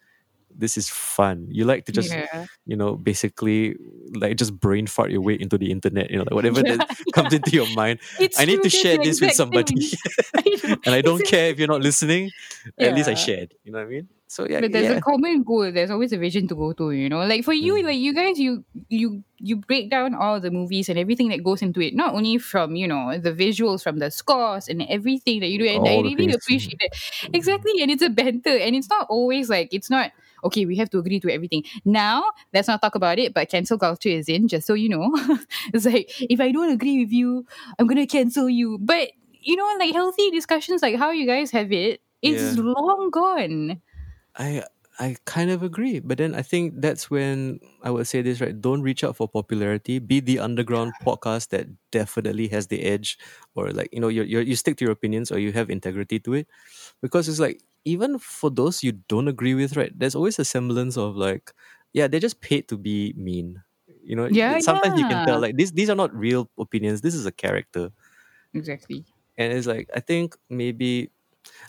This 0.56 0.76
is 0.76 0.88
fun. 0.88 1.48
You 1.50 1.64
like 1.64 1.84
to 1.86 1.92
just 1.92 2.10
yeah. 2.10 2.46
you 2.66 2.76
know 2.76 2.94
basically 2.96 3.76
like 4.14 4.36
just 4.36 4.58
brain 4.58 4.86
fart 4.86 5.10
your 5.10 5.20
way 5.20 5.34
into 5.34 5.58
the 5.58 5.70
internet. 5.70 6.10
You 6.10 6.18
know, 6.18 6.24
like 6.24 6.34
whatever 6.34 6.62
that 6.62 6.88
comes 7.14 7.32
into 7.34 7.50
your 7.50 7.66
mind. 7.74 7.98
It's 8.20 8.38
I 8.38 8.44
need 8.44 8.62
to 8.62 8.70
share 8.70 8.98
this 8.98 9.20
with 9.20 9.32
somebody. 9.32 9.74
I 10.36 10.42
and 10.86 10.94
I 10.94 11.00
don't 11.02 11.24
care 11.24 11.50
if 11.50 11.58
you're 11.58 11.68
not 11.68 11.82
listening. 11.82 12.30
At 12.78 12.94
least 12.94 13.08
I 13.08 13.14
shared. 13.14 13.54
You 13.64 13.72
know 13.72 13.78
what 13.78 13.86
I 13.86 13.90
mean? 13.90 14.08
So 14.26 14.46
yeah, 14.48 14.60
But 14.60 14.72
there's 14.72 14.90
yeah. 14.90 14.96
a 14.96 15.00
common 15.00 15.42
goal. 15.44 15.70
There's 15.70 15.90
always 15.90 16.12
a 16.12 16.18
vision 16.18 16.48
to 16.48 16.54
go 16.56 16.72
to, 16.72 16.90
you 16.90 17.08
know. 17.08 17.24
Like 17.24 17.44
for 17.44 17.52
you, 17.52 17.74
Mm. 17.74 17.84
like 17.84 17.98
you 17.98 18.14
guys, 18.14 18.38
you 18.38 18.64
you 18.88 19.22
you 19.38 19.56
break 19.56 19.90
down 19.90 20.14
all 20.14 20.40
the 20.40 20.50
movies 20.50 20.88
and 20.88 20.98
everything 20.98 21.28
that 21.28 21.44
goes 21.44 21.62
into 21.62 21.80
it. 21.80 21.94
Not 21.94 22.14
only 22.14 22.38
from 22.38 22.74
you 22.74 22.88
know 22.88 23.16
the 23.18 23.32
visuals, 23.32 23.82
from 23.82 23.98
the 23.98 24.10
scores 24.10 24.66
and 24.68 24.82
everything 24.88 25.40
that 25.40 25.48
you 25.50 25.58
do. 25.58 25.66
And 25.68 25.86
I 25.86 25.92
All 25.92 26.02
the 26.02 26.14
really 26.14 26.32
things. 26.32 26.34
appreciate 26.34 26.78
it. 26.80 26.96
Exactly, 27.32 27.80
and 27.82 27.90
it's 27.90 28.02
a 28.02 28.10
banter, 28.10 28.56
and 28.56 28.74
it's 28.74 28.88
not 28.90 29.06
always 29.08 29.48
like 29.50 29.68
it's 29.72 29.90
not 29.90 30.10
okay. 30.44 30.66
We 30.66 30.76
have 30.76 30.90
to 30.90 30.98
agree 30.98 31.20
to 31.20 31.30
everything. 31.32 31.64
Now 31.84 32.24
let's 32.52 32.68
not 32.68 32.82
talk 32.82 32.94
about 32.94 33.18
it. 33.18 33.34
But 33.34 33.48
cancel 33.50 33.78
culture 33.78 34.08
is 34.10 34.28
in, 34.28 34.48
just 34.48 34.66
so 34.66 34.74
you 34.74 34.88
know. 34.88 35.10
it's 35.74 35.86
like 35.86 36.10
if 36.30 36.40
I 36.40 36.52
don't 36.52 36.70
agree 36.70 37.04
with 37.04 37.12
you, 37.12 37.46
I'm 37.78 37.86
gonna 37.86 38.06
cancel 38.06 38.48
you. 38.48 38.78
But 38.80 39.10
you 39.40 39.56
know, 39.56 39.68
like 39.78 39.92
healthy 39.92 40.30
discussions, 40.30 40.82
like 40.82 40.96
how 40.96 41.10
you 41.10 41.26
guys 41.26 41.50
have 41.50 41.72
it, 41.72 42.00
it's 42.22 42.56
Yeah. 42.56 42.56
long 42.56 43.10
gone. 43.10 43.80
I 44.36 44.64
I 45.00 45.16
kind 45.24 45.50
of 45.50 45.62
agree, 45.64 45.98
but 45.98 46.18
then 46.18 46.36
I 46.36 46.42
think 46.42 46.74
that's 46.80 47.10
when 47.10 47.58
I 47.82 47.90
would 47.90 48.06
say 48.06 48.22
this 48.22 48.40
right. 48.40 48.54
Don't 48.54 48.82
reach 48.82 49.02
out 49.02 49.16
for 49.16 49.26
popularity. 49.28 49.98
Be 49.98 50.20
the 50.20 50.38
underground 50.38 50.94
podcast 51.04 51.48
that 51.50 51.66
definitely 51.90 52.46
has 52.48 52.68
the 52.68 52.82
edge, 52.82 53.18
or 53.56 53.70
like 53.72 53.88
you 53.92 54.00
know, 54.00 54.08
you 54.08 54.22
you 54.22 54.54
stick 54.56 54.76
to 54.78 54.84
your 54.84 54.92
opinions 54.92 55.32
or 55.32 55.38
you 55.38 55.52
have 55.52 55.68
integrity 55.70 56.20
to 56.20 56.34
it, 56.34 56.46
because 57.02 57.28
it's 57.28 57.40
like 57.40 57.60
even 57.84 58.18
for 58.18 58.50
those 58.50 58.82
you 58.82 58.92
don't 59.08 59.28
agree 59.28 59.54
with, 59.54 59.76
right? 59.76 59.92
There's 59.98 60.14
always 60.14 60.38
a 60.38 60.44
semblance 60.44 60.96
of 60.96 61.16
like, 61.16 61.52
yeah, 61.92 62.08
they're 62.08 62.20
just 62.20 62.40
paid 62.40 62.68
to 62.68 62.76
be 62.78 63.14
mean. 63.16 63.62
You 64.02 64.16
know, 64.16 64.30
Yeah, 64.30 64.60
sometimes 64.60 64.98
you 64.98 65.06
can 65.06 65.22
tell 65.22 65.40
like 65.40 65.56
these 65.56 65.72
these 65.72 65.90
are 65.90 65.96
not 65.96 66.14
real 66.14 66.50
opinions. 66.58 67.00
This 67.02 67.14
is 67.14 67.26
a 67.26 67.32
character 67.32 67.90
Exactly. 68.54 69.04
and 69.36 69.52
it's 69.52 69.66
like 69.66 69.88
I 69.94 70.00
think 70.00 70.36
maybe 70.48 71.10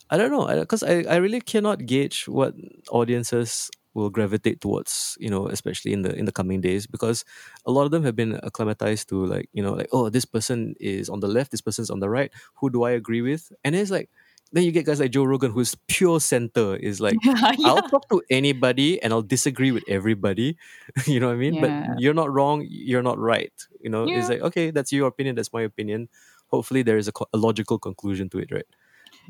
I 0.10 0.18
don't 0.18 0.32
know 0.32 0.48
because 0.62 0.84
I, 0.84 1.04
I 1.10 1.18
really 1.18 1.42
cannot 1.42 1.86
gauge 1.86 2.28
what 2.28 2.56
audiences 2.92 3.72
will 3.94 4.10
gravitate 4.10 4.62
towards 4.62 5.18
you 5.20 5.30
know 5.30 5.48
especially 5.50 5.94
in 5.94 6.04
the 6.04 6.16
in 6.16 6.26
the 6.26 6.32
coming 6.32 6.62
days 6.62 6.88
because 6.88 7.26
a 7.66 7.72
lot 7.72 7.86
of 7.86 7.92
them 7.92 8.04
have 8.04 8.16
been 8.16 8.36
acclimatized 8.44 9.10
to 9.10 9.26
like 9.26 9.50
you 9.54 9.64
know 9.64 9.74
like 9.74 9.90
oh 9.94 10.10
this 10.10 10.26
person 10.26 10.76
is 10.80 11.10
on 11.10 11.20
the 11.22 11.28
left 11.28 11.52
this 11.52 11.62
person's 11.62 11.90
on 11.92 12.00
the 12.00 12.10
right 12.10 12.32
who 12.56 12.70
do 12.70 12.84
I 12.84 12.92
agree 12.92 13.22
with 13.22 13.52
and 13.64 13.76
it's 13.76 13.92
like 13.92 14.10
then 14.56 14.64
you 14.64 14.72
get 14.72 14.86
guys 14.88 15.00
like 15.00 15.12
Joe 15.12 15.26
Rogan 15.26 15.52
who's 15.52 15.76
pure 15.88 16.20
center 16.20 16.78
is 16.78 17.02
like 17.02 17.18
yeah, 17.24 17.52
I'll 17.68 17.84
talk 17.90 18.08
to 18.10 18.22
anybody 18.32 19.02
and 19.04 19.12
I'll 19.14 19.22
disagree 19.22 19.72
with 19.72 19.84
everybody. 19.88 20.58
you 21.06 21.20
know 21.20 21.28
what 21.28 21.34
I 21.34 21.38
mean? 21.38 21.56
Yeah. 21.56 21.88
But 21.92 22.00
you're 22.00 22.14
not 22.16 22.32
wrong, 22.32 22.66
you're 22.70 23.04
not 23.04 23.20
right. 23.20 23.52
You 23.82 23.90
know, 23.92 24.08
Yeah. 24.08 24.20
it's 24.20 24.30
like, 24.30 24.42
okay, 24.42 24.72
that's 24.72 24.92
your 24.92 25.08
opinion, 25.08 25.36
that's 25.36 25.52
my 25.54 25.62
opinion. 25.62 26.08
Hopefully 26.48 26.84
there 26.84 26.98
is 26.98 27.08
a, 27.08 27.12
co- 27.12 27.28
a 27.34 27.38
logical 27.38 27.78
conclusion 27.78 28.30
to 28.30 28.40
it, 28.40 28.50
right? 28.52 28.66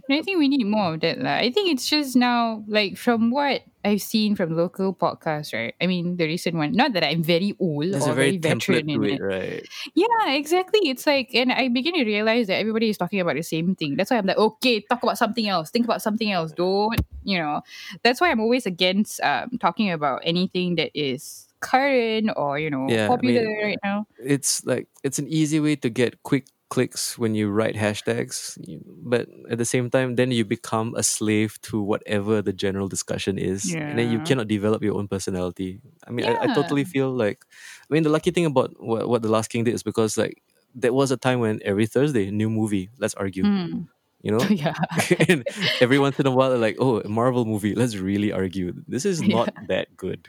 I 0.10 0.22
think 0.22 0.38
we 0.40 0.48
need 0.48 0.66
more 0.66 0.94
of 0.94 1.00
that. 1.02 1.20
lah. 1.20 1.36
I 1.42 1.52
think 1.52 1.72
it's 1.72 1.88
just 1.90 2.16
now, 2.16 2.64
like, 2.68 2.98
from 2.98 3.32
what 3.32 3.62
I've 3.84 4.02
seen 4.02 4.36
from 4.36 4.56
local 4.56 4.94
podcasts, 4.94 5.54
right? 5.54 5.74
I 5.82 5.88
mean, 5.88 6.18
the 6.18 6.26
recent 6.26 6.56
one, 6.56 6.74
not 6.74 6.94
that 6.94 7.04
I'm 7.04 7.22
very 7.24 7.56
old 7.60 7.92
There's 7.94 8.08
or 8.08 8.12
a 8.12 8.16
very 8.16 8.38
very 8.38 8.56
veteran 8.56 8.90
in 8.90 9.04
it. 9.04 9.22
right? 9.22 9.66
Yeah, 9.94 10.34
exactly. 10.34 10.90
It's 10.90 11.06
like, 11.06 11.34
and 11.34 11.52
I 11.52 11.70
begin 11.70 11.94
to 11.96 12.04
realize 12.04 12.48
that 12.48 12.58
everybody 12.58 12.90
is 12.90 12.98
talking 12.98 13.20
about 13.20 13.36
the 13.36 13.44
same 13.44 13.76
thing. 13.76 13.96
That's 13.96 14.10
why 14.12 14.18
I'm 14.18 14.26
like, 14.26 14.38
okay, 14.38 14.82
talk 14.82 15.04
about 15.04 15.18
something 15.18 15.48
else. 15.48 15.70
Think 15.70 15.86
about 15.86 16.02
something 16.02 16.32
else. 16.32 16.52
Don't, 16.52 17.00
you 17.24 17.38
know. 17.38 17.62
That's 18.04 18.20
why 18.22 18.32
I'm 18.32 18.40
always 18.42 18.66
against 18.66 19.22
um, 19.22 19.58
talking 19.60 19.92
about 19.92 20.22
anything 20.24 20.76
that 20.76 20.90
is 20.94 21.48
current 21.62 22.30
or, 22.36 22.60
you 22.60 22.70
know, 22.70 22.88
Yeah, 22.90 23.06
I 23.06 23.08
popular 23.08 23.44
mean- 23.46 23.64
right 23.64 23.80
now. 23.84 24.06
It's 24.18 24.66
like 24.66 24.88
it's 25.04 25.20
an 25.20 25.28
easy 25.30 25.60
way 25.60 25.76
to 25.78 25.90
get 25.90 26.22
quick 26.24 26.46
clicks 26.70 27.18
when 27.18 27.36
you 27.36 27.50
write 27.50 27.76
hashtags, 27.76 28.58
but 28.88 29.28
at 29.50 29.58
the 29.58 29.66
same 29.66 29.90
time, 29.90 30.16
then 30.16 30.32
you 30.32 30.46
become 30.46 30.94
a 30.96 31.04
slave 31.04 31.60
to 31.64 31.82
whatever 31.82 32.42
the 32.42 32.54
general 32.54 32.88
discussion 32.88 33.38
is, 33.38 33.78
and 33.90 33.98
then 34.00 34.10
you 34.10 34.20
cannot 34.22 34.48
develop 34.48 34.84
your 34.84 34.96
own 34.96 35.08
personality. 35.08 35.82
I 36.08 36.12
mean, 36.12 36.26
I, 36.26 36.38
I 36.42 36.48
totally 36.48 36.84
feel 36.86 37.12
like, 37.12 37.46
I 37.90 37.94
mean, 37.94 38.04
the 38.04 38.10
lucky 38.10 38.32
thing 38.32 38.46
about 38.46 38.74
what, 38.80 39.08
what 39.10 39.22
the 39.22 39.30
Last 39.30 39.50
King 39.50 39.64
did 39.64 39.74
is 39.76 39.84
because 39.84 40.18
like 40.18 40.42
there 40.74 40.94
was 40.94 41.12
a 41.12 41.18
time 41.18 41.40
when 41.40 41.60
every 41.64 41.86
Thursday, 41.86 42.32
new 42.32 42.50
movie, 42.50 42.90
let's 43.00 43.14
argue, 43.16 43.48
Hmm. 43.48 43.86
You 44.26 44.32
know. 44.32 44.40
yeah. 44.50 44.74
and 45.30 45.46
every 45.80 46.00
once 46.00 46.20
in 46.20 46.26
a 46.26 46.32
while, 46.32 46.50
they're 46.50 46.58
like, 46.58 46.78
oh, 46.80 47.00
a 47.00 47.08
Marvel 47.08 47.46
movie, 47.46 47.76
let's 47.76 47.96
really 47.96 48.32
argue. 48.34 48.74
This 48.88 49.06
is 49.06 49.22
Yeah. 49.26 49.36
not 49.46 49.54
that 49.70 49.96
good. 49.96 50.28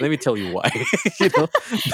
Let 0.00 0.10
me 0.10 0.16
tell 0.16 0.36
you 0.36 0.52
why. 0.52 0.68
you 1.20 1.30
know, 1.36 1.48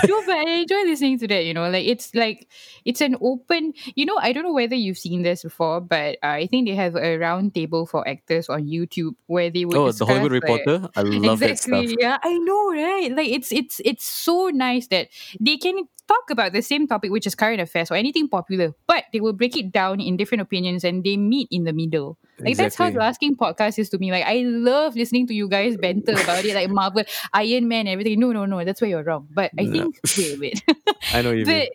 no, 0.09 0.23
but 0.27 0.35
I 0.37 0.51
enjoy 0.67 0.83
listening 0.91 1.19
to 1.21 1.29
that. 1.29 1.45
You 1.45 1.55
know, 1.55 1.71
like 1.71 1.87
it's 1.87 2.15
like 2.15 2.49
it's 2.85 3.01
an 3.01 3.15
open. 3.21 3.75
You 3.95 4.07
know, 4.07 4.17
I 4.19 4.33
don't 4.33 4.43
know 4.43 4.53
whether 4.53 4.75
you've 4.75 4.99
seen 4.99 5.23
this 5.23 5.43
before, 5.45 5.81
but 5.81 6.19
uh, 6.23 6.43
I 6.43 6.47
think 6.47 6.67
they 6.67 6.75
have 6.75 6.97
a 6.97 7.17
round 7.19 7.55
table 7.55 7.87
for 7.87 8.07
actors 8.09 8.49
on 8.49 8.67
YouTube 8.67 9.15
where 9.27 9.51
they 9.51 9.65
would. 9.65 9.77
oh, 9.77 9.93
the 9.93 10.07
Hollywood 10.07 10.33
like- 10.33 10.43
Reporter, 10.43 10.89
I 10.97 11.03
love 11.03 11.43
exactly. 11.43 11.87
that 11.87 11.89
stuff. 11.91 11.97
Yeah, 12.01 12.19
I 12.23 12.39
know, 12.39 12.73
right? 12.73 13.13
Like 13.15 13.29
it's 13.29 13.53
it's 13.53 13.81
it's 13.85 14.05
so 14.05 14.49
nice 14.53 14.89
that 14.89 15.09
they 15.39 15.57
can 15.57 15.87
talk 16.09 16.31
about 16.31 16.53
the 16.53 16.63
same 16.63 16.89
topic, 16.89 17.13
which 17.13 17.27
is 17.27 17.37
current 17.37 17.61
affairs 17.61 17.91
or 17.91 17.95
anything 17.95 18.27
popular, 18.29 18.75
but 18.89 19.05
they 19.13 19.21
will 19.21 19.33
break 19.33 19.57
it 19.57 19.71
down 19.71 20.01
in 20.01 20.17
different 20.17 20.40
opinions 20.41 20.85
and 20.85 21.05
they 21.05 21.17
meet 21.17 21.49
in 21.51 21.65
the 21.65 21.73
middle. 21.73 22.19
Like 22.41 22.57
that's 22.57 22.75
how 22.77 22.89
the 22.91 23.03
Asking 23.03 23.37
podcast 23.37 23.79
is 23.79 23.91
to 23.91 23.99
me. 23.99 24.11
Like 24.11 24.25
I 24.25 24.43
love 24.45 24.97
listening 24.97 25.27
to 25.29 25.35
you 25.35 25.49
guys 25.49 25.77
banter 25.77 26.13
about 26.13 26.45
it, 26.45 26.55
like 26.55 26.71
Marvel, 26.71 27.05
Iron 27.35 27.69
Man, 27.69 27.87
everything. 27.87 28.19
No, 28.19 28.33
no, 28.33 28.47
no, 28.47 28.65
that's 28.65 28.81
where 28.81 28.89
you're 28.91 29.05
wrong. 29.05 29.29
But 29.31 29.51
I 29.59 29.65
No. 29.65 29.73
think 29.73 30.01
wait, 30.17 30.41
wait. 30.41 30.65
I 31.15 31.23
know 31.23 31.33
you 31.33 31.45
mean. 31.45 31.69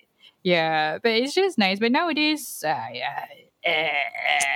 yeah, 0.44 0.98
but 0.98 1.12
it's 1.12 1.34
just 1.36 1.58
nice. 1.58 1.80
But 1.80 1.92
nowadays, 1.92 2.64
uh, 2.66 2.74
yeah. 2.92 3.26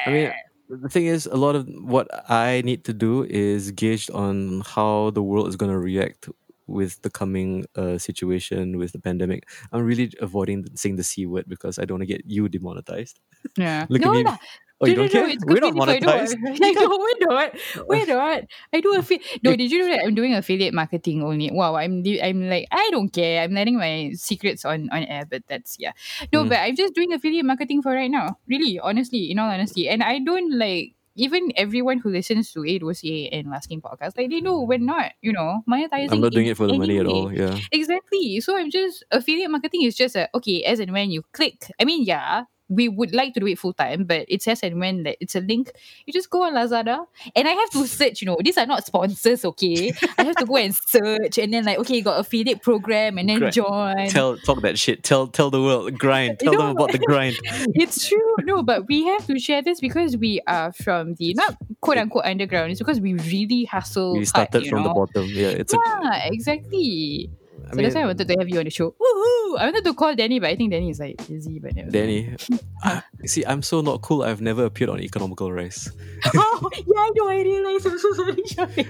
I 0.05 0.09
mean, 0.11 0.31
the 0.69 0.89
thing 0.89 1.05
is, 1.05 1.25
a 1.25 1.35
lot 1.37 1.55
of 1.55 1.67
what 1.81 2.07
I 2.29 2.61
need 2.65 2.85
to 2.85 2.93
do 2.93 3.23
is 3.23 3.71
gauged 3.71 4.11
on 4.11 4.61
how 4.65 5.09
the 5.11 5.21
world 5.23 5.47
is 5.47 5.55
going 5.55 5.71
to 5.71 5.79
react 5.79 6.29
with 6.69 7.01
the 7.01 7.09
coming 7.09 7.65
uh, 7.75 7.97
situation 7.97 8.77
with 8.77 8.91
the 8.93 8.99
pandemic. 8.99 9.49
I'm 9.71 9.83
really 9.83 10.13
avoiding 10.21 10.65
saying 10.75 10.95
the 10.97 11.03
C 11.03 11.25
word 11.25 11.45
because 11.47 11.79
I 11.79 11.85
don't 11.85 11.99
want 11.99 12.07
to 12.09 12.13
get 12.15 12.23
you 12.25 12.47
demonetized. 12.49 13.19
yeah. 13.57 13.85
Look 13.89 14.01
no, 14.01 14.11
at 14.13 14.17
me. 14.17 14.23
lah. 14.23 14.37
Oh, 14.81 14.87
you 14.87 14.95
no, 14.95 15.03
don't 15.03 15.11
no, 15.11 15.11
care? 15.11 15.27
no, 15.27 15.33
it's 15.35 15.43
We're 15.43 15.59
not 15.59 15.75
monetized. 15.75 16.39
No, 16.63 16.71
no, 16.71 16.87
we're 16.95 17.19
not. 17.27 17.49
We're 17.91 18.05
not. 18.15 18.43
I 18.71 18.79
do 18.79 18.95
affiliate. 18.95 19.43
No, 19.43 19.51
did 19.55 19.71
you 19.71 19.79
know 19.83 19.91
that 19.91 20.05
I'm 20.07 20.15
doing 20.15 20.33
affiliate 20.33 20.73
marketing 20.73 21.19
only? 21.21 21.51
Wow, 21.51 21.75
I'm 21.75 21.99
I'm 22.23 22.47
like 22.47 22.67
I 22.71 22.87
don't 22.95 23.11
care. 23.11 23.43
I'm 23.43 23.51
letting 23.51 23.75
my 23.77 24.13
secrets 24.15 24.63
on 24.63 24.87
on 24.95 25.03
air, 25.03 25.25
but 25.27 25.43
that's 25.51 25.75
yeah. 25.83 25.91
No, 26.31 26.45
Mm. 26.45 26.49
but 26.55 26.59
I'm 26.63 26.75
just 26.79 26.95
doing 26.95 27.11
affiliate 27.11 27.43
marketing 27.43 27.81
for 27.83 27.91
right 27.91 28.07
now. 28.11 28.39
Really, 28.47 28.79
honestly, 28.79 29.27
in 29.31 29.39
all 29.39 29.51
honesty, 29.51 29.89
and 29.91 29.99
I 30.01 30.19
don't 30.23 30.55
like. 30.57 30.95
Even 31.19 31.51
everyone 31.55 31.99
who 31.99 32.09
listens 32.09 32.51
to 32.53 32.63
A 32.63 32.79
Dossier 32.79 33.27
and 33.29 33.49
Last 33.51 33.69
podcast, 33.69 34.17
like 34.17 34.29
they 34.29 34.39
know 34.39 34.63
mm. 34.63 34.67
we're 34.67 34.79
not, 34.79 35.11
you 35.21 35.33
know, 35.33 35.61
monetizing. 35.69 36.13
I'm 36.13 36.21
not 36.21 36.31
doing 36.31 36.47
it 36.47 36.55
for 36.55 36.65
the 36.65 36.77
money 36.77 36.97
any 36.97 36.99
at 36.99 37.05
all. 37.05 37.33
Yeah. 37.33 37.59
Exactly. 37.71 38.39
So 38.39 38.57
I'm 38.57 38.71
just 38.71 39.03
affiliate 39.11 39.51
marketing 39.51 39.83
is 39.83 39.95
just 39.95 40.15
a 40.15 40.29
okay 40.33 40.63
as 40.63 40.79
and 40.79 40.93
when 40.93 41.11
you 41.11 41.23
click. 41.33 41.69
I 41.79 41.83
mean, 41.83 42.03
yeah, 42.05 42.45
we 42.69 42.87
would 42.87 43.13
like 43.13 43.33
to 43.33 43.39
do 43.39 43.47
it 43.47 43.59
full 43.59 43.73
time, 43.73 44.05
but 44.05 44.25
it 44.27 44.41
says 44.41 44.61
and 44.63 44.79
when 44.79 45.03
that 45.03 45.17
it's 45.19 45.35
a 45.35 45.41
link. 45.41 45.71
You 46.05 46.13
just 46.13 46.29
go 46.29 46.43
on 46.43 46.53
Lazada, 46.53 47.05
and 47.35 47.47
I 47.47 47.51
have 47.51 47.69
to 47.71 47.85
search. 47.87 48.21
You 48.21 48.27
know, 48.27 48.37
these 48.43 48.57
are 48.57 48.65
not 48.65 48.85
sponsors. 48.85 49.43
Okay, 49.43 49.93
I 50.17 50.23
have 50.23 50.35
to 50.37 50.45
go 50.45 50.57
and 50.57 50.73
search, 50.73 51.37
and 51.37 51.53
then 51.53 51.65
like 51.65 51.79
okay, 51.79 52.01
got 52.01 52.17
a 52.17 52.19
affiliate 52.19 52.61
program, 52.61 53.17
and 53.17 53.27
then 53.27 53.51
join. 53.51 54.09
Tell 54.09 54.37
talk 54.37 54.61
that 54.61 54.77
shit. 54.77 55.03
Tell 55.03 55.27
tell 55.27 55.49
the 55.49 55.61
world. 55.61 55.97
Grind. 55.97 56.39
Tell 56.39 56.53
No, 56.53 56.59
them 56.59 56.69
about 56.71 56.91
the 56.91 56.99
grind. 56.99 57.37
it's 57.43 58.07
true. 58.07 58.35
No, 58.43 58.63
but 58.63 58.87
we 58.87 59.05
have 59.05 59.25
to 59.27 59.39
share 59.39 59.61
this 59.61 59.79
because 59.79 60.15
we 60.15 60.41
are 60.47 60.71
from 60.71 61.15
the 61.15 61.33
not 61.33 61.57
quote 61.81 61.97
unquote 61.97 62.25
underground. 62.25 62.71
It's 62.71 62.79
because 62.79 62.99
we 63.01 63.13
really 63.15 63.65
hustle. 63.65 64.13
We 64.13 64.25
started 64.25 64.61
hard, 64.61 64.69
from 64.69 64.83
the 64.83 64.89
bottom. 64.89 65.25
Yeah. 65.25 65.49
It's 65.49 65.73
a. 65.73 65.77
Exactly. 66.25 67.31
I 67.69 67.71
So 67.71 67.75
mean, 67.77 67.83
that's 67.83 67.95
why 67.95 68.01
I 68.01 68.05
wanted 68.07 68.27
to 68.27 68.35
have 68.39 68.49
you 68.49 68.57
on 68.57 68.65
the 68.65 68.71
show. 68.71 68.89
Woohoo! 68.91 69.59
I 69.59 69.65
wanted 69.65 69.83
to 69.85 69.93
call 69.93 70.15
Danny, 70.15 70.39
but 70.39 70.49
I 70.49 70.55
think 70.55 70.71
Danny 70.71 70.89
is 70.89 70.99
like 70.99 71.17
busy. 71.27 71.59
But 71.59 71.75
never. 71.75 71.91
Danny. 71.91 72.35
I, 72.83 73.03
see, 73.25 73.45
I'm 73.45 73.61
so 73.61 73.81
not 73.81 74.01
cool. 74.01 74.23
I've 74.23 74.41
never 74.41 74.65
appeared 74.65 74.89
on 74.89 74.99
Economical 74.99 75.51
Rice, 75.53 75.91
oh, 76.35 76.69
yeah, 76.73 76.97
I 76.97 77.11
know. 77.13 77.27
I 77.29 77.41
realized. 77.41 77.85
I'm 77.85 77.99
so 77.99 78.13
sorry, 78.13 78.33
Shafiq. 78.49 78.87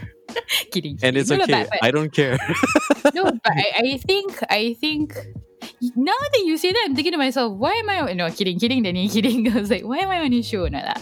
kidding. 0.71 0.97
and 1.03 1.17
it's. 1.17 1.29
No, 1.29 1.41
okay. 1.43 1.67
But, 1.67 1.69
but, 1.71 1.83
I 1.83 1.91
don't 1.91 2.13
care. 2.13 2.37
no, 3.13 3.25
but 3.25 3.41
I, 3.45 3.65
I 3.75 3.97
think 3.97 4.39
I 4.49 4.73
think 4.79 5.17
now 5.95 6.13
that 6.33 6.43
you 6.45 6.57
say 6.57 6.71
that, 6.71 6.81
I'm 6.85 6.95
thinking 6.95 7.11
to 7.13 7.17
myself, 7.17 7.55
why 7.57 7.73
am 7.73 7.89
I? 7.89 8.13
No, 8.13 8.29
kidding, 8.31 8.59
kidding, 8.59 8.83
Danny, 8.83 9.07
kidding. 9.15 9.51
I 9.51 9.59
was 9.59 9.69
like, 9.69 9.83
why 9.83 9.97
am 9.99 10.09
I 10.09 10.19
on 10.19 10.31
his 10.31 10.47
show? 10.47 10.67
No, 10.67 10.79
lah. 10.79 10.95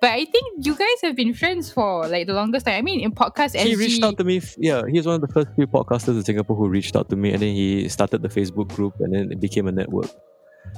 But 0.00 0.10
I 0.10 0.24
think 0.24 0.64
you 0.66 0.74
guys 0.74 1.00
have 1.02 1.16
been 1.16 1.34
friends 1.34 1.70
for 1.72 2.06
like 2.06 2.26
the 2.26 2.32
longest 2.34 2.66
time. 2.66 2.76
I 2.76 2.82
mean, 2.82 3.00
in 3.00 3.12
podcast, 3.12 3.56
he 3.58 3.74
SG, 3.74 3.78
reached 3.78 4.02
out 4.04 4.16
to 4.18 4.24
me. 4.24 4.40
Yeah, 4.58 4.82
he's 4.90 5.06
one 5.06 5.16
of 5.16 5.20
the 5.20 5.28
first 5.28 5.48
few 5.56 5.66
podcasters 5.66 6.16
in 6.16 6.24
Singapore 6.24 6.56
who 6.56 6.68
reached 6.68 6.94
out 6.96 7.08
to 7.10 7.16
me, 7.16 7.32
and 7.32 7.42
then 7.42 7.54
he 7.54 7.88
started 7.88 8.22
the 8.22 8.28
Facebook 8.28 8.68
group, 8.74 8.94
and 9.00 9.12
then 9.14 9.32
it 9.32 9.40
became 9.40 9.66
a 9.66 9.72
network. 9.72 10.08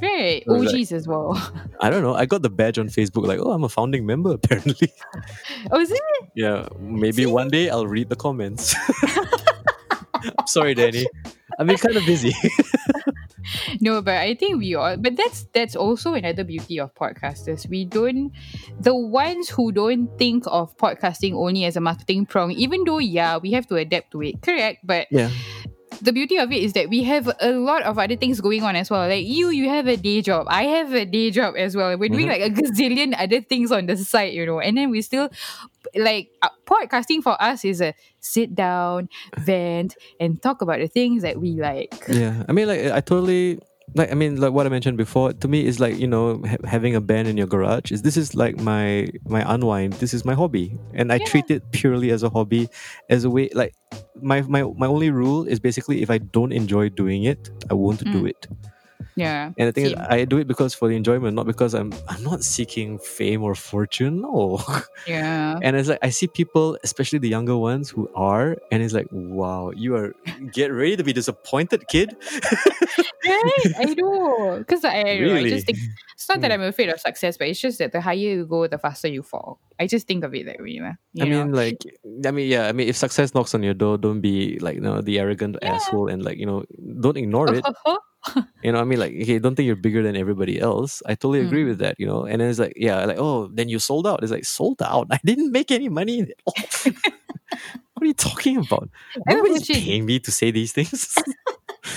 right? 0.00 0.42
So, 0.46 0.52
like- 0.54 0.68
OGs 0.74 0.92
as 0.92 1.06
well. 1.06 1.36
I 1.80 1.90
don't 1.90 2.02
know. 2.02 2.14
I 2.14 2.24
got 2.26 2.42
the 2.42 2.50
badge 2.50 2.78
on 2.78 2.88
Facebook, 2.88 3.26
like, 3.26 3.38
oh, 3.38 3.52
I'm 3.52 3.64
a 3.64 3.68
founding 3.68 4.06
member. 4.06 4.32
Apparently, 4.40 4.92
oh, 5.70 5.78
is 5.80 5.90
it? 5.90 6.00
yeah. 6.34 6.66
Maybe 6.80 7.26
one 7.26 7.48
day 7.48 7.68
I'll 7.68 7.86
read 7.86 8.08
the 8.08 8.16
comments. 8.16 8.74
Sorry, 10.46 10.74
Danny. 10.74 11.06
I've 11.58 11.66
been 11.66 11.76
kind 11.76 11.96
of 11.96 12.04
busy. 12.06 12.32
no, 13.80 14.00
but 14.02 14.14
I 14.16 14.34
think 14.34 14.58
we 14.58 14.74
all. 14.74 14.96
But 14.96 15.16
that's 15.16 15.44
that's 15.52 15.76
also 15.76 16.14
another 16.14 16.44
beauty 16.44 16.78
of 16.80 16.94
podcasters. 16.94 17.68
We 17.68 17.84
don't, 17.84 18.32
the 18.80 18.94
ones 18.94 19.48
who 19.50 19.72
don't 19.72 20.08
think 20.18 20.44
of 20.46 20.76
podcasting 20.76 21.34
only 21.34 21.64
as 21.64 21.76
a 21.76 21.80
marketing 21.80 22.26
prong. 22.26 22.52
Even 22.52 22.84
though 22.84 22.98
yeah, 22.98 23.36
we 23.38 23.52
have 23.52 23.66
to 23.68 23.76
adapt 23.76 24.12
to 24.12 24.22
it. 24.22 24.42
Correct, 24.42 24.80
but 24.84 25.06
Yeah. 25.10 25.30
the 26.00 26.12
beauty 26.12 26.36
of 26.38 26.50
it 26.50 26.62
is 26.62 26.72
that 26.72 26.88
we 26.88 27.02
have 27.04 27.30
a 27.40 27.52
lot 27.52 27.82
of 27.82 27.98
other 27.98 28.16
things 28.16 28.40
going 28.40 28.62
on 28.62 28.74
as 28.76 28.90
well. 28.90 29.06
Like 29.08 29.26
you, 29.26 29.50
you 29.50 29.68
have 29.68 29.86
a 29.86 29.96
day 29.96 30.22
job. 30.22 30.46
I 30.48 30.64
have 30.64 30.92
a 30.94 31.04
day 31.04 31.30
job 31.30 31.54
as 31.56 31.76
well. 31.76 31.96
We're 31.98 32.08
doing 32.08 32.26
Mhm. 32.26 32.32
like 32.38 32.42
a 32.42 32.50
gazillion 32.50 33.14
other 33.18 33.40
things 33.40 33.70
on 33.70 33.86
the 33.86 33.96
side, 33.96 34.32
you 34.34 34.46
know. 34.46 34.58
And 34.60 34.76
then 34.76 34.90
we 34.90 35.02
still 35.02 35.28
like 35.96 36.30
uh, 36.42 36.48
podcasting 36.66 37.22
for 37.22 37.40
us 37.42 37.64
is 37.64 37.80
a 37.80 37.94
sit 38.20 38.54
down, 38.54 39.08
vent, 39.38 39.96
and 40.20 40.40
talk 40.42 40.62
about 40.62 40.78
the 40.80 40.88
things 40.88 41.22
that 41.22 41.40
we 41.40 41.50
like. 41.60 41.94
Yeah, 42.08 42.44
I 42.48 42.52
mean, 42.52 42.68
like 42.68 42.80
I 42.86 43.00
totally 43.00 43.58
like. 43.94 44.10
I 44.10 44.14
mean, 44.14 44.40
like 44.40 44.52
what 44.52 44.66
I 44.66 44.70
mentioned 44.70 44.96
before. 44.96 45.32
To 45.32 45.48
me, 45.48 45.66
is 45.66 45.80
like 45.80 45.98
you 45.98 46.06
know 46.06 46.40
ha- 46.46 46.56
having 46.64 46.94
a 46.94 47.00
band 47.00 47.28
in 47.28 47.36
your 47.36 47.46
garage. 47.46 47.92
Is 47.92 48.02
this 48.02 48.16
is 48.16 48.34
like 48.34 48.58
my 48.60 49.08
my 49.26 49.42
unwind. 49.52 49.94
This 49.94 50.14
is 50.14 50.24
my 50.24 50.34
hobby, 50.34 50.78
and 50.94 51.12
I 51.12 51.16
Yeah. 51.16 51.26
treat 51.26 51.50
it 51.50 51.62
purely 51.72 52.10
as 52.10 52.22
a 52.22 52.30
hobby, 52.30 52.68
as 53.10 53.24
a 53.24 53.30
way. 53.30 53.50
Like 53.54 53.74
my 54.20 54.42
my 54.42 54.62
my 54.76 54.86
only 54.86 55.10
rule 55.10 55.44
is 55.44 55.60
basically 55.60 56.02
if 56.02 56.10
I 56.10 56.18
don't 56.18 56.52
enjoy 56.52 56.88
doing 56.88 57.24
it, 57.24 57.50
I 57.70 57.74
won't 57.74 58.02
do 58.04 58.22
Mm. 58.22 58.30
it. 58.30 58.46
Yeah. 59.14 59.52
And 59.56 59.68
the 59.68 59.72
thing 59.72 59.86
is, 59.86 59.94
I 59.94 60.24
do 60.24 60.38
it 60.38 60.46
because 60.46 60.74
for 60.74 60.88
the 60.88 60.96
enjoyment, 60.96 61.34
not 61.34 61.46
because 61.46 61.74
I'm 61.74 61.92
I'm 62.08 62.22
not 62.22 62.42
seeking 62.42 62.98
fame 62.98 63.42
or 63.42 63.54
fortune. 63.54 64.22
No. 64.22 64.60
Yeah. 65.06 65.58
And 65.60 65.74
it's 65.74 65.88
like 65.88 65.98
I 66.00 66.10
see 66.10 66.28
people, 66.28 66.78
especially 66.84 67.18
the 67.18 67.28
younger 67.28 67.56
ones, 67.56 67.90
who 67.90 68.08
are, 68.14 68.56
and 68.70 68.82
it's 68.84 68.94
like, 68.94 69.08
wow, 69.10 69.72
you 69.74 69.96
are 69.96 70.14
get 70.52 70.68
ready 70.68 70.96
to 70.96 71.02
be 71.02 71.12
disappointed, 71.12 71.88
kid. 71.88 72.16
right? 73.26 73.74
I 73.78 73.94
do. 73.94 74.56
Because 74.58 74.84
I, 74.84 74.90
I, 74.90 75.36
I 75.38 75.48
just 75.48 75.66
think 75.66 75.78
it's 76.22 76.28
not 76.28 76.40
that 76.40 76.50
Hmm. 76.52 76.62
I'm 76.62 76.68
afraid 76.68 76.88
of 76.88 77.00
success, 77.00 77.36
but 77.36 77.48
it's 77.48 77.60
just 77.60 77.78
that 77.78 77.92
the 77.92 78.00
higher 78.00 78.14
you 78.16 78.46
go, 78.46 78.66
the 78.66 78.78
faster 78.78 79.08
you 79.08 79.22
fall. 79.22 79.58
I 79.80 79.86
just 79.86 80.06
think 80.06 80.22
of 80.24 80.34
it 80.34 80.46
that 80.46 80.60
way. 80.60 80.80
I 80.80 80.94
know? 81.18 81.26
mean, 81.26 81.52
like, 81.52 81.82
I 82.26 82.30
mean, 82.30 82.48
yeah, 82.48 82.68
I 82.68 82.72
mean, 82.72 82.88
if 82.88 82.96
success 82.96 83.34
knocks 83.34 83.54
on 83.54 83.62
your 83.62 83.74
door, 83.74 83.98
don't 83.98 84.20
be 84.20 84.58
like, 84.60 84.76
you 84.76 84.80
know, 84.80 85.00
the 85.00 85.18
arrogant 85.18 85.56
Yeah. 85.62 85.74
asshole 85.74 86.08
and 86.08 86.22
like, 86.22 86.38
you 86.38 86.46
know, 86.46 86.64
don't 87.00 87.16
ignore 87.16 87.52
it. 87.54 87.64
You 88.62 88.70
know, 88.70 88.78
I 88.78 88.84
mean, 88.84 89.00
like, 89.00 89.10
okay, 89.22 89.40
don't 89.40 89.56
think 89.56 89.66
you're 89.66 89.74
bigger 89.74 90.00
than 90.00 90.14
everybody 90.14 90.60
else. 90.60 91.02
I 91.06 91.16
totally 91.18 91.40
agree 91.40 91.64
Mm. 91.64 91.68
with 91.74 91.78
that. 91.82 91.98
You 91.98 92.06
know, 92.06 92.22
and 92.22 92.40
then 92.40 92.50
it's 92.50 92.60
like, 92.60 92.74
yeah, 92.76 93.04
like, 93.04 93.18
oh, 93.18 93.48
then 93.52 93.68
you 93.68 93.80
sold 93.80 94.06
out. 94.06 94.22
It's 94.22 94.30
like 94.30 94.44
sold 94.44 94.80
out. 94.80 95.08
I 95.10 95.18
didn't 95.24 95.50
make 95.50 95.72
any 95.72 95.88
money. 95.90 96.30
what 96.46 98.00
are 98.00 98.06
you 98.06 98.14
talking 98.14 98.58
about? 98.58 98.88
Nobody's 99.26 99.66
paying 99.66 100.06
me 100.06 100.20
to 100.20 100.30
say 100.30 100.52
these 100.52 100.70
things. 100.72 100.92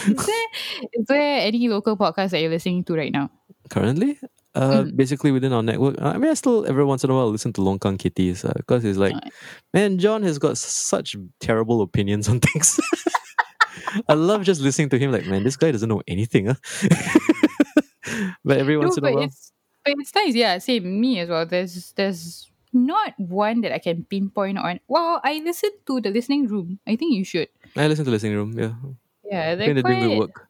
is, 0.09 0.25
there, 0.25 0.45
is 0.93 1.05
there 1.05 1.39
any 1.45 1.67
local 1.69 1.95
podcast 1.95 2.31
that 2.31 2.41
you're 2.41 2.49
listening 2.49 2.83
to 2.85 2.95
right 2.95 3.11
now? 3.13 3.29
Currently, 3.69 4.19
uh, 4.53 4.83
Mm. 4.83 4.95
basically 4.95 5.31
within 5.31 5.51
our 5.53 5.63
network, 5.63 5.99
uh, 6.01 6.13
I 6.15 6.17
mean, 6.17 6.29
I 6.29 6.33
still 6.35 6.65
every 6.65 6.85
once 6.85 7.03
in 7.03 7.09
a 7.09 7.13
while 7.15 7.29
listen 7.29 7.51
to 7.53 7.61
Longkang 7.61 7.97
Kitties 7.99 8.43
because 8.55 8.85
it's 8.85 8.97
like, 8.97 9.13
Alright. 9.13 9.33
man, 9.73 9.97
John 9.97 10.23
has 10.23 10.37
got 10.37 10.57
such 10.57 11.15
terrible 11.39 11.81
opinions 11.81 12.29
on 12.29 12.39
things. 12.45 12.79
I 14.07 14.13
love 14.13 14.43
just 14.43 14.61
listening 14.61 14.89
to 14.89 14.99
him. 14.99 15.11
Like, 15.11 15.25
man, 15.25 15.43
this 15.43 15.57
guy 15.57 15.71
doesn't 15.71 15.89
know 15.89 16.01
anything. 16.07 16.47
Huh? 16.47 16.55
but 18.45 18.57
every 18.59 18.77
once 18.77 18.97
no, 18.97 19.07
in 19.07 19.13
a 19.13 19.17
while, 19.17 19.23
it's 19.25 19.51
but 19.83 19.93
it's 19.97 20.13
nice. 20.15 20.35
Yeah, 20.35 20.57
same 20.59 20.99
me 20.99 21.19
as 21.19 21.29
well. 21.29 21.45
There's 21.45 21.91
there's 21.93 22.49
not 22.73 23.13
one 23.17 23.61
that 23.61 23.71
I 23.73 23.79
can 23.79 24.03
pinpoint 24.05 24.57
on. 24.57 24.79
Well, 24.87 25.21
I 25.23 25.41
listen 25.43 25.71
to 25.87 26.01
the 26.01 26.11
listening 26.11 26.47
room. 26.47 26.79
I 26.87 26.95
think 26.95 27.13
you 27.13 27.23
should. 27.23 27.47
I 27.75 27.87
listen 27.87 28.05
to 28.05 28.11
listening 28.11 28.35
room. 28.35 28.57
Yeah, 28.57 28.73
Yeah, 29.23 29.55
they're 29.55 29.73
they're 29.73 29.83
doing 29.83 29.99
good 30.01 30.07
quite. 30.09 30.19
work. 30.19 30.47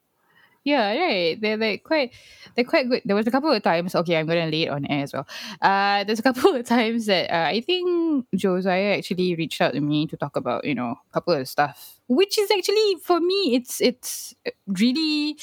Yeah, 0.65 0.97
right. 0.97 1.39
They're 1.39 1.57
like 1.57 1.83
quite 1.83 2.11
they're 2.55 2.65
quite 2.65 2.89
good. 2.89 3.03
There 3.05 3.15
was 3.15 3.27
a 3.27 3.31
couple 3.31 3.51
of 3.51 3.61
times, 3.61 3.93
okay, 3.95 4.17
I'm 4.17 4.25
gonna 4.25 4.47
lay 4.47 4.63
it 4.63 4.69
on 4.69 4.85
air 4.87 5.03
as 5.03 5.13
well. 5.13 5.27
Uh 5.61 6.03
there's 6.03 6.17
a 6.19 6.23
couple 6.23 6.55
of 6.55 6.65
times 6.65 7.05
that 7.05 7.29
uh, 7.31 7.47
I 7.47 7.61
think 7.61 8.25
Josiah 8.35 8.97
actually 8.97 9.35
reached 9.35 9.61
out 9.61 9.73
to 9.73 9.79
me 9.81 10.07
to 10.07 10.17
talk 10.17 10.35
about, 10.35 10.65
you 10.65 10.73
know, 10.73 10.97
a 10.97 11.13
couple 11.13 11.33
of 11.35 11.47
stuff. 11.47 11.99
Which 12.09 12.39
is 12.39 12.49
actually 12.49 12.95
for 13.03 13.19
me 13.21 13.55
it's 13.55 13.79
it's 13.79 14.33
really 14.67 15.37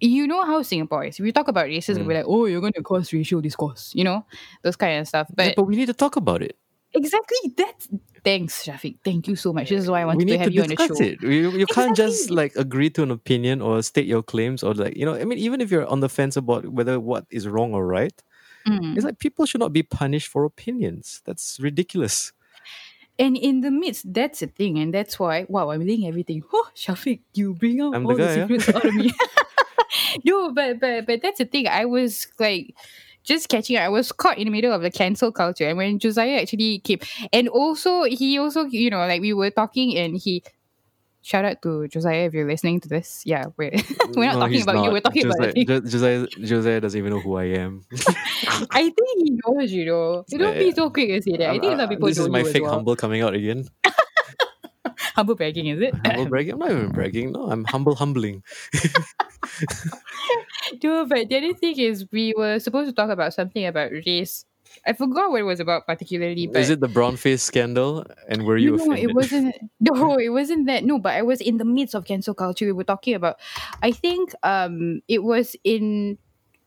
you 0.00 0.26
know 0.26 0.44
how 0.46 0.62
Singapore 0.62 1.04
is. 1.04 1.20
We 1.20 1.30
talk 1.32 1.48
about 1.48 1.66
racism, 1.66 2.04
Mm. 2.04 2.06
we're 2.06 2.14
like, 2.16 2.24
oh, 2.26 2.46
you're 2.46 2.62
gonna 2.62 2.82
cause 2.82 3.12
racial 3.12 3.40
discourse, 3.42 3.92
you 3.94 4.04
know, 4.04 4.24
those 4.62 4.76
kind 4.76 4.98
of 5.00 5.08
stuff. 5.08 5.28
Yeah, 5.36 5.52
But 5.52 5.56
but 5.56 5.64
we 5.64 5.76
need 5.76 5.86
to 5.86 5.94
talk 5.94 6.16
about 6.16 6.42
it. 6.42 6.56
Exactly 6.94 7.38
that's 7.56 7.88
thanks, 8.24 8.64
Shafiq. 8.64 8.96
Thank 9.04 9.28
you 9.28 9.36
so 9.36 9.52
much. 9.52 9.70
This 9.70 9.82
is 9.84 9.90
why 9.90 10.02
I 10.02 10.04
wanted 10.04 10.28
to 10.28 10.38
have 10.38 10.48
to 10.48 10.52
you 10.52 10.62
on 10.62 10.68
the 10.68 10.76
show. 10.76 11.02
it. 11.02 11.22
You, 11.22 11.50
you 11.52 11.66
can't 11.66 11.96
just 11.96 12.30
like 12.30 12.54
agree 12.56 12.90
to 12.90 13.02
an 13.02 13.10
opinion 13.10 13.62
or 13.62 13.82
state 13.82 14.06
your 14.06 14.22
claims 14.22 14.62
or 14.62 14.74
like 14.74 14.96
you 14.96 15.04
know. 15.06 15.14
I 15.14 15.24
mean, 15.24 15.38
even 15.38 15.60
if 15.60 15.70
you're 15.70 15.86
on 15.86 16.00
the 16.00 16.08
fence 16.08 16.36
about 16.36 16.66
whether 16.68 17.00
what 17.00 17.26
is 17.30 17.46
wrong 17.48 17.74
or 17.74 17.86
right, 17.86 18.12
Mm. 18.68 18.94
it's 18.94 19.06
like 19.06 19.18
people 19.18 19.46
should 19.46 19.60
not 19.60 19.72
be 19.72 19.82
punished 19.82 20.28
for 20.28 20.44
opinions. 20.44 21.22
That's 21.24 21.58
ridiculous. 21.60 22.32
And 23.18 23.34
in 23.34 23.62
the 23.62 23.70
midst, 23.70 24.12
that's 24.12 24.40
the 24.40 24.48
thing, 24.48 24.78
and 24.78 24.92
that's 24.92 25.18
why 25.18 25.46
wow, 25.48 25.70
I'm 25.70 25.80
laying 25.86 26.06
everything. 26.06 26.42
Oh, 26.52 26.68
Shafiq, 26.76 27.20
you 27.32 27.54
bring 27.54 27.80
out 27.80 27.94
I'm 27.94 28.04
all 28.06 28.14
the, 28.14 28.22
guy, 28.22 28.34
yeah? 28.36 28.46
secrets 28.46 28.68
out 28.68 28.84
of 28.84 28.94
me. 28.94 29.12
no, 30.24 30.52
but 30.52 30.78
but 30.78 31.06
but 31.06 31.22
that's 31.22 31.38
the 31.38 31.44
thing. 31.46 31.68
I 31.68 31.84
was 31.86 32.26
like 32.38 32.74
just 33.24 33.48
catching 33.48 33.76
up. 33.76 33.82
I 33.82 33.88
was 33.88 34.12
caught 34.12 34.38
in 34.38 34.44
the 34.46 34.50
middle 34.50 34.72
of 34.72 34.82
the 34.82 34.90
cancel 34.90 35.32
culture, 35.32 35.68
and 35.68 35.76
when 35.76 35.98
Josiah 35.98 36.40
actually 36.40 36.78
came, 36.80 36.98
and 37.32 37.48
also 37.48 38.04
he 38.04 38.38
also 38.38 38.64
you 38.66 38.90
know 38.90 38.98
like 38.98 39.20
we 39.20 39.32
were 39.32 39.50
talking, 39.50 39.96
and 39.96 40.16
he. 40.16 40.42
Shout 41.22 41.44
out 41.44 41.60
to 41.62 41.86
Josiah 41.86 42.24
if 42.24 42.32
you're 42.32 42.48
listening 42.48 42.80
to 42.80 42.88
this. 42.88 43.22
Yeah, 43.26 43.46
we're 43.58 43.72
we're 44.16 44.24
not 44.24 44.36
No, 44.36 44.40
talking 44.40 44.62
about 44.62 44.84
you. 44.86 44.90
We're 44.90 45.00
talking 45.02 45.26
about 45.26 45.52
Josiah, 45.52 45.52
thing. 45.52 45.66
Josiah, 45.90 46.26
Josiah 46.28 46.80
doesn't 46.80 46.96
even 46.98 47.12
know 47.12 47.20
who 47.20 47.36
I 47.36 47.44
am. 47.60 47.84
I 48.72 48.88
think 48.88 49.08
he 49.18 49.38
knows, 49.44 49.70
you 49.70 49.84
know. 49.84 50.24
You 50.28 50.38
don't 50.38 50.56
be 50.58 50.72
so 50.72 50.88
quick 50.88 51.08
to 51.10 51.20
say 51.20 51.36
that. 51.36 51.50
I 51.50 51.58
think 51.58 51.64
a 51.64 51.76
lot 51.76 51.80
of 51.80 51.90
people 51.90 52.08
this 52.08 52.16
is 52.16 52.28
my 52.30 52.42
fake 52.42 52.62
well. 52.62 52.72
humble 52.72 52.96
coming 52.96 53.20
out 53.20 53.34
again. 53.34 53.68
humble 55.20 55.36
bragging, 55.36 55.66
is 55.66 55.80
it? 55.80 55.94
Humble 56.06 56.26
bragging. 56.26 56.52
I'm 56.54 56.58
not 56.58 56.70
even 56.70 56.92
bragging. 56.92 57.32
No, 57.32 57.50
I'm 57.50 57.64
humble 57.64 57.94
humbling. 57.94 58.42
No, 60.82 61.06
but 61.06 61.28
the 61.28 61.36
other 61.36 61.54
thing 61.54 61.78
is 61.78 62.06
we 62.12 62.34
were 62.36 62.58
supposed 62.58 62.88
to 62.88 62.94
talk 62.94 63.10
about 63.10 63.34
something 63.34 63.66
about 63.66 63.90
race. 64.06 64.44
I 64.86 64.92
forgot 64.92 65.30
what 65.30 65.40
it 65.40 65.44
was 65.44 65.58
about 65.58 65.86
particularly, 65.86 66.46
but 66.46 66.60
Is 66.60 66.70
it 66.70 66.80
the 66.80 66.88
brown 66.88 67.16
face 67.16 67.42
scandal? 67.42 68.06
And 68.28 68.46
were 68.46 68.56
you 68.56 68.76
no, 68.76 68.84
offended? 68.84 69.10
it 69.10 69.14
wasn't. 69.14 69.54
No, 69.80 70.18
it 70.18 70.28
wasn't 70.28 70.66
that. 70.66 70.84
No, 70.84 70.98
but 70.98 71.14
I 71.14 71.22
was 71.22 71.40
in 71.40 71.56
the 71.56 71.64
midst 71.64 71.94
of 71.94 72.04
cancel 72.04 72.34
culture. 72.34 72.66
We 72.66 72.72
were 72.72 72.84
talking 72.84 73.14
about. 73.14 73.40
I 73.82 73.90
think 73.90 74.32
um 74.42 75.02
it 75.08 75.24
was 75.24 75.56
in 75.64 76.18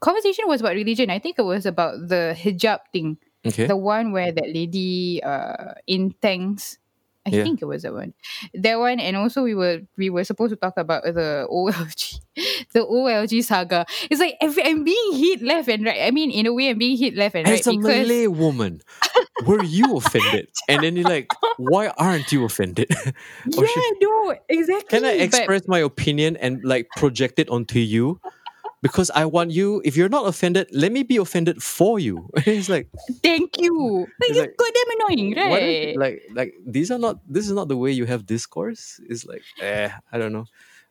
conversation 0.02 0.46
was 0.48 0.60
about 0.60 0.76
religion. 0.76 1.10
I 1.10 1.20
think 1.20 1.40
it 1.40 1.48
was 1.48 1.66
about 1.66 2.10
the 2.10 2.36
hijab 2.36 2.80
thing, 2.92 3.18
okay. 3.48 3.68
the 3.68 3.78
one 3.78 4.12
where 4.12 4.32
that 4.32 4.50
lady 4.52 5.24
uh 5.24 5.80
in 5.88 6.14
tanks. 6.22 6.78
I 7.26 7.30
Yeah. 7.30 7.44
think 7.44 7.62
it 7.62 7.66
was 7.66 7.84
that 7.84 7.94
one. 7.94 8.14
That 8.54 8.80
one, 8.80 9.00
and 9.00 9.16
also 9.16 9.44
we 9.44 9.56
were 9.56 9.82
we 9.98 10.10
were 10.10 10.24
supposed 10.26 10.50
to 10.52 10.58
talk 10.58 10.74
about 10.76 11.04
the 11.04 11.48
OLG, 11.50 12.20
the 12.74 12.82
OLG 12.82 13.42
saga. 13.44 13.86
It's 14.12 14.20
like 14.20 14.36
every, 14.42 14.64
I'm 14.64 14.84
being 14.84 15.14
hit 15.14 15.42
left 15.42 15.70
and 15.70 15.86
right. 15.86 16.02
I 16.04 16.12
mean, 16.12 16.32
in 16.32 16.46
a 16.48 16.54
way, 16.54 16.70
I'm 16.70 16.78
being 16.78 16.98
hit 16.98 17.16
left 17.16 17.36
and 17.36 17.48
right 17.48 17.60
As 17.62 17.68
a 17.68 17.72
because 17.72 17.86
Malay 17.88 18.28
woman, 18.28 18.82
were 19.46 19.64
you 19.64 19.96
offended? 19.96 20.50
And 20.68 20.84
then 20.84 20.96
you're 20.98 21.08
like, 21.08 21.28
why 21.58 21.88
aren't 21.98 22.32
you 22.32 22.44
offended? 22.44 22.90
Yeah, 23.48 23.68
should- 23.68 23.98
no, 24.02 24.36
exactly. 24.50 25.00
Can 25.00 25.06
I 25.06 25.18
but- 25.18 25.24
express 25.24 25.68
my 25.68 25.80
opinion 25.80 26.36
and 26.38 26.60
like 26.64 26.88
project 26.98 27.40
it 27.40 27.48
onto 27.50 27.80
you? 27.80 28.20
Because 28.84 29.08
I 29.16 29.24
want 29.24 29.52
you, 29.56 29.82
if 29.88 29.96
you're 29.96 30.12
not 30.12 30.28
offended, 30.28 30.68
let 30.76 30.92
me 30.92 31.04
be 31.08 31.16
offended 31.16 31.64
for 31.64 32.04
you. 32.04 32.28
it's 32.44 32.68
like, 32.68 32.92
Thank 33.24 33.56
you. 33.58 34.06
Like, 34.20 34.30
It's 34.30 34.40
it's 34.44 34.56
goddamn 34.60 34.90
annoying, 35.00 35.30
right? 35.40 35.96
like, 35.96 36.22
like 36.36 36.52
these 36.68 36.92
are 36.92 37.00
not, 37.00 37.24
this 37.24 37.48
is 37.48 37.54
not 37.56 37.70
the 37.72 37.78
way 37.78 37.92
you 37.96 38.04
have 38.06 38.26
discourse. 38.28 39.00
It's 39.08 39.24
like, 39.26 39.42
eh, 39.64 39.88
I 40.12 40.18
don't 40.20 40.34
know. 40.36 40.46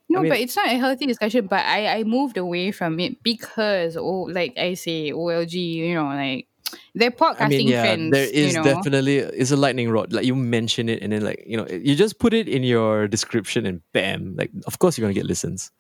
no, 0.09 0.21
mean- 0.21 0.33
but 0.33 0.41
it's 0.41 0.57
not 0.57 0.67
a 0.73 0.79
healthy 0.81 1.05
discussion. 1.05 1.47
But 1.47 1.67
I, 1.69 1.99
I 1.99 2.05
moved 2.05 2.39
away 2.41 2.73
from 2.73 2.99
it 2.99 3.23
because, 3.23 3.97
oh, 4.01 4.25
like 4.33 4.57
I 4.57 4.73
say, 4.73 5.13
OLG, 5.13 5.53
you 5.53 5.95
know, 5.95 6.07
like 6.09 6.49
they're 6.95 7.11
podcasting 7.13 7.41
I 7.41 7.49
mean, 7.49 7.69
yeah, 7.69 7.83
friends. 7.83 8.13
there 8.13 8.25
is 8.33 8.53
you 8.53 8.59
know? 8.59 8.65
definitely 8.65 9.19
it's 9.19 9.51
a 9.53 9.57
lightning 9.57 9.91
rod. 9.91 10.13
Like 10.17 10.25
you 10.25 10.35
mention 10.35 10.89
it, 10.89 11.03
and 11.03 11.13
then 11.13 11.21
like 11.23 11.45
you 11.47 11.57
know, 11.61 11.67
you 11.69 11.95
just 11.95 12.19
put 12.19 12.33
it 12.33 12.49
in 12.49 12.63
your 12.65 13.07
description, 13.09 13.67
and 13.67 13.85
bam, 13.93 14.35
like 14.37 14.51
of 14.67 14.79
course 14.79 14.97
you're 14.97 15.05
gonna 15.05 15.13
get 15.13 15.27
listens. 15.27 15.71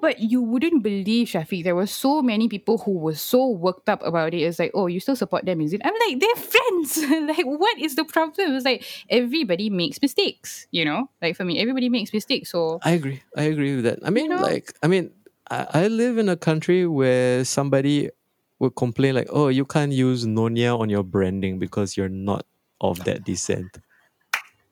But 0.00 0.20
you 0.20 0.42
wouldn't 0.42 0.82
believe, 0.82 1.28
Shafiq. 1.28 1.64
There 1.64 1.74
were 1.74 1.86
so 1.86 2.22
many 2.22 2.48
people 2.48 2.78
who 2.78 2.92
were 2.92 3.14
so 3.14 3.48
worked 3.48 3.88
up 3.88 4.02
about 4.04 4.34
it. 4.34 4.38
It's 4.38 4.58
like, 4.58 4.70
oh, 4.74 4.86
you 4.86 5.00
still 5.00 5.16
support 5.16 5.44
them, 5.44 5.60
is 5.60 5.72
it? 5.72 5.82
I'm 5.84 5.94
like, 6.08 6.20
they're 6.20 6.36
friends. 6.36 6.98
like, 7.36 7.44
what 7.44 7.78
is 7.78 7.96
the 7.96 8.04
problem? 8.04 8.54
It's 8.54 8.64
like 8.64 8.84
everybody 9.08 9.70
makes 9.70 10.00
mistakes, 10.00 10.66
you 10.70 10.84
know? 10.84 11.10
Like 11.20 11.36
for 11.36 11.44
me, 11.44 11.60
everybody 11.60 11.88
makes 11.88 12.12
mistakes. 12.12 12.50
So 12.50 12.80
I 12.82 12.92
agree. 12.92 13.22
I 13.36 13.44
agree 13.44 13.76
with 13.76 13.84
that. 13.84 13.98
I 14.04 14.10
mean, 14.10 14.30
know? 14.30 14.40
like, 14.40 14.72
I 14.82 14.86
mean, 14.86 15.10
I, 15.50 15.66
I 15.72 15.88
live 15.88 16.18
in 16.18 16.28
a 16.28 16.36
country 16.36 16.86
where 16.86 17.44
somebody 17.44 18.10
would 18.58 18.76
complain 18.76 19.14
like, 19.14 19.28
"Oh, 19.30 19.48
you 19.48 19.64
can't 19.64 19.92
use 19.92 20.26
Nonya 20.26 20.78
on 20.78 20.88
your 20.88 21.02
branding 21.02 21.58
because 21.58 21.96
you're 21.96 22.08
not 22.08 22.46
of 22.80 23.04
that 23.04 23.24
descent." 23.24 23.78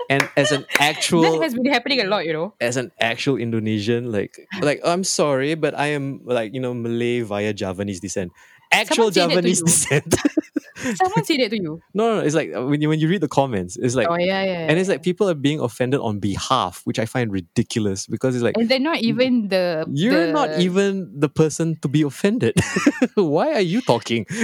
And 0.08 0.28
as 0.36 0.52
an 0.52 0.66
actual 0.78 1.22
that 1.22 1.42
has 1.42 1.54
been 1.54 1.66
happening 1.66 2.00
a 2.00 2.04
lot, 2.04 2.24
you 2.26 2.32
know. 2.32 2.54
as 2.60 2.76
an 2.76 2.92
actual 3.00 3.36
Indonesian, 3.36 4.10
like 4.10 4.48
like 4.60 4.80
I'm 4.84 5.04
sorry, 5.04 5.54
but 5.54 5.74
I 5.74 5.88
am 5.88 6.20
like 6.24 6.54
you 6.54 6.60
know 6.60 6.74
Malay 6.74 7.20
via 7.20 7.52
Javanese 7.52 8.00
descent. 8.00 8.32
Actual 8.72 9.12
Someone 9.12 9.12
said 9.12 9.22
that 9.22 9.28
to 9.28 9.34
Javanese 9.34 9.62
descent. 9.62 10.14
Someone 10.78 11.24
said 11.24 11.40
that 11.40 11.50
to 11.50 11.56
you. 11.56 11.80
no, 11.94 12.16
no, 12.16 12.20
it's 12.20 12.34
like 12.34 12.54
uh, 12.54 12.64
when 12.66 12.80
you 12.80 12.88
when 12.88 13.00
you 13.00 13.08
read 13.08 13.20
the 13.20 13.28
comments, 13.28 13.76
it's 13.76 13.94
like 13.94 14.08
oh 14.08 14.16
yeah, 14.16 14.44
yeah. 14.44 14.66
and 14.68 14.78
it's 14.78 14.88
like 14.88 15.02
people 15.02 15.28
are 15.28 15.34
being 15.34 15.60
offended 15.60 16.00
on 16.00 16.18
behalf, 16.18 16.82
which 16.84 16.98
I 16.98 17.06
find 17.06 17.32
ridiculous 17.32 18.06
because 18.06 18.34
it's 18.34 18.44
like 18.44 18.56
and 18.56 18.68
they're 18.68 18.78
not 18.78 18.98
even 18.98 19.48
the. 19.48 19.84
you're 19.92 20.26
the- 20.26 20.32
not 20.32 20.58
even 20.60 21.10
the 21.18 21.28
person 21.28 21.76
to 21.82 21.88
be 21.88 22.02
offended. 22.02 22.54
Why 23.14 23.52
are 23.54 23.60
you 23.60 23.80
talking? 23.80 24.26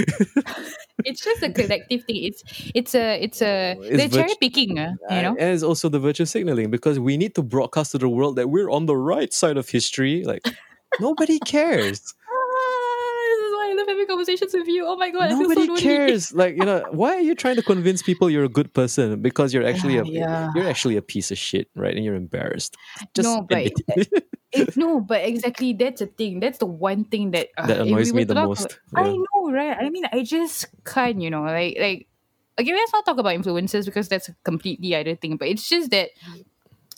It's 1.03 1.21
just 1.21 1.43
a 1.43 1.51
collective 1.51 2.03
thing. 2.05 2.23
It's 2.23 2.41
it's 2.73 2.95
a 2.95 3.21
it's 3.21 3.41
a 3.41 3.75
It's 3.81 3.97
they're 3.97 4.09
cherry 4.09 4.33
picking, 4.39 4.79
uh, 4.79 4.93
you 5.11 5.21
know. 5.21 5.35
And 5.37 5.53
it's 5.53 5.61
also 5.63 5.89
the 5.89 5.99
virtue 5.99 6.25
signaling 6.25 6.71
because 6.71 6.99
we 6.99 7.17
need 7.17 7.35
to 7.35 7.43
broadcast 7.43 7.91
to 7.91 7.97
the 7.97 8.07
world 8.09 8.37
that 8.37 8.49
we're 8.49 8.71
on 8.71 8.85
the 8.85 8.95
right 8.95 9.31
side 9.33 9.57
of 9.57 9.67
history. 9.67 10.23
Like 10.23 10.41
nobody 10.99 11.37
cares. 11.39 11.99
Ah, 11.99 13.21
this 13.29 13.39
is 13.45 13.51
why 13.53 13.69
I 13.71 13.73
love 13.77 13.89
having 14.05 14.15
conversations 14.15 14.53
with 14.53 14.67
you. 14.67 14.85
Oh 14.85 14.95
my 14.95 15.09
god, 15.09 15.31
I 15.31 15.37
feel 15.37 15.49
so 15.49 15.59
Nobody 15.65 15.81
cares. 15.81 16.33
Like, 16.33 16.55
you 16.55 16.65
know, 16.65 16.85
why 16.91 17.15
are 17.15 17.19
you 17.21 17.35
trying 17.35 17.55
to 17.57 17.61
convince 17.63 18.01
people 18.03 18.29
you're 18.29 18.43
a 18.45 18.49
good 18.49 18.73
person? 18.73 19.21
Because 19.21 19.53
you're 19.53 19.65
actually 19.65 19.97
a 19.97 20.03
Yeah, 20.05 20.19
yeah. 20.21 20.51
you're 20.55 20.67
actually 20.67 20.95
a 20.97 21.01
piece 21.01 21.31
of 21.31 21.37
shit, 21.37 21.69
right? 21.75 21.95
And 21.95 22.03
you're 22.05 22.15
embarrassed. 22.15 22.75
Just 23.13 23.25
No, 23.25 23.41
but 23.41 23.65
it. 23.65 23.73
It- 24.51 24.77
no, 24.77 25.01
but 25.01 25.25
exactly 25.25 25.73
that's 25.73 25.99
the 25.99 26.07
thing. 26.07 26.39
That's 26.39 26.59
the 26.59 26.65
one 26.65 27.03
thing 27.03 27.31
that 27.31 27.49
uh, 27.57 27.67
That 27.67 27.81
annoys 27.81 28.13
we 28.13 28.19
me 28.19 28.23
the 28.23 28.35
talk 28.35 28.47
most. 28.47 28.79
about- 28.93 29.05
I 29.05 29.11
know, 29.11 29.51
right? 29.51 29.75
I 29.77 29.89
mean, 29.89 30.05
I 30.13 30.23
just 30.23 30.67
can't, 30.85 31.19
you 31.21 31.29
know, 31.29 31.41
like 31.43 31.75
like. 31.79 32.07
Okay, 32.57 32.71
let's 32.71 32.93
not 32.93 33.03
talk 33.05 33.17
about 33.17 33.35
influencers 33.35 33.83
because 33.83 34.07
that's 34.07 34.29
a 34.29 34.35
completely 34.45 34.95
other 34.95 35.15
thing. 35.15 35.35
But 35.35 35.49
it's 35.49 35.67
just 35.67 35.91
that 35.91 36.11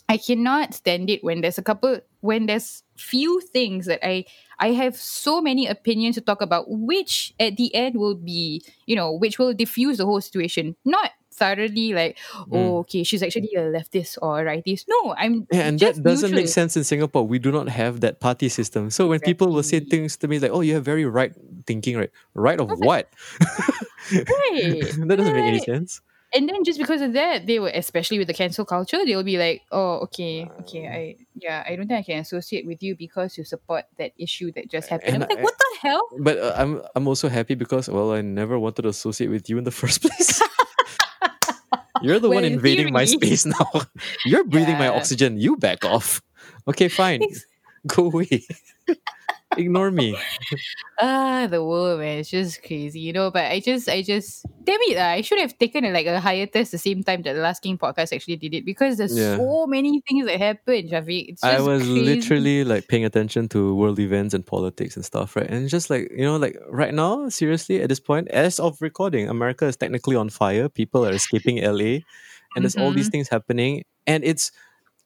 I 0.08 0.16
cannot 0.16 0.72
stand 0.72 1.10
it 1.10 1.24
when 1.24 1.40
there's 1.40 1.58
a 1.58 1.62
couple 1.62 1.98
when 2.20 2.46
there's 2.46 2.84
few 2.96 3.40
things 3.40 3.86
that 3.86 3.98
I 4.06 4.24
I 4.58 4.72
have 4.72 4.96
so 4.96 5.40
many 5.40 5.66
opinions 5.66 6.16
to 6.16 6.20
talk 6.20 6.42
about, 6.42 6.66
which 6.68 7.34
at 7.38 7.56
the 7.56 7.74
end 7.74 7.96
will 7.96 8.14
be, 8.14 8.62
you 8.86 8.96
know, 8.96 9.12
which 9.12 9.38
will 9.38 9.54
diffuse 9.54 9.98
the 9.98 10.04
whole 10.04 10.20
situation. 10.20 10.76
Not 10.84 11.12
thoroughly 11.32 11.92
like, 11.94 12.18
oh, 12.50 12.78
okay, 12.78 13.04
she's 13.04 13.22
actually 13.22 13.50
a 13.56 13.60
leftist 13.60 14.18
or 14.20 14.40
a 14.40 14.44
rightist. 14.44 14.84
No, 14.88 15.14
I'm 15.16 15.46
Hmm. 15.46 15.54
Yeah, 15.54 15.62
and 15.68 15.78
just 15.78 16.02
that 16.02 16.10
doesn't 16.10 16.34
make 16.34 16.48
sense 16.48 16.76
in 16.76 16.84
Singapore. 16.84 17.26
We 17.26 17.38
do 17.38 17.52
not 17.52 17.68
have 17.68 18.00
that 18.00 18.20
party 18.20 18.48
system. 18.48 18.90
So 18.90 19.06
when 19.06 19.20
people 19.20 19.52
will 19.52 19.62
say 19.62 19.80
things 19.80 20.16
to 20.18 20.28
me 20.28 20.38
like, 20.38 20.50
"Oh, 20.50 20.60
you 20.60 20.74
have 20.74 20.84
very 20.84 21.04
right 21.04 21.32
thinking, 21.66 21.96
right? 21.96 22.10
Right 22.34 22.60
of 22.60 22.68
what?" 22.80 23.08
Right. 24.10 24.88
that 25.06 25.16
doesn't 25.18 25.34
make 25.34 25.46
any 25.46 25.60
sense. 25.60 26.00
And 26.34 26.46
then 26.48 26.62
just 26.62 26.78
because 26.78 27.00
of 27.00 27.14
that, 27.14 27.46
they 27.46 27.58
were 27.58 27.72
especially 27.74 28.18
with 28.18 28.28
the 28.28 28.34
cancel 28.34 28.64
culture, 28.66 29.04
they'll 29.04 29.22
be 29.22 29.38
like, 29.38 29.62
oh, 29.72 30.00
okay, 30.04 30.50
okay. 30.60 30.86
I, 30.86 31.24
yeah, 31.34 31.64
I 31.66 31.74
don't 31.76 31.88
think 31.88 32.00
I 32.00 32.02
can 32.02 32.18
associate 32.20 32.66
with 32.66 32.82
you 32.82 32.96
because 32.96 33.38
you 33.38 33.44
support 33.44 33.84
that 33.96 34.12
issue 34.18 34.52
that 34.52 34.70
just 34.70 34.88
happened. 34.88 35.14
And 35.14 35.22
I'm 35.24 35.28
like, 35.30 35.38
I- 35.38 35.42
what 35.42 35.54
the 35.58 35.76
hell? 35.80 36.08
But 36.18 36.38
uh, 36.38 36.52
I'm 36.56 36.82
I'm 36.94 37.08
also 37.08 37.28
happy 37.28 37.54
because 37.54 37.88
well, 37.88 38.12
I 38.12 38.20
never 38.20 38.58
wanted 38.58 38.82
to 38.82 38.88
associate 38.88 39.28
with 39.28 39.48
you 39.48 39.56
in 39.56 39.64
the 39.64 39.70
first 39.82 40.02
place. 40.02 40.42
You're 42.02 42.20
the 42.20 42.28
one 42.28 42.36
Well, 42.36 42.44
in 42.44 42.52
invading 42.54 42.92
my 42.92 43.06
space 43.06 43.44
now. 43.46 43.70
You're 44.24 44.44
breathing 44.44 44.78
my 44.78 44.88
oxygen. 44.88 45.38
You 45.38 45.56
back 45.56 45.84
off. 45.84 46.22
Okay, 46.68 46.88
fine. 46.88 47.22
Go 47.86 48.06
away. 48.06 48.44
Ignore 49.56 49.90
me. 49.90 50.14
Ah, 51.00 51.46
the 51.48 51.62
world, 51.64 52.00
man, 52.00 52.18
it's 52.18 52.28
just 52.30 52.62
crazy, 52.62 53.00
you 53.00 53.12
know. 53.12 53.30
But 53.30 53.44
I 53.50 53.60
just, 53.60 53.88
I 53.88 54.02
just, 54.02 54.44
damn 54.64 54.78
it, 54.82 54.98
ah, 54.98 55.10
I 55.10 55.20
should 55.22 55.38
have 55.38 55.56
taken 55.56 55.84
a, 55.84 55.90
like 55.92 56.06
a 56.06 56.20
hiatus 56.20 56.70
the 56.70 56.78
same 56.78 57.02
time 57.02 57.22
that 57.22 57.32
the 57.34 57.40
Last 57.40 57.62
King 57.62 57.78
podcast 57.78 58.12
actually 58.12 58.36
did 58.36 58.52
it 58.54 58.64
because 58.64 58.98
there's 58.98 59.16
Yeah. 59.16 59.36
so 59.36 59.66
many 59.66 60.02
things 60.08 60.26
that 60.26 60.38
happen, 60.38 60.88
Shafiq. 60.88 61.26
It's 61.30 61.44
I 61.44 61.60
was 61.60 61.82
crazy. 61.82 62.02
literally 62.04 62.64
like 62.64 62.88
paying 62.88 63.04
attention 63.04 63.48
to 63.50 63.74
world 63.74 63.98
events 64.00 64.34
and 64.34 64.44
politics 64.44 64.96
and 64.96 65.04
stuff, 65.04 65.34
right? 65.36 65.48
And 65.48 65.68
just 65.68 65.88
like, 65.88 66.10
you 66.10 66.24
know, 66.24 66.36
like 66.36 66.56
right 66.68 66.92
now, 66.92 67.28
seriously, 67.28 67.80
at 67.80 67.88
this 67.88 68.00
point, 68.00 68.28
as 68.28 68.58
of 68.60 68.80
recording, 68.82 69.28
America 69.28 69.66
is 69.66 69.76
technically 69.76 70.16
on 70.16 70.28
fire. 70.30 70.68
People 70.68 71.06
are 71.06 71.12
escaping 71.12 71.58
LA, 71.62 72.00
and 72.54 72.64
there's 72.64 72.76
all 72.76 72.88
Mm-hmm. 72.90 72.96
these 72.96 73.08
things 73.08 73.28
happening. 73.28 73.84
And 74.06 74.24
it's 74.24 74.50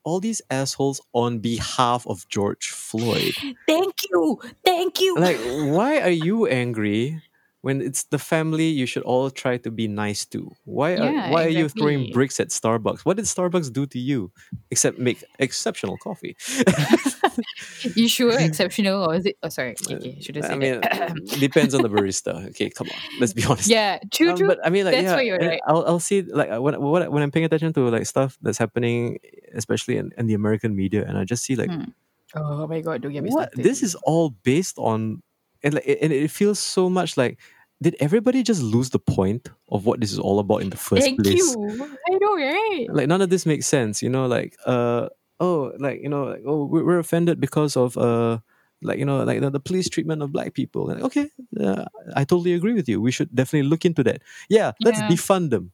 all 0.05 0.21
these 0.21 0.43
assholes 0.51 1.01
on 1.13 1.39
behalf 1.39 2.07
of 2.07 2.29
George 2.29 2.71
Floyd. 2.71 3.35
Thank 3.67 3.95
you, 4.11 4.41
thank 4.65 5.01
you. 5.01 5.17
like, 5.17 5.39
why 5.39 6.01
are 6.01 6.11
you 6.11 6.47
angry? 6.47 7.23
When 7.63 7.81
it's 7.81 8.03
the 8.11 8.19
family, 8.19 8.67
you 8.67 8.87
should 8.87 9.05
all 9.05 9.31
try 9.31 9.57
to 9.59 9.71
be 9.71 9.87
nice 9.87 10.27
to. 10.35 10.51
Why 10.65 10.95
are 10.99 11.11
Yeah, 11.13 11.31
why 11.31 11.45
are 11.47 11.49
you 11.55 11.69
throwing 11.71 12.11
bricks 12.13 12.41
at 12.41 12.49
Starbucks? 12.49 13.07
What 13.07 13.17
did 13.17 13.27
Starbucks 13.27 13.73
do 13.73 13.87
to 13.87 13.99
you 13.99 14.33
except 14.71 14.99
make 14.99 15.23
exceptional 15.39 15.97
coffee? 15.99 16.35
you 17.95 18.09
sure 18.09 18.35
exceptional 18.39 19.05
or 19.05 19.15
is 19.15 19.27
it? 19.27 19.37
Oh, 19.43 19.49
sorry, 19.49 19.75
okay, 19.83 19.95
okay, 19.95 20.21
should 20.21 20.37
have 20.37 20.51
I 20.51 20.57
mean, 20.57 20.81
depends 21.41 21.75
on 21.75 21.83
the 21.83 21.89
barista. 21.89 22.49
Okay, 22.51 22.69
come 22.71 22.89
on, 22.91 22.99
let's 23.21 23.33
be 23.33 23.45
honest. 23.45 23.69
yeah, 23.69 23.99
true, 24.11 24.31
Um, 24.31 24.37
true. 24.39 24.47
but 24.49 24.59
I 24.65 24.71
mean, 24.71 24.85
like, 24.85 24.95
That's 24.95 25.05
yeah, 25.05 25.15
where 25.15 25.23
you're 25.25 25.39
and 25.39 25.49
right. 25.49 25.61
I'll, 25.67 25.85
I'll 25.87 26.01
see 26.01 26.23
like 26.23 26.51
uh, 26.51 26.61
when 26.61 26.75
when 26.81 27.11
when 27.11 27.23
I'm 27.23 27.31
paying 27.31 27.47
attention 27.47 27.73
to 27.75 27.89
like 27.89 28.07
stuff 28.07 28.39
that's 28.43 28.59
happening, 28.59 29.19
especially 29.55 29.97
in, 29.97 30.11
in 30.19 30.27
the 30.27 30.35
American 30.35 30.75
media, 30.75 31.05
and 31.07 31.17
I 31.17 31.25
just 31.25 31.45
see 31.45 31.55
like 31.57 31.71
Hmm. 31.71 31.95
oh 32.35 32.67
my 32.67 32.81
god, 32.81 33.03
don't 33.03 33.13
get 33.13 33.23
me 33.23 33.31
what 33.31 33.53
started. 33.55 33.65
this 33.65 33.83
is 33.83 33.95
all 34.03 34.31
based 34.43 34.77
on, 34.79 35.23
and 35.63 35.75
like, 35.75 35.87
and 36.01 36.13
it 36.13 36.31
feels 36.31 36.59
so 36.59 36.89
much 36.91 37.17
like. 37.17 37.39
Did 37.83 37.97
everybody 37.99 38.45
just 38.45 38.63
lose 38.63 38.91
the 38.91 39.01
point 39.01 39.49
of 39.73 39.87
what 39.87 39.99
this 40.01 40.13
is 40.13 40.19
all 40.21 40.39
about 40.39 40.63
in 40.63 40.71
the 40.71 40.77
first 40.77 41.03
Thank 41.03 41.21
place? 41.21 41.35
you. 41.35 41.99
I 42.13 42.15
know, 42.21 42.37
right? 42.37 42.87
Like 42.89 43.09
none 43.09 43.21
of 43.21 43.29
this 43.29 43.45
makes 43.45 43.67
sense, 43.67 44.01
you 44.01 44.09
know. 44.09 44.27
Like, 44.27 44.55
uh, 44.67 45.09
oh, 45.41 45.73
like 45.81 46.01
you 46.01 46.09
know, 46.09 46.27
like, 46.27 46.43
oh, 46.47 46.65
we're, 46.65 47.01
offended 47.01 47.41
because 47.41 47.77
of 47.77 47.99
uh, 47.99 48.39
like 48.83 49.01
you 49.01 49.05
know, 49.05 49.25
like 49.25 49.41
the, 49.41 49.51
the 49.51 49.59
police 49.59 49.89
treatment 49.89 50.23
of 50.23 50.31
black 50.31 50.55
people. 50.55 50.91
And, 50.91 51.03
okay, 51.03 51.27
uh, 51.59 51.87
I 52.15 52.23
totally 52.23 52.55
agree 52.55 52.73
with 52.73 52.89
you. 52.89 53.01
We 53.01 53.11
should 53.11 53.35
definitely 53.35 53.69
look 53.69 53.85
into 53.85 54.05
that. 54.05 54.23
Yeah, 54.49 54.71
let's 54.81 55.01
Yeah. 55.01 55.09
defund 55.09 55.51
them. 55.51 55.73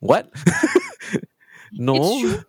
What? 0.00 0.30
no, 1.72 1.94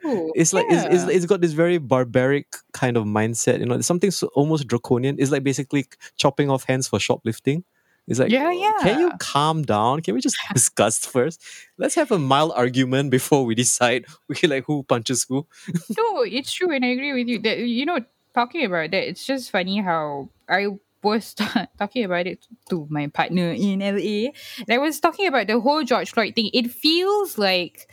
It's 0.03 0.31
it's 0.35 0.53
like 0.53 0.65
it's, 0.69 0.85
it's, 0.93 1.11
it's 1.11 1.25
got 1.25 1.41
this 1.41 1.53
very 1.53 1.77
barbaric 1.77 2.47
kind 2.73 2.97
of 2.97 3.05
mindset. 3.05 3.59
You 3.59 3.65
know, 3.65 3.75
it's 3.75 3.87
something 3.87 4.11
so 4.11 4.27
almost 4.33 4.67
draconian. 4.67 5.17
It's 5.19 5.31
like 5.31 5.43
basically 5.43 5.85
chopping 6.17 6.49
off 6.49 6.63
hands 6.63 6.87
for 6.87 6.99
shoplifting. 6.99 7.63
It's 8.07 8.19
like, 8.19 8.31
Yeah, 8.31 8.51
yeah. 8.51 8.77
Can 8.81 8.99
you 8.99 9.11
calm 9.19 9.61
down? 9.61 10.01
Can 10.01 10.15
we 10.15 10.21
just 10.21 10.37
discuss 10.53 11.05
first? 11.05 11.41
Let's 11.77 11.95
have 11.95 12.11
a 12.11 12.17
mild 12.17 12.53
argument 12.55 13.11
before 13.11 13.45
we 13.45 13.55
decide. 13.55 14.05
We 14.27 14.47
like 14.47 14.65
who 14.65 14.83
punches 14.83 15.25
who. 15.29 15.45
No, 15.97 16.23
it's 16.23 16.51
true, 16.51 16.71
and 16.71 16.83
I 16.83 16.89
agree 16.89 17.13
with 17.13 17.27
you. 17.27 17.39
That 17.39 17.59
you 17.59 17.85
know, 17.85 17.99
talking 18.33 18.65
about 18.65 18.91
that, 18.91 19.07
it's 19.07 19.25
just 19.25 19.51
funny 19.51 19.79
how 19.79 20.29
I 20.47 20.67
was 21.03 21.33
talking 21.77 22.03
about 22.03 22.27
it 22.27 22.45
to 22.69 22.87
my 22.89 23.07
partner 23.07 23.51
in 23.51 23.79
LA. 23.79 24.31
And 24.57 24.69
I 24.69 24.77
was 24.77 24.99
talking 24.99 25.27
about 25.27 25.47
the 25.47 25.59
whole 25.59 25.83
George 25.83 26.11
Floyd 26.11 26.35
thing. 26.35 26.49
It 26.53 26.71
feels 26.71 27.37
like, 27.37 27.89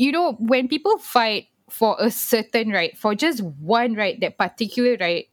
you 0.00 0.12
know, 0.12 0.32
when 0.40 0.64
people 0.68 0.96
fight 0.96 1.48
for 1.68 1.96
a 2.00 2.10
certain 2.10 2.70
right, 2.72 2.96
for 2.96 3.14
just 3.14 3.42
one 3.60 3.94
right, 3.94 4.16
that 4.24 4.38
particular 4.40 4.96
right, 4.98 5.28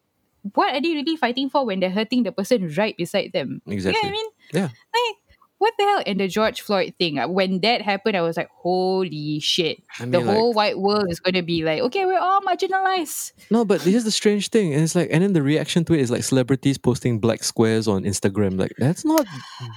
what 0.53 0.76
are 0.76 0.82
they 0.82 0.93
really 0.93 1.15
fighting 1.15 1.49
for 1.49 1.65
when 1.65 1.80
they're 1.80 1.89
hurting 1.89 2.24
the 2.24 2.32
person 2.32 2.68
right 2.76 2.95
beside 2.97 3.32
them? 3.32 3.61
You 3.65 3.72
know 3.72 3.74
Exactly. 3.74 3.99
what 4.03 4.07
I 4.07 4.11
mean? 4.11 4.30
Yeah. 4.53 4.70
Like, 4.70 5.15
what 5.57 5.74
the 5.80 5.84
hell? 5.86 6.03
And 6.05 6.20
the 6.20 6.28
George 6.28 6.61
Floyd 6.61 6.93
thing, 6.99 7.18
uh, 7.18 7.28
when 7.28 7.59
that 7.61 7.82
happened, 7.82 8.15
I 8.15 8.22
was 8.22 8.38
like, 8.38 8.49
holy 8.61 9.39
shit. 9.39 9.82
I 9.99 10.05
the 10.05 10.20
mean, 10.20 10.28
like- 10.28 10.36
whole 10.36 10.53
white 10.53 10.78
world 10.78 11.07
is 11.09 11.20
going 11.20 11.34
to 11.34 11.41
be 11.41 11.63
like, 11.63 11.82
okay, 11.89 12.05
we're 12.05 12.20
all 12.20 12.41
marginalized. 12.41 13.32
No, 13.49 13.65
but 13.65 13.82
here's 13.82 14.03
the 14.03 14.11
strange 14.11 14.49
thing. 14.49 14.74
And 14.74 14.84
it's 14.84 14.93
like, 14.95 15.09
and 15.11 15.24
then 15.24 15.34
the 15.34 15.41
reaction 15.41 15.84
to 15.86 15.93
it 15.93 15.99
is 16.01 16.11
like 16.11 16.24
celebrities 16.24 16.78
posting 16.78 17.20
black 17.20 17.43
squares 17.43 17.88
on 17.88 18.03
Instagram. 18.03 18.59
Like, 18.59 18.74
that's 18.78 19.03
not, 19.03 19.26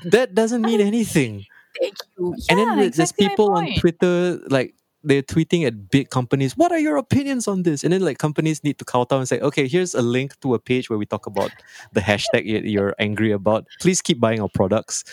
that 0.05 0.35
doesn't 0.35 0.63
mean 0.63 0.81
anything. 0.83 1.47
Thank 1.81 1.95
you. 2.19 2.35
and 2.51 2.59
then 2.59 2.67
Yeah, 2.67 2.75
there- 2.75 2.77
there's 2.91 3.11
exactly 3.11 3.29
people 3.29 3.53
on. 3.57 3.73
Twitter, 3.79 4.39
like, 4.51 4.75
they're 5.03 5.23
tweeting 5.23 5.67
at 5.67 5.91
big 5.91 6.11
companies, 6.11 6.57
what 6.57 6.73
are 6.73 6.79
your 6.79 6.97
opinions 6.97 7.49
on 7.49 7.63
this? 7.63 7.85
And 7.85 7.93
then, 7.93 8.03
like, 8.03 8.19
companies 8.19 8.63
need 8.63 8.79
to 8.79 8.85
kowtow 8.85 9.19
and 9.19 9.27
say, 9.29 9.41
okay, 9.41 9.67
here's 9.67 9.95
a 9.95 10.03
link 10.03 10.39
to 10.41 10.55
a 10.55 10.59
page 10.59 10.91
where 10.91 10.99
we 10.99 11.07
talk 11.07 11.27
about 11.27 11.51
the 11.93 12.01
hashtag 12.01 12.45
you- 12.45 12.61
you're 12.65 12.95
angry 12.99 13.33
about. 13.33 13.67
Please 13.81 14.03
keep 14.03 14.21
buying 14.21 14.41
our 14.41 14.49
products. 14.53 15.05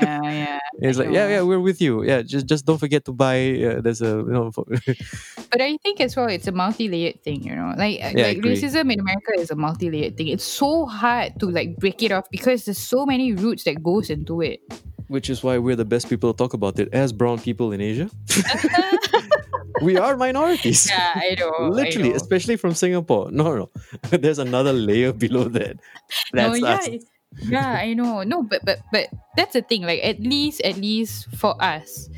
Yeah, 0.00 0.20
yeah. 0.22 0.58
it's 0.80 0.98
like, 0.98 1.10
yeah, 1.10 1.28
yeah, 1.28 1.42
we're 1.42 1.60
with 1.60 1.80
you. 1.80 2.04
Yeah, 2.04 2.22
just 2.22 2.46
just 2.46 2.66
don't 2.66 2.78
forget 2.78 3.04
to 3.06 3.12
buy. 3.12 3.36
Uh, 3.58 3.80
there's 3.80 4.00
a, 4.02 4.22
you 4.22 4.30
know, 4.32 4.52
But 5.50 5.60
I 5.60 5.76
think 5.82 6.00
as 6.00 6.14
well, 6.16 6.28
it's 6.28 6.46
a 6.46 6.52
multi-layered 6.52 7.22
thing, 7.22 7.42
you 7.42 7.54
know. 7.54 7.74
Like, 7.76 7.98
uh, 8.02 8.12
Yeah, 8.14 8.28
like 8.28 8.38
racism 8.38 8.92
in 8.92 9.00
America 9.00 9.32
is 9.38 9.50
a 9.50 9.56
multi-layered 9.56 10.16
thing. 10.16 10.28
It's 10.28 10.44
so 10.44 10.86
hard 10.86 11.38
to 11.40 11.46
like 11.50 11.76
break 11.76 12.02
it 12.02 12.12
off 12.12 12.30
because 12.30 12.64
there's 12.66 12.78
so 12.78 13.06
many 13.06 13.32
roots 13.32 13.64
that 13.64 13.82
goes 13.82 14.10
into 14.10 14.40
it. 14.42 14.60
which 15.08 15.30
is 15.30 15.38
why 15.44 15.56
we're 15.56 15.76
the 15.78 15.84
best 15.84 16.08
people 16.10 16.32
to 16.32 16.36
talk 16.36 16.52
about 16.52 16.78
it 16.82 16.88
as 16.92 17.12
brown 17.12 17.38
people 17.38 17.70
in 17.70 17.80
Asia. 17.80 18.10
we 19.82 19.96
are 19.96 20.16
minorities. 20.16 20.88
Yeah, 20.88 21.12
I 21.14 21.36
know. 21.38 21.68
Literally, 21.68 22.08
I 22.08 22.12
know. 22.12 22.16
especially 22.16 22.56
from 22.56 22.74
Singapore. 22.74 23.30
No, 23.30 23.54
no, 23.56 23.70
there's 24.10 24.38
another 24.38 24.72
layer 24.72 25.12
below 25.12 25.44
that. 25.44 25.76
no, 26.32 26.52
That's 26.58 26.88
yeah, 26.88 26.96
us. 26.96 27.04
yeah, 27.48 27.70
I 27.72 27.94
know. 27.94 28.22
No, 28.22 28.42
but 28.42 28.64
but 28.64 28.80
but 28.92 29.08
that's 29.36 29.52
the 29.52 29.62
thing. 29.62 29.82
Like 29.82 30.00
at 30.02 30.20
least 30.20 30.60
at 30.62 30.76
least 30.76 31.28
for 31.36 31.60
us, 31.62 32.08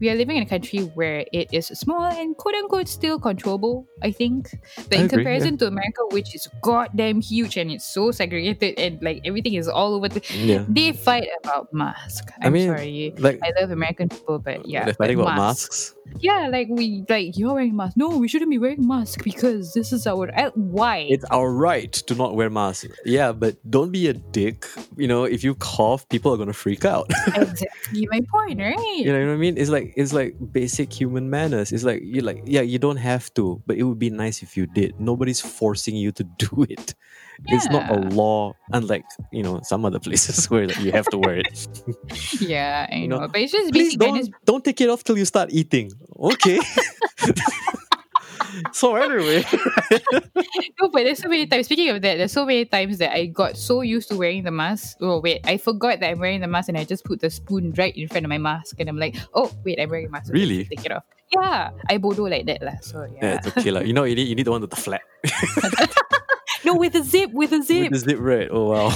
we 0.00 0.10
are 0.10 0.14
living 0.14 0.36
in 0.36 0.42
a 0.42 0.46
country 0.46 0.80
where 0.80 1.24
it 1.32 1.48
is 1.52 1.66
small 1.68 2.04
and 2.04 2.36
quote 2.36 2.54
unquote 2.54 2.88
still 2.88 3.18
controllable, 3.18 3.86
I 4.02 4.10
think. 4.10 4.50
But 4.76 4.98
I 4.98 5.00
in 5.00 5.06
agree, 5.06 5.24
comparison 5.24 5.58
to 5.58 5.66
America, 5.66 6.02
which 6.10 6.34
is 6.34 6.48
goddamn 6.62 7.20
huge 7.20 7.56
and 7.56 7.70
it's 7.70 7.84
so 7.84 8.10
segregated 8.10 8.78
and 8.78 9.02
like 9.02 9.22
everything 9.24 9.54
is 9.54 9.68
all 9.68 9.94
over 9.94 10.08
the 10.08 10.22
Yeah. 10.34 10.64
they 10.68 10.92
fight 10.92 11.28
about 11.42 11.72
masks. 11.72 12.32
I 12.42 12.46
I'm 12.46 12.52
mean, 12.52 12.68
sorry. 12.68 13.14
Like 13.18 13.40
I 13.42 13.52
love 13.60 13.70
American 13.70 14.08
people, 14.08 14.38
but 14.38 14.66
yeah. 14.68 14.84
they're 14.84 14.94
fighting 14.94 15.20
about 15.20 15.36
masks. 15.36 15.94
Yeah, 16.20 16.48
like 16.48 16.68
we 16.70 17.04
like 17.08 17.36
you're 17.36 17.52
wearing 17.52 17.76
masks. 17.76 17.96
No, 17.96 18.16
we 18.16 18.28
shouldn't 18.28 18.50
be 18.50 18.58
wearing 18.58 18.86
masks 18.86 19.22
because 19.22 19.74
this 19.74 19.92
is 19.92 20.06
our 20.06 20.30
uh, 20.38 20.50
why. 20.54 21.06
It's 21.10 21.24
our 21.26 21.52
right 21.52 21.92
to 21.92 22.14
not 22.14 22.36
wear 22.36 22.48
masks. 22.48 22.86
Yeah, 23.04 23.32
but 23.32 23.56
don't 23.70 23.90
be 23.90 24.08
a 24.08 24.14
dick. 24.14 24.66
You 24.96 25.08
know, 25.08 25.24
if 25.24 25.42
you 25.44 25.54
cough, 25.56 26.08
people 26.08 26.32
are 26.32 26.36
gonna 26.36 26.52
freak 26.52 26.84
out. 26.84 27.10
exactly 27.34 28.08
my 28.10 28.20
point, 28.30 28.60
right? 28.60 28.96
you 28.96 29.12
know 29.12 29.26
what 29.26 29.34
I 29.34 29.36
mean? 29.36 29.58
It's 29.58 29.70
like 29.70 29.85
it's 29.96 30.12
like 30.12 30.34
basic 30.52 30.92
human 30.92 31.30
manners. 31.30 31.72
It's 31.72 31.84
like 31.84 32.02
you 32.02 32.20
like 32.22 32.42
yeah, 32.44 32.62
you 32.62 32.78
don't 32.78 32.96
have 32.96 33.32
to, 33.34 33.62
but 33.66 33.76
it 33.76 33.84
would 33.84 33.98
be 33.98 34.10
nice 34.10 34.42
if 34.42 34.56
you 34.56 34.66
did. 34.66 34.98
Nobody's 34.98 35.40
forcing 35.40 35.94
you 35.96 36.12
to 36.12 36.24
do 36.38 36.66
it. 36.68 36.94
It's 37.46 37.68
not 37.70 37.84
a 37.90 37.94
law, 37.94 38.54
unlike 38.72 39.04
you 39.30 39.42
know 39.42 39.60
some 39.62 39.84
other 39.84 39.98
places 40.00 40.46
where 40.50 40.66
like, 40.66 40.80
you 40.80 40.92
have 40.92 41.06
to 41.10 41.18
wear 41.18 41.36
it. 41.36 41.68
Yeah, 42.40 42.86
I 42.90 42.96
You 42.96 43.08
know. 43.08 43.20
know, 43.20 43.28
But 43.28 43.40
it's 43.42 43.52
just 43.52 43.72
Please 43.72 43.96
basic 43.96 44.00
don't 44.00 44.12
manners. 44.14 44.30
don't 44.44 44.64
take 44.64 44.80
it 44.80 44.88
off 44.88 45.04
till 45.04 45.18
you 45.18 45.24
start 45.24 45.50
eating. 45.52 45.92
Okay. 46.18 46.58
so 48.72 48.96
anyway, 48.96 49.44
No, 50.80 50.88
but 50.88 51.04
there's 51.04 51.18
so 51.18 51.28
many 51.28 51.46
times. 51.46 51.66
Speaking 51.66 51.90
of 51.90 52.02
that, 52.02 52.18
there's 52.18 52.32
so 52.32 52.44
many 52.44 52.64
times 52.64 52.98
that 52.98 53.12
I 53.12 53.26
got 53.26 53.56
so 53.56 53.80
used 53.80 54.08
to 54.10 54.16
wearing 54.16 54.44
the 54.44 54.50
mask. 54.50 54.98
Oh 55.00 55.20
wait, 55.20 55.40
I 55.44 55.56
forgot 55.56 56.00
that 56.00 56.10
I'm 56.10 56.18
wearing 56.18 56.40
the 56.40 56.46
mask, 56.46 56.68
and 56.68 56.78
I 56.78 56.84
just 56.84 57.04
put 57.04 57.20
the 57.20 57.30
spoon 57.30 57.72
right 57.76 57.96
in 57.96 58.08
front 58.08 58.24
of 58.24 58.30
my 58.30 58.38
mask, 58.38 58.76
and 58.78 58.88
I'm 58.88 58.98
like, 58.98 59.16
oh 59.34 59.50
wait, 59.64 59.80
I'm 59.80 59.90
wearing 59.90 60.06
a 60.06 60.10
mask. 60.10 60.30
Okay, 60.30 60.40
Really? 60.40 60.64
Take 60.64 60.84
it 60.84 60.92
off. 60.92 61.04
Yeah, 61.32 61.70
I 61.88 61.98
bodo 61.98 62.24
like 62.24 62.46
that 62.46 62.62
lah. 62.62 62.78
So 62.82 63.02
yeah, 63.02 63.18
yeah. 63.22 63.34
it's 63.36 63.46
okay 63.48 63.70
lah. 63.70 63.80
You 63.80 63.92
know, 63.92 64.04
you 64.04 64.14
need 64.14 64.28
you 64.28 64.34
need 64.34 64.46
the 64.46 64.52
one 64.52 64.60
with 64.60 64.70
the 64.70 64.80
flap. 64.80 65.02
No, 66.66 66.74
with 66.74 66.96
a 66.96 67.04
zip, 67.04 67.30
with 67.30 67.52
a 67.52 67.62
zip. 67.62 67.92
With 67.92 68.02
the 68.02 68.10
zip 68.10 68.18
right. 68.18 68.48
Oh 68.50 68.70
wow. 68.74 68.90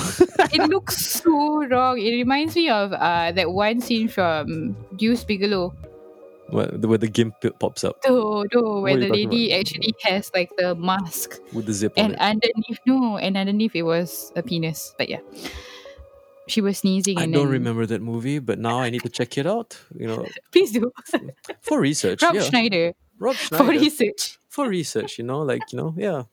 it 0.51 0.69
looks 0.69 1.07
so 1.07 1.65
wrong. 1.67 2.01
It 2.01 2.11
reminds 2.19 2.57
me 2.57 2.69
of 2.69 2.93
uh 2.93 3.31
that 3.31 3.53
one 3.53 3.81
scene 3.81 4.09
from 4.09 4.75
Deuce 4.97 5.23
Bigalow. 5.23 5.73
What, 6.51 6.81
where 6.81 6.99
the 6.99 7.09
gimp 7.09 7.37
pops 7.59 7.85
up 7.85 7.99
No, 8.07 8.45
no, 8.53 8.81
where 8.81 8.97
the 8.97 9.09
lady 9.09 9.53
actually 9.53 9.95
has 10.03 10.31
like 10.35 10.51
the 10.57 10.75
mask, 10.75 11.39
with 11.53 11.67
the 11.67 11.73
zip 11.73 11.93
on 11.97 12.13
and 12.13 12.17
underneath, 12.17 12.79
no, 12.87 13.19
and 13.19 13.37
underneath 13.37 13.75
it 13.75 13.83
was 13.83 14.33
a 14.37 14.43
penis. 14.43 14.95
But 14.99 15.09
yeah, 15.09 15.21
she 16.49 16.61
was 16.61 16.79
sneezing. 16.79 17.19
I 17.19 17.23
don't 17.23 17.33
then, 17.33 17.49
remember 17.49 17.87
that 17.87 18.03
movie, 18.03 18.39
but 18.39 18.59
now 18.59 18.81
I 18.81 18.91
need 18.91 19.03
to 19.03 19.09
check 19.09 19.39
it 19.39 19.47
out. 19.47 19.79
You 19.97 20.09
know, 20.09 20.27
Please 20.53 20.73
do. 20.73 20.93
for 21.61 21.81
research. 21.81 22.23
Rob 22.23 22.35
yeah, 22.35 22.43
Schneider 22.43 22.93
Rob 23.19 23.37
for 23.37 23.65
research. 23.65 24.39
for 24.49 24.69
research, 24.69 25.19
you 25.19 25.25
know, 25.25 25.43
like 25.43 25.63
you 25.73 25.79
know, 25.79 25.95
yeah. 25.97 26.25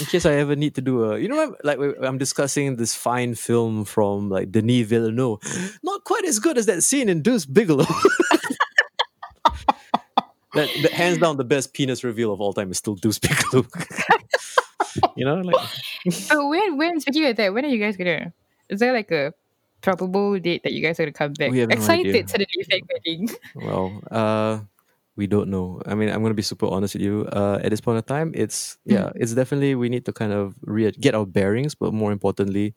In 0.00 0.06
case 0.06 0.24
I 0.24 0.32
ever 0.34 0.56
need 0.56 0.74
to 0.76 0.80
do 0.80 1.04
a, 1.04 1.18
you 1.18 1.28
know, 1.28 1.36
what, 1.36 1.64
like 1.64 1.78
I'm 2.02 2.16
discussing 2.18 2.76
this 2.76 2.94
fine 2.94 3.34
film 3.34 3.84
from 3.84 4.30
like 4.30 4.50
Denis 4.50 4.86
Villeneuve, 4.86 5.38
not 5.82 6.04
quite 6.04 6.24
as 6.24 6.38
good 6.38 6.58
as 6.58 6.66
that 6.66 6.82
scene 6.82 7.08
in 7.08 7.22
Deuce 7.22 7.44
Bigalow. 7.44 7.86
that, 10.56 10.68
that 10.82 10.92
hands 10.92 11.18
down 11.18 11.36
the 11.36 11.44
best 11.44 11.72
penis 11.72 12.02
reveal 12.04 12.32
of 12.32 12.40
all 12.40 12.52
time 12.52 12.70
is 12.70 12.78
still 12.78 12.94
Deuce 12.94 13.18
Bigalow. 13.18 13.66
you 15.16 15.24
know, 15.24 15.36
like 15.40 15.56
So 16.12 16.48
when 16.48 16.76
when 16.76 17.00
speaking 17.00 17.26
of 17.26 17.36
that, 17.36 17.54
when 17.54 17.64
are 17.64 17.68
you 17.68 17.78
guys 17.78 17.96
gonna? 17.96 18.32
Is 18.68 18.80
there 18.80 18.92
like 18.92 19.10
a 19.10 19.32
probable 19.82 20.38
date 20.38 20.62
that 20.64 20.72
you 20.72 20.82
guys 20.82 20.98
are 20.98 21.04
gonna 21.04 21.12
come 21.12 21.32
back? 21.34 21.50
We 21.50 21.60
have 21.60 21.68
no 21.68 21.76
Excited 21.76 22.08
idea. 22.14 22.28
suddenly, 22.28 22.64
thank 22.68 22.84
wedding. 22.92 23.28
Well, 23.54 24.02
uh, 24.10 24.60
we 25.16 25.26
don't 25.26 25.48
know. 25.48 25.80
I 25.86 25.94
mean, 25.94 26.10
I'm 26.10 26.22
gonna 26.22 26.34
be 26.34 26.42
super 26.42 26.66
honest 26.66 26.94
with 26.94 27.02
you. 27.02 27.26
Uh, 27.32 27.58
at 27.62 27.70
this 27.70 27.80
point 27.80 27.98
of 27.98 28.06
time, 28.06 28.32
it's 28.34 28.78
yeah, 28.84 29.10
it's 29.14 29.32
definitely 29.34 29.74
we 29.74 29.88
need 29.88 30.04
to 30.06 30.12
kind 30.12 30.32
of 30.32 30.54
re- 30.62 30.90
get 30.92 31.14
our 31.14 31.26
bearings, 31.26 31.74
but 31.74 31.94
more 31.94 32.12
importantly, 32.12 32.74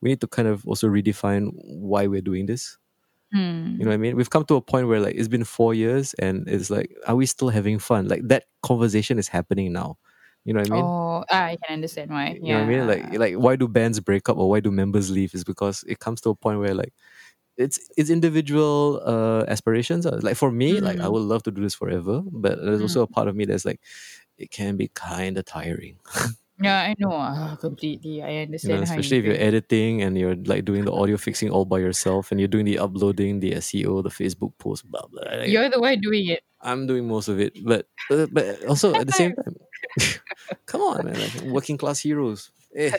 we 0.00 0.10
need 0.10 0.20
to 0.20 0.26
kind 0.28 0.48
of 0.48 0.66
also 0.66 0.88
redefine 0.88 1.50
why 1.54 2.06
we're 2.06 2.22
doing 2.24 2.46
this. 2.46 2.78
Hmm. 3.32 3.78
You 3.78 3.84
know 3.84 3.90
what 3.90 3.94
I 3.94 3.98
mean? 3.98 4.16
We've 4.16 4.30
come 4.30 4.44
to 4.46 4.56
a 4.56 4.62
point 4.62 4.88
where 4.88 5.00
like 5.00 5.16
it's 5.16 5.28
been 5.28 5.44
four 5.44 5.74
years, 5.74 6.14
and 6.14 6.48
it's 6.48 6.70
like, 6.70 6.94
are 7.06 7.16
we 7.16 7.26
still 7.26 7.50
having 7.50 7.78
fun? 7.78 8.08
Like 8.08 8.22
that 8.28 8.44
conversation 8.62 9.18
is 9.18 9.28
happening 9.28 9.72
now. 9.72 9.98
You 10.44 10.54
know 10.54 10.60
what 10.60 10.66
I 10.66 10.68
mean? 10.68 10.92
oh, 10.94 11.24
I 11.30 11.56
can 11.64 11.74
understand 11.74 12.10
why. 12.10 12.38
You 12.42 12.52
know 12.54 12.58
what 12.58 12.62
I 12.62 12.64
mean? 12.64 12.86
Like 12.86 13.18
like 13.18 13.34
why 13.36 13.56
do 13.56 13.68
bands 13.68 14.00
break 14.00 14.28
up 14.28 14.36
or 14.36 14.48
why 14.48 14.60
do 14.60 14.70
members 14.70 15.10
leave? 15.10 15.34
Is 15.34 15.44
because 15.44 15.84
it 15.88 15.98
comes 16.00 16.20
to 16.22 16.30
a 16.30 16.34
point 16.34 16.58
where 16.60 16.74
like 16.74 16.92
it's 17.58 17.78
it's 17.98 18.10
individual 18.10 19.02
uh 19.06 19.44
aspirations. 19.48 20.06
uh, 20.06 20.20
Like 20.22 20.36
for 20.36 20.52
me, 20.52 20.80
like 20.80 21.00
I 21.00 21.08
Mm. 21.08 21.10
would 21.10 21.22
love 21.22 21.42
to 21.44 21.52
do 21.52 21.62
this 21.62 21.74
forever, 21.76 22.22
but 22.32 22.58
there's 22.62 22.82
also 22.82 23.02
a 23.02 23.08
part 23.08 23.28
of 23.28 23.36
me 23.36 23.46
that's 23.46 23.64
like 23.66 23.80
it 24.38 24.50
can 24.50 24.76
be 24.76 24.88
kind 24.94 25.38
of 25.38 25.46
tiring. 25.46 25.98
Yeah, 26.62 26.80
I 26.80 26.94
know. 26.98 27.12
Ah, 27.12 27.56
completely. 27.60 28.22
I 28.22 28.30
You 28.30 28.42
understand. 28.46 28.70
know, 28.80 28.86
how 28.86 28.92
especially 28.94 29.18
if 29.18 29.24
you 29.24 29.30
you're 29.30 29.38
feel. 29.38 29.48
editing 29.48 30.02
and 30.02 30.16
you're 30.16 30.36
like 30.36 30.64
doing 30.64 30.84
the 30.86 30.92
audio 30.92 31.16
fixing 31.18 31.50
all 31.50 31.64
by 31.66 31.78
yourself 31.78 32.30
and 32.30 32.40
you're 32.40 32.48
doing 32.48 32.64
the 32.64 32.78
uploading, 32.78 33.40
the 33.40 33.52
SEO, 33.52 34.02
the 34.02 34.08
Facebook 34.08 34.52
post, 34.58 34.90
blah 34.90 35.02
blah. 35.10 35.22
Like, 35.36 35.48
You're 35.50 35.68
the 35.68 35.80
one 35.80 36.00
doing 36.00 36.26
it. 36.28 36.40
I'm 36.62 36.86
doing 36.86 37.06
most 37.06 37.28
of 37.28 37.38
it, 37.40 37.52
but 37.64 37.86
uh, 38.10 38.26
but 38.32 38.64
also 38.64 38.94
at 38.94 39.06
the 39.06 39.12
same 39.12 39.34
time, 39.40 39.56
come 40.66 40.80
on, 40.80 41.04
man, 41.04 41.20
like 41.20 41.42
working 41.42 41.76
class 41.76 42.00
heroes. 42.00 42.50
Eh, 42.74 42.90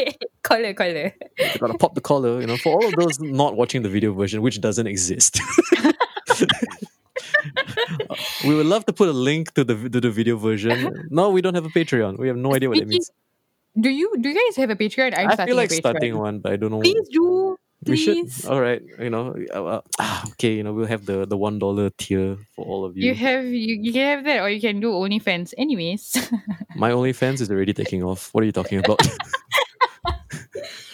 color, 0.42 0.72
color. 0.74 1.12
you 1.38 1.58
gotta 1.60 1.76
pop 1.78 1.94
the 1.94 2.00
collar, 2.00 2.40
you 2.40 2.46
know. 2.46 2.56
For 2.56 2.72
all 2.72 2.84
of 2.86 2.94
those 2.98 3.20
not 3.20 3.56
watching 3.56 3.82
the 3.82 3.88
video 3.90 4.12
version, 4.14 4.40
which 4.42 4.60
doesn't 4.60 4.86
exist, 4.86 5.40
we 8.44 8.54
would 8.54 8.66
love 8.66 8.84
to 8.86 8.92
put 8.92 9.08
a 9.08 9.12
link 9.12 9.52
to 9.54 9.64
the 9.64 9.74
to 9.88 10.00
the 10.00 10.10
video 10.10 10.36
version. 10.36 11.06
No, 11.10 11.30
we 11.30 11.40
don't 11.42 11.54
have 11.54 11.64
a 11.66 11.70
Patreon. 11.74 12.18
We 12.18 12.28
have 12.28 12.36
no 12.36 12.54
idea 12.54 12.68
what 12.68 12.78
it 12.78 12.88
means. 12.88 13.10
Do 13.78 13.88
you 13.88 14.12
do 14.20 14.28
you 14.28 14.34
guys 14.36 14.56
have 14.56 14.70
a 14.70 14.76
Patreon? 14.76 15.16
I'm 15.16 15.28
I 15.30 15.34
starting 15.34 15.46
feel 15.46 15.56
like 15.56 15.70
starting 15.72 16.18
one, 16.18 16.40
but 16.40 16.52
I 16.52 16.56
don't 16.56 16.70
know. 16.70 16.80
Please 16.80 17.08
do. 17.10 17.56
we 17.86 17.96
Please. 17.96 18.42
should. 18.42 18.50
All 18.50 18.60
right, 18.60 18.82
you 19.00 19.10
know. 19.10 19.34
uh, 19.54 19.64
uh, 19.64 19.80
ah, 19.98 20.22
okay, 20.36 20.52
you 20.54 20.62
know, 20.62 20.72
we'll 20.72 20.86
have 20.86 21.06
the 21.06 21.26
the 21.26 21.36
one 21.36 21.58
dollar 21.58 21.90
tier 21.96 22.36
for 22.54 22.64
all 22.66 22.84
of 22.84 22.96
You 22.96 23.08
you. 23.10 23.14
have 23.16 23.44
you, 23.46 23.74
you 23.80 23.92
can 23.92 24.06
have 24.06 24.24
that 24.24 24.40
or 24.40 24.48
you 24.50 24.60
can 24.60 24.78
do 24.80 24.92
OnlyFans. 24.92 25.54
Anyways. 25.58 26.14
My 26.76 26.90
OnlyFans 26.92 27.40
is 27.40 27.50
already 27.50 27.72
taking 27.74 28.02
off. 28.04 28.28
What 28.32 28.42
are 28.42 28.46
you 28.46 28.52
talking 28.52 28.78
about? 28.78 29.00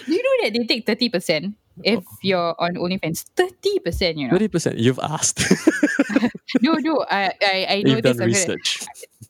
Do 0.09 0.15
you 0.15 0.23
know 0.23 0.37
that 0.49 0.53
they 0.57 0.65
take 0.65 0.87
thirty 0.87 1.09
percent 1.11 1.55
if 1.85 2.05
you're 2.23 2.55
on 2.61 2.75
OnlyFans? 2.75 3.25
Thirty 3.37 3.79
percent, 3.81 4.17
you 4.19 4.27
know. 4.29 4.33
Thirty 4.33 4.49
percent. 4.49 4.79
You've 4.79 4.99
asked. 5.03 5.41
no, 6.63 6.73
no, 6.75 7.05
I, 7.11 7.33
I, 7.43 7.67
I 7.69 7.83
know 7.83 7.95
You've 7.95 8.03
this. 8.03 8.17
done 8.17 8.27
I'm 8.27 8.33
gonna- 8.33 8.55
research. 8.57 8.79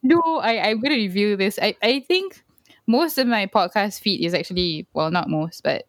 no, 0.03 0.20
I, 0.42 0.68
I'm 0.70 0.80
gonna 0.80 0.94
review 0.96 1.36
this. 1.36 1.59
I, 1.61 1.74
I 1.82 2.01
think 2.01 2.42
most 2.86 3.18
of 3.18 3.26
my 3.26 3.46
podcast 3.46 4.01
feed 4.01 4.24
is 4.24 4.34
actually 4.34 4.86
well, 4.94 5.11
not 5.11 5.28
most, 5.28 5.62
but 5.62 5.86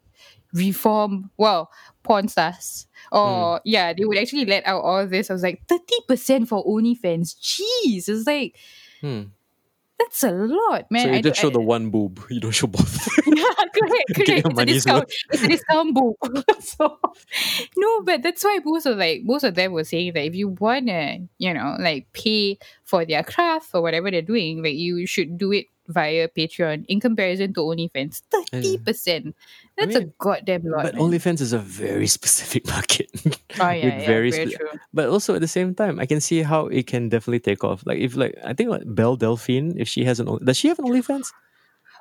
reform. 0.53 1.29
Well, 1.37 1.71
porn 2.03 2.27
stars. 2.27 2.87
Or 3.11 3.61
yeah, 3.65 3.93
they 3.93 4.05
would 4.05 4.17
actually 4.17 4.45
let 4.45 4.65
out 4.67 4.81
all 4.83 5.05
this. 5.07 5.29
I 5.29 5.33
was 5.33 5.43
like 5.43 5.61
thirty 5.67 5.95
percent 6.07 6.49
for 6.49 6.63
OnlyFans. 6.65 7.35
Jeez, 7.39 8.09
it's 8.09 8.27
like 8.27 8.55
Hmm. 9.01 9.23
That's 9.99 10.23
a 10.23 10.31
lot, 10.31 10.89
man. 10.89 11.03
so 11.03 11.09
you 11.11 11.15
I 11.17 11.21
just 11.21 11.39
show 11.39 11.49
don't- 11.49 11.61
the 11.61 11.67
one 11.67 11.89
boob. 11.89 12.19
You 12.29 12.39
don't 12.39 12.51
show 12.51 12.67
both. 12.67 13.07
yeah, 13.27 13.43
correct, 13.43 14.15
correct. 14.15 14.47
It's 14.47 14.59
a 14.59 14.65
discount. 14.65 15.11
It's 15.31 15.43
a 15.43 15.47
discount 15.47 15.93
book. 15.93 16.17
so 16.61 16.99
no, 17.77 18.01
but 18.03 18.21
that's 18.23 18.43
why 18.43 18.59
most 18.63 18.85
of 18.85 18.97
like 18.97 19.21
most 19.23 19.43
of 19.43 19.55
them 19.55 19.73
were 19.73 19.83
saying 19.83 20.13
that 20.13 20.25
if 20.25 20.35
you 20.35 20.49
wanna, 20.59 21.19
you 21.37 21.53
know, 21.53 21.75
like 21.79 22.07
pay 22.13 22.57
for 22.83 23.05
their 23.05 23.23
craft 23.23 23.69
or 23.73 23.81
whatever 23.81 24.09
they're 24.09 24.21
doing, 24.21 24.63
like 24.63 24.75
you 24.75 25.05
should 25.05 25.37
do 25.37 25.51
it 25.51 25.65
via 25.89 26.29
Patreon 26.29 26.85
in 26.87 26.99
comparison 26.99 27.53
to 27.53 27.61
OnlyFans. 27.61 28.21
Thirty 28.29 28.77
percent. 28.77 29.35
That's 29.77 29.95
a 29.95 29.99
mean, 29.99 30.13
goddamn 30.17 30.63
lot. 30.63 30.83
but 30.83 30.95
man. 30.95 31.03
OnlyFans 31.03 31.41
is 31.41 31.51
a 31.51 31.59
very 31.59 32.07
specific 32.07 32.67
market. 32.75 33.09
oh 33.59 33.69
yeah, 33.69 33.73
yeah, 33.73 34.05
very 34.05 34.31
very, 34.31 34.51
spe- 34.51 34.57
true. 34.57 34.69
but 34.93 35.09
also 35.09 35.35
at 35.35 35.41
the 35.41 35.47
same 35.47 35.73
time, 35.75 35.99
I 35.99 36.05
can 36.05 36.21
see 36.21 36.43
how 36.43 36.67
it 36.67 36.87
can 36.87 37.09
definitely 37.09 37.41
take 37.41 37.63
off. 37.63 37.83
Like 37.85 37.99
if 37.99 38.15
like 38.15 38.37
I 38.45 38.53
think 38.53 38.69
like 38.69 38.83
Belle 38.85 39.17
Delphine, 39.17 39.73
if 39.77 39.87
she 39.89 40.05
has 40.05 40.19
an 40.19 40.29
does 40.45 40.57
she 40.57 40.69
have 40.69 40.79
an 40.79 40.85
OnlyFans? 40.85 41.33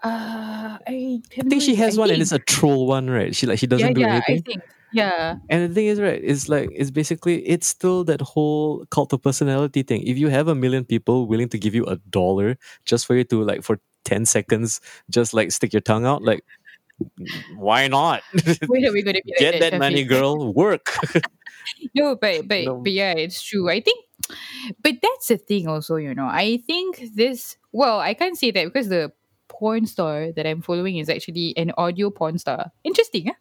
Uh, 0.05 0.79
I, 0.87 1.21
I 1.37 1.43
think 1.49 1.61
she 1.61 1.75
has 1.75 1.99
one, 1.99 2.11
and 2.11 2.23
it's 2.23 2.31
a 2.31 2.39
troll 2.39 2.87
one, 2.87 3.11
right? 3.11 3.35
She 3.35 3.47
like 3.47 3.59
she 3.59 3.67
doesn't 3.67 3.89
yeah, 3.89 3.95
do 3.95 4.01
yeah, 4.01 4.23
anything. 4.29 4.39
I 4.39 4.41
think 4.47 4.63
yeah. 4.93 5.37
And 5.49 5.71
the 5.71 5.75
thing 5.75 5.87
is, 5.87 6.01
right, 6.01 6.21
it's 6.23 6.49
like 6.49 6.71
it's 6.73 6.91
basically 6.91 7.47
it's 7.47 7.67
still 7.67 8.05
that 8.05 8.21
whole 8.21 8.87
cult 8.91 9.13
of 9.13 9.23
personality 9.23 9.83
thing. 9.83 10.03
If 10.03 10.19
you 10.19 10.29
have 10.29 10.49
a 10.49 10.55
million 10.55 10.85
people 10.85 11.27
willing 11.27 11.49
to 11.51 11.59
give 11.59 11.75
you 11.75 11.85
a 11.87 11.97
dollar 12.11 12.57
just 12.85 13.07
for 13.07 13.15
you 13.17 13.25
to 13.25 13.43
like 13.43 13.63
for 13.63 13.79
ten 14.05 14.25
seconds, 14.25 14.81
just 15.11 15.35
like 15.35 15.53
stick 15.53 15.73
your 15.73 15.83
tongue 15.83 16.07
out, 16.07 16.23
like 16.23 16.45
why 17.57 17.87
not? 17.89 18.23
When 18.67 18.85
are 18.87 18.93
we 18.93 19.03
gonna 19.03 19.21
be 19.25 19.33
like 19.39 19.39
Get 19.39 19.61
that 19.61 19.79
money, 19.79 20.05
girl. 20.05 20.53
Work. 20.55 20.91
No, 21.95 22.17
but 22.17 22.49
but 22.49 22.65
No. 22.65 22.81
but 22.81 22.93
yeah, 22.93 23.13
it's 23.13 23.43
true. 23.43 23.69
I 23.69 23.81
think, 23.83 24.03
but 24.83 24.95
that's 25.03 25.29
the 25.29 25.37
thing. 25.37 25.69
Also, 25.69 25.97
you 25.97 26.15
know, 26.15 26.25
I 26.27 26.63
think 26.67 27.13
this. 27.15 27.59
Well, 27.73 28.01
I 28.01 28.15
can't 28.15 28.39
say 28.39 28.51
that 28.53 28.65
because 28.65 28.89
the 28.89 29.13
porn 29.49 29.87
star 29.87 30.33
that 30.33 30.47
I'm 30.47 30.63
following 30.63 30.97
is 30.97 31.11
actually 31.11 31.53
an 31.59 31.73
audio 31.77 32.09
porn 32.11 32.39
star. 32.39 32.73
Interesting, 32.85 33.27
huh? 33.27 33.35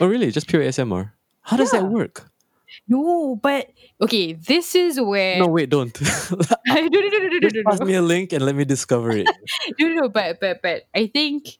Oh, 0.00 0.06
really? 0.06 0.30
Just 0.30 0.48
pure 0.48 0.62
ASMR. 0.62 1.12
How 1.42 1.56
does 1.56 1.70
that 1.70 1.84
work? 1.84 2.30
No, 2.86 3.36
but 3.36 3.70
okay, 4.00 4.34
this 4.34 4.74
is 4.74 5.00
where 5.00 5.38
No, 5.38 5.48
wait, 5.48 5.70
don't. 5.70 5.92
no, 6.30 6.36
no, 6.66 6.88
no, 6.88 7.00
no, 7.00 7.18
no, 7.18 7.48
no, 7.48 7.62
pass 7.64 7.80
me 7.80 7.94
a 7.94 8.02
link 8.02 8.32
and 8.32 8.44
let 8.44 8.54
me 8.54 8.64
discover 8.64 9.10
it. 9.10 9.26
no, 9.78 9.88
no, 9.88 10.08
but 10.08 10.38
but 10.40 10.60
but 10.62 10.82
I 10.94 11.06
think 11.06 11.58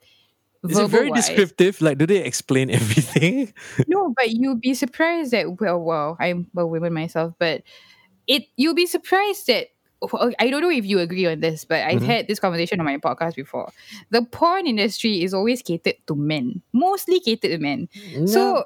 Is 0.64 0.78
it 0.78 0.88
very 0.88 1.10
descriptive? 1.10 1.80
Like, 1.80 1.98
do 1.98 2.06
they 2.06 2.24
explain 2.24 2.70
everything? 2.80 3.54
No, 3.86 4.12
but 4.16 4.30
you'll 4.30 4.60
be 4.60 4.74
surprised 4.74 5.32
that 5.32 5.60
well, 5.60 5.80
well, 5.80 6.16
I'm 6.20 6.48
a 6.56 6.66
woman 6.66 6.92
myself, 6.92 7.34
but 7.38 7.62
it 8.26 8.44
you'll 8.56 8.74
be 8.76 8.86
surprised 8.86 9.46
that 9.46 9.68
I 10.38 10.48
don't 10.50 10.62
know 10.62 10.70
if 10.70 10.86
you 10.86 11.00
agree 11.00 11.26
on 11.26 11.40
this, 11.40 11.64
but 11.64 11.82
I've 11.82 12.02
Mhm. 12.02 12.06
had 12.06 12.28
this 12.28 12.38
conversation 12.38 12.78
on 12.80 12.86
my 12.86 12.98
podcast 12.98 13.34
before. 13.34 13.72
The 14.10 14.22
porn 14.22 14.66
industry 14.66 15.22
is 15.22 15.34
always 15.34 15.60
catered 15.62 15.96
to 16.06 16.14
men, 16.14 16.62
mostly 16.72 17.20
catered 17.20 17.50
to 17.50 17.58
men. 17.58 17.88
So 18.26 18.64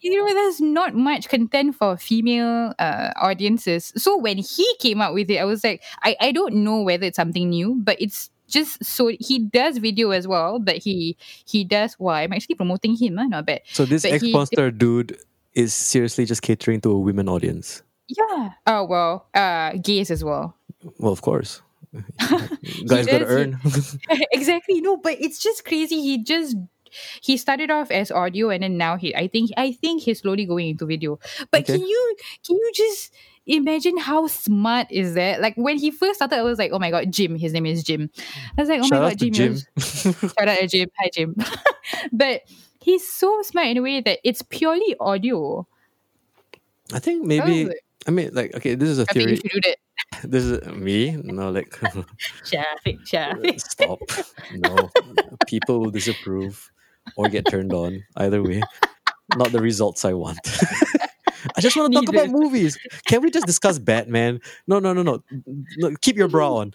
you 0.00 0.16
know, 0.16 0.32
there's 0.32 0.60
not 0.62 0.94
much 0.94 1.28
content 1.28 1.76
for 1.76 1.96
female 1.96 2.72
uh, 2.78 3.10
audiences. 3.16 3.92
So 3.96 4.16
when 4.16 4.38
he 4.38 4.66
came 4.78 5.02
up 5.02 5.12
with 5.12 5.30
it, 5.30 5.36
I 5.36 5.44
was 5.44 5.62
like, 5.62 5.82
I, 6.02 6.16
I 6.20 6.32
don't 6.32 6.54
know 6.64 6.80
whether 6.80 7.04
it's 7.04 7.16
something 7.16 7.50
new, 7.50 7.74
but 7.84 8.00
it's 8.00 8.30
just 8.48 8.82
so 8.82 9.12
he 9.20 9.38
does 9.38 9.76
video 9.76 10.10
as 10.10 10.26
well, 10.26 10.58
but 10.58 10.76
he 10.76 11.16
he 11.44 11.64
does. 11.64 11.96
Well, 11.98 12.14
I'm 12.14 12.32
actually 12.32 12.54
promoting 12.56 12.96
him, 12.96 13.18
huh? 13.18 13.26
not 13.26 13.46
bad. 13.46 13.60
So 13.72 13.84
this 13.84 14.04
ex 14.04 14.24
dude 14.78 15.18
is 15.52 15.74
seriously 15.74 16.24
just 16.24 16.42
catering 16.42 16.80
to 16.80 16.90
a 16.90 16.98
women 16.98 17.28
audience. 17.28 17.82
Yeah. 18.10 18.50
Oh 18.66 18.84
well, 18.84 19.26
uh, 19.34 19.72
gays 19.80 20.10
as 20.10 20.24
well. 20.24 20.56
Well, 20.98 21.12
of 21.12 21.22
course. 21.22 21.62
Guys 22.86 23.06
gotta 23.06 23.26
earn. 23.26 23.58
exactly. 24.32 24.80
No, 24.80 24.96
but 24.96 25.20
it's 25.20 25.38
just 25.38 25.64
crazy. 25.64 26.00
He 26.02 26.22
just 26.22 26.56
he 27.20 27.36
started 27.36 27.70
off 27.70 27.90
as 27.92 28.10
audio 28.10 28.50
and 28.50 28.64
then 28.64 28.76
now 28.76 28.96
he 28.96 29.14
I 29.14 29.28
think 29.28 29.50
I 29.56 29.72
think 29.72 30.02
he's 30.02 30.20
slowly 30.20 30.44
going 30.44 30.70
into 30.70 30.86
video. 30.86 31.18
But 31.52 31.62
Okay. 31.62 31.78
can 31.78 31.86
you 31.86 32.16
can 32.46 32.56
you 32.56 32.70
just 32.74 33.12
imagine 33.46 33.96
how 33.96 34.26
smart 34.26 34.88
is 34.90 35.14
that? 35.14 35.40
Like 35.40 35.54
when 35.56 35.78
he 35.78 35.90
first 35.92 36.16
started, 36.16 36.36
I 36.36 36.42
was 36.42 36.58
like, 36.58 36.72
oh 36.72 36.78
my 36.80 36.90
god, 36.90 37.12
Jim. 37.12 37.36
His 37.36 37.52
name 37.52 37.66
is 37.66 37.84
Jim. 37.84 38.10
I 38.58 38.62
was 38.62 38.68
like, 38.68 38.80
oh 38.80 38.88
Shout 38.88 39.02
my 39.02 39.10
god, 39.10 39.18
Jim. 39.18 39.32
Jim. 39.32 39.56
Shout 39.78 40.48
out 40.48 40.58
to 40.58 40.66
Jim. 40.66 40.88
Hi 40.98 41.10
Jim. 41.12 41.36
but 42.12 42.42
he's 42.80 43.06
so 43.06 43.42
smart 43.42 43.68
in 43.68 43.76
a 43.78 43.82
way 43.82 44.00
that 44.00 44.18
it's 44.24 44.42
purely 44.42 44.96
audio. 44.98 45.66
I 46.92 46.98
think 46.98 47.22
I 47.24 47.26
maybe. 47.26 47.64
like, 47.66 47.84
I 48.06 48.10
mean, 48.10 48.30
like, 48.32 48.54
okay, 48.56 48.74
this 48.74 48.88
is 48.88 48.98
a 48.98 49.02
I 49.02 49.12
think 49.12 49.16
you 49.16 49.22
theory. 49.22 49.36
should 49.36 49.62
do 49.62 49.70
that. 49.70 49.76
This 50.24 50.44
is 50.44 50.66
me. 50.66 51.16
No, 51.22 51.50
like, 51.50 51.70
Shafiq, 52.44 52.98
Shafiq. 53.06 53.60
stop. 53.60 54.00
No, 54.56 54.90
people 55.46 55.80
will 55.80 55.90
disapprove 55.90 56.70
or 57.16 57.28
get 57.28 57.46
turned 57.46 57.72
on. 57.72 58.02
Either 58.16 58.42
way, 58.42 58.60
not 59.36 59.52
the 59.52 59.60
results 59.60 60.04
I 60.04 60.14
want. 60.14 60.38
I 61.56 61.60
just 61.60 61.76
want 61.76 61.92
to 61.92 62.00
talk 62.00 62.12
Neither. 62.12 62.26
about 62.26 62.38
movies. 62.40 62.76
Can 63.06 63.22
we 63.22 63.30
just 63.30 63.46
discuss 63.46 63.78
Batman? 63.78 64.40
No, 64.66 64.78
no, 64.78 64.92
no, 64.92 65.02
no. 65.02 65.22
no 65.78 65.94
keep 66.00 66.16
your 66.16 66.28
bra 66.28 66.56
on. 66.56 66.72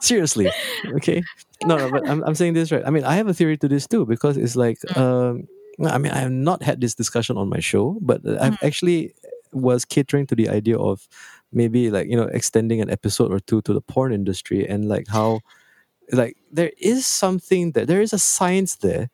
Seriously, 0.00 0.50
okay. 0.94 1.22
No, 1.64 1.76
no, 1.76 1.90
but 1.90 2.08
I'm, 2.08 2.22
I'm 2.22 2.34
saying 2.34 2.54
this 2.54 2.70
right. 2.70 2.82
I 2.86 2.90
mean, 2.90 3.04
I 3.04 3.16
have 3.16 3.26
a 3.26 3.34
theory 3.34 3.56
to 3.58 3.68
this 3.68 3.86
too 3.86 4.06
because 4.06 4.36
it's 4.36 4.54
like, 4.54 4.78
um, 4.96 5.48
I 5.80 5.98
mean, 5.98 6.12
I 6.12 6.18
have 6.18 6.32
not 6.32 6.62
had 6.62 6.80
this 6.80 6.94
discussion 6.94 7.36
on 7.36 7.48
my 7.48 7.60
show, 7.60 7.98
but 8.00 8.26
I've 8.26 8.58
actually 8.62 9.14
was 9.52 9.84
catering 9.84 10.26
to 10.26 10.34
the 10.34 10.48
idea 10.48 10.76
of 10.76 11.08
maybe 11.52 11.90
like 11.90 12.08
you 12.08 12.16
know 12.16 12.24
extending 12.24 12.80
an 12.80 12.90
episode 12.90 13.32
or 13.32 13.40
two 13.40 13.62
to 13.62 13.72
the 13.72 13.80
porn 13.80 14.12
industry 14.12 14.68
and 14.68 14.88
like 14.88 15.08
how 15.08 15.40
like 16.12 16.36
there 16.52 16.72
is 16.78 17.06
something 17.06 17.72
that 17.72 17.86
there 17.86 18.00
is 18.00 18.12
a 18.12 18.18
science 18.18 18.76
there 18.76 19.08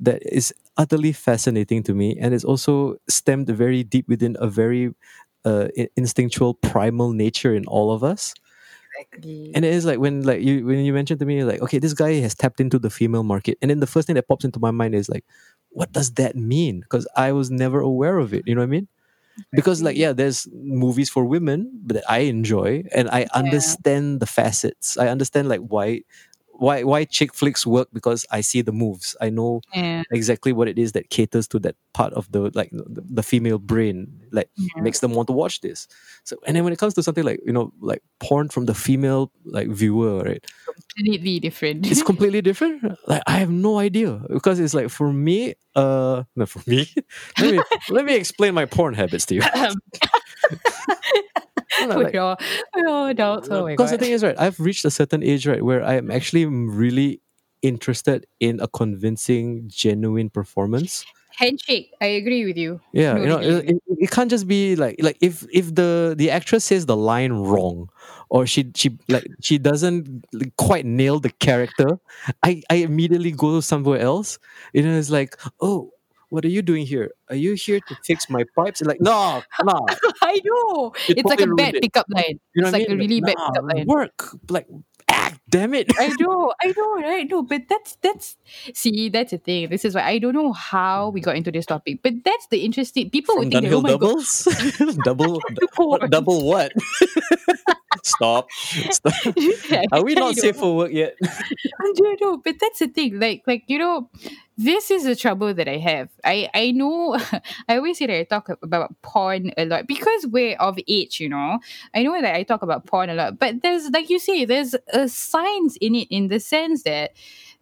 that 0.00 0.22
is 0.24 0.54
utterly 0.76 1.12
fascinating 1.12 1.82
to 1.82 1.94
me 1.94 2.16
and 2.20 2.34
it's 2.34 2.44
also 2.44 2.96
stemmed 3.08 3.48
very 3.48 3.82
deep 3.82 4.08
within 4.08 4.36
a 4.40 4.46
very 4.48 4.94
uh, 5.44 5.68
instinctual 5.96 6.54
primal 6.54 7.12
nature 7.12 7.54
in 7.54 7.64
all 7.66 7.92
of 7.92 8.04
us 8.04 8.34
Exactly. 8.98 9.52
and 9.54 9.64
it 9.64 9.74
is 9.74 9.84
like 9.84 9.98
when 9.98 10.22
like 10.22 10.40
you 10.40 10.64
when 10.64 10.78
you 10.78 10.92
mentioned 10.92 11.20
to 11.20 11.26
me 11.26 11.44
like 11.44 11.60
okay 11.60 11.78
this 11.78 11.92
guy 11.92 12.14
has 12.14 12.34
tapped 12.34 12.60
into 12.60 12.78
the 12.78 12.88
female 12.88 13.22
market 13.24 13.58
and 13.60 13.70
then 13.70 13.80
the 13.80 13.86
first 13.86 14.06
thing 14.06 14.14
that 14.14 14.26
pops 14.26 14.44
into 14.44 14.58
my 14.58 14.70
mind 14.70 14.94
is 14.94 15.08
like 15.08 15.24
what 15.76 15.92
does 15.92 16.10
that 16.20 16.34
mean? 16.36 16.80
Because 16.80 17.06
i 17.16 17.32
was 17.32 17.50
never 17.52 17.80
aware 17.80 18.18
of 18.18 18.32
it 18.34 18.44
you 18.48 18.54
know 18.56 18.62
what 18.64 18.72
i 18.72 18.76
mean? 18.78 18.88
Because 19.54 19.82
like 19.82 19.96
yeah 19.96 20.12
there's 20.12 20.48
movies 20.52 21.10
for 21.10 21.24
women 21.24 21.60
that 21.86 22.04
i 22.08 22.20
enjoy 22.28 22.84
and 22.94 23.08
i 23.10 23.26
understand 23.34 24.20
the 24.20 24.26
facets. 24.26 24.96
I 24.98 25.08
understand 25.08 25.48
like 25.48 25.60
why 25.74 26.02
why 26.58 26.82
why 26.82 27.04
chick 27.04 27.34
flicks 27.34 27.66
work? 27.66 27.88
Because 27.92 28.26
i 28.30 28.40
see 28.40 28.62
the 28.62 28.72
moves. 28.72 29.16
I 29.20 29.30
know 29.30 29.60
yeah. 29.74 30.02
exactly 30.10 30.52
what 30.52 30.68
it 30.68 30.78
is 30.78 30.92
that 30.92 31.10
caters 31.10 31.46
to 31.48 31.58
that 31.60 31.76
part 31.94 32.12
of 32.14 32.30
the 32.32 32.50
like 32.54 32.70
the, 32.72 33.02
the 33.18 33.22
female 33.22 33.58
brain 33.58 34.08
like 34.32 34.48
Yeah. 34.56 34.82
makes 34.82 35.00
them 35.00 35.12
want 35.12 35.28
to 35.28 35.32
watch 35.32 35.60
this. 35.60 35.86
So 36.24 36.36
and 36.46 36.56
then 36.56 36.64
when 36.64 36.72
it 36.72 36.78
comes 36.78 36.94
to 36.94 37.02
something 37.02 37.24
like 37.24 37.40
you 37.44 37.52
know 37.52 37.72
like 37.80 38.02
porn 38.20 38.48
from 38.48 38.66
the 38.66 38.74
female 38.74 39.30
like 39.44 39.68
viewer 39.68 40.22
right? 40.22 40.44
Completely 40.96 41.40
different. 41.40 41.86
it's 41.90 42.02
completely 42.12 42.42
different. 42.42 42.82
Like 43.06 43.22
i 43.26 43.38
have 43.38 43.50
no 43.50 43.78
idea. 43.78 44.20
Because 44.28 44.58
it's 44.60 44.74
like 44.74 44.88
for 44.90 45.12
me 45.12 45.54
uh 45.74 46.24
no 46.36 46.46
for 46.46 46.62
me? 46.66 46.88
Let 47.38 47.52
me 47.54 47.60
let 47.90 48.04
me 48.04 48.14
explain 48.16 48.54
my 48.54 48.64
porn 48.64 48.94
habits 48.94 49.26
to 49.26 49.34
you 49.36 49.42
No, 51.80 51.86
no, 51.86 52.00
like- 52.00 52.14
all, 52.14 52.36
we're 52.74 52.88
all 52.88 53.06
adults. 53.06 53.48
Oh 53.50 53.66
because 53.66 53.90
the 53.90 53.98
thing 53.98 54.12
is, 54.12 54.22
right, 54.22 54.38
I've 54.38 54.58
reached 54.60 54.84
a 54.84 54.90
certain 54.90 55.22
age, 55.22 55.46
right, 55.46 55.62
where 55.62 55.84
I 55.84 55.94
am 55.94 56.10
actually 56.10 56.46
mm, 56.46 56.68
really 56.70 57.20
interested 57.62 58.26
in 58.40 58.60
a 58.60 58.68
convincing, 58.68 59.64
genuine 59.68 60.30
performance. 60.30 61.04
Handshake. 61.36 61.92
I 62.00 62.06
agree 62.06 62.46
with 62.46 62.56
you. 62.56 62.80
Yeah, 62.92 63.12
No, 63.12 63.20
you 63.20 63.26
know, 63.26 63.38
it, 63.38 63.68
it, 63.68 63.82
it 63.98 64.10
can't 64.10 64.30
just 64.30 64.48
be 64.48 64.74
like 64.74 64.96
like 65.00 65.18
if 65.20 65.44
if 65.52 65.74
the 65.74 66.14
the 66.16 66.30
actress 66.30 66.64
says 66.64 66.86
the 66.86 66.96
line 66.96 67.32
wrong, 67.32 67.90
or 68.30 68.46
she 68.46 68.72
she 68.74 68.96
like 69.08 69.26
she 69.42 69.58
doesn't 69.58 70.24
quite 70.56 70.86
nail 70.86 71.20
the 71.20 71.28
character, 71.28 71.98
I 72.42 72.62
I 72.70 72.76
immediately 72.76 73.32
go 73.32 73.60
somewhere 73.60 74.00
else. 74.00 74.38
You 74.72 74.82
know, 74.82 74.96
it's 74.96 75.10
like, 75.10 75.36
oh, 75.60 75.92
what 76.30 76.44
are 76.44 76.48
you 76.48 76.62
doing 76.62 76.86
here? 76.86 77.12
Are 77.30 77.36
you 77.36 77.54
here 77.54 77.80
to 77.80 77.96
fix 78.04 78.28
my 78.28 78.44
pipes? 78.56 78.82
Like, 78.82 79.00
no, 79.00 79.42
no. 79.64 79.86
I 80.22 80.40
know. 80.44 80.92
It 81.08 81.18
it's 81.18 81.28
like 81.28 81.40
a 81.40 81.46
bad 81.54 81.74
pickup 81.80 82.06
line. 82.10 82.40
You 82.54 82.62
know 82.62 82.68
it's 82.68 82.72
like 82.72 82.88
mean? 82.88 82.98
a 82.98 83.00
really 83.00 83.20
bad 83.20 83.36
nah, 83.38 83.50
pickup 83.50 83.64
line. 83.72 83.86
Work 83.86 84.28
like 84.50 84.66
act. 85.08 85.40
Damn 85.48 85.74
it. 85.74 85.86
I 85.98 86.14
know, 86.18 86.52
I 86.62 86.74
know, 86.76 86.94
right? 86.96 87.26
No, 87.30 87.42
but 87.42 87.62
that's 87.68 87.96
that's 88.02 88.36
see, 88.74 89.08
that's 89.08 89.30
the 89.30 89.38
thing. 89.38 89.68
This 89.68 89.84
is 89.84 89.94
why 89.94 90.02
I 90.02 90.18
don't 90.18 90.34
know 90.34 90.52
how 90.52 91.10
we 91.10 91.20
got 91.20 91.36
into 91.36 91.52
this 91.52 91.66
topic, 91.66 92.00
but 92.02 92.14
that's 92.24 92.46
the 92.48 92.64
interesting. 92.64 93.10
People 93.10 93.36
From 93.36 93.44
would 93.44 93.52
think 93.52 93.64
that, 93.64 93.72
Dunhill 93.72 93.84
oh 93.84 93.98
doubles? 93.98 94.48
double 95.04 95.40
double 96.10 96.46
what? 96.46 96.72
Stop. 98.06 98.50
Stop. 98.90 99.14
Are 99.92 100.04
we 100.04 100.14
not 100.14 100.36
safe 100.36 100.56
for 100.56 100.76
work 100.76 100.92
yet? 100.92 101.16
I 101.24 101.92
don't 101.96 102.20
know, 102.20 102.36
but 102.36 102.54
that's 102.60 102.78
the 102.78 102.86
thing. 102.86 103.18
Like, 103.18 103.42
like 103.46 103.64
you 103.66 103.78
know, 103.78 104.08
this 104.56 104.92
is 104.92 105.02
the 105.02 105.16
trouble 105.16 105.52
that 105.52 105.66
I 105.68 105.78
have. 105.78 106.08
I 106.24 106.48
I 106.54 106.70
know. 106.70 107.18
I 107.68 107.76
always 107.76 107.98
say 107.98 108.06
that 108.06 108.16
I 108.16 108.22
talk 108.22 108.48
about 108.62 108.94
porn 109.02 109.50
a 109.58 109.64
lot 109.64 109.88
because 109.88 110.26
we're 110.28 110.56
of 110.56 110.78
age. 110.86 111.18
You 111.18 111.30
know, 111.30 111.58
I 111.94 112.04
know 112.04 112.20
that 112.20 112.34
I 112.34 112.44
talk 112.44 112.62
about 112.62 112.86
porn 112.86 113.10
a 113.10 113.14
lot, 113.14 113.40
but 113.40 113.62
there's 113.62 113.90
like 113.90 114.08
you 114.08 114.20
say, 114.20 114.44
there's 114.44 114.76
a 114.92 115.08
science 115.08 115.76
in 115.80 115.96
it 115.96 116.06
in 116.10 116.28
the 116.28 116.38
sense 116.40 116.84
that, 116.84 117.12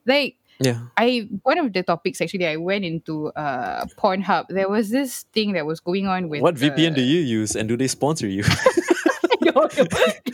like. 0.07 0.37
Yeah. 0.61 0.87
I 0.97 1.29
one 1.43 1.59
of 1.59 1.73
the 1.73 1.83
topics 1.83 2.21
actually 2.21 2.47
I 2.47 2.55
went 2.55 2.85
into 2.85 3.33
uh 3.35 3.87
Pornhub. 3.99 4.47
There 4.51 4.69
was 4.69 4.89
this 4.89 5.25
thing 5.33 5.55
that 5.55 5.67
was 5.67 5.81
going 5.81 6.07
on 6.07 6.29
with 6.29 6.43
What 6.43 6.55
VPN 6.55 6.93
uh, 6.93 6.95
do 6.95 7.03
you 7.03 7.19
use 7.19 7.57
and 7.57 7.69
do 7.69 7.77
they 7.77 7.89
sponsor 7.89 8.29
you? 8.29 8.45
No, 9.45 9.69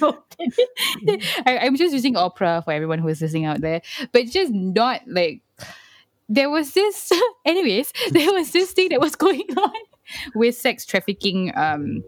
no, 0.00 0.18
no. 0.38 1.18
I, 1.46 1.58
I'm 1.58 1.76
just 1.76 1.92
using 1.92 2.16
Opera 2.16 2.62
for 2.64 2.72
everyone 2.72 2.98
who 2.98 3.08
is 3.08 3.20
listening 3.20 3.44
out 3.44 3.60
there, 3.60 3.82
but 4.12 4.26
just 4.26 4.52
not 4.52 5.02
like 5.06 5.42
there 6.28 6.50
was 6.50 6.72
this. 6.72 7.12
Anyways, 7.44 7.92
there 8.10 8.32
was 8.32 8.52
this 8.52 8.72
thing 8.72 8.90
that 8.90 9.00
was 9.00 9.16
going 9.26 9.46
on 9.56 9.72
with 10.34 10.56
sex 10.56 10.86
trafficking. 10.86 11.52
Um, 11.56 12.02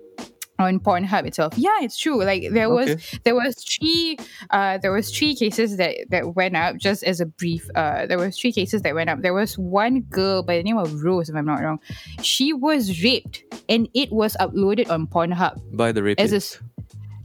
on 0.58 0.78
Pornhub 0.78 1.26
itself, 1.26 1.54
yeah, 1.56 1.78
it's 1.80 1.98
true. 1.98 2.22
Like 2.22 2.44
there 2.52 2.70
was, 2.70 2.90
Okay. 2.90 3.18
there 3.24 3.34
was 3.34 3.56
three, 3.56 4.16
uh, 4.50 4.78
there 4.78 4.92
was 4.92 5.10
three 5.10 5.34
cases 5.34 5.76
that 5.78 5.96
that 6.10 6.36
went 6.36 6.54
up. 6.56 6.76
Just 6.76 7.02
as 7.02 7.20
a 7.20 7.26
brief, 7.26 7.68
uh, 7.74 8.06
there 8.06 8.18
was 8.18 8.38
three 8.38 8.52
cases 8.52 8.82
that 8.82 8.94
went 8.94 9.10
up. 9.10 9.22
There 9.22 9.34
was 9.34 9.58
one 9.58 10.02
girl 10.02 10.44
by 10.44 10.58
the 10.58 10.62
name 10.62 10.76
of 10.78 11.02
Rose, 11.02 11.28
if 11.28 11.34
I'm 11.34 11.46
not 11.46 11.60
wrong. 11.62 11.80
She 12.22 12.52
was 12.52 13.02
raped, 13.02 13.42
and 13.68 13.88
it 13.92 14.12
was 14.12 14.36
uploaded 14.38 14.88
on 14.88 15.08
Pornhub 15.08 15.60
By 15.76 15.90
the 15.90 16.02
rapist. 16.02 16.32
as 16.32 16.54
a 16.60 16.62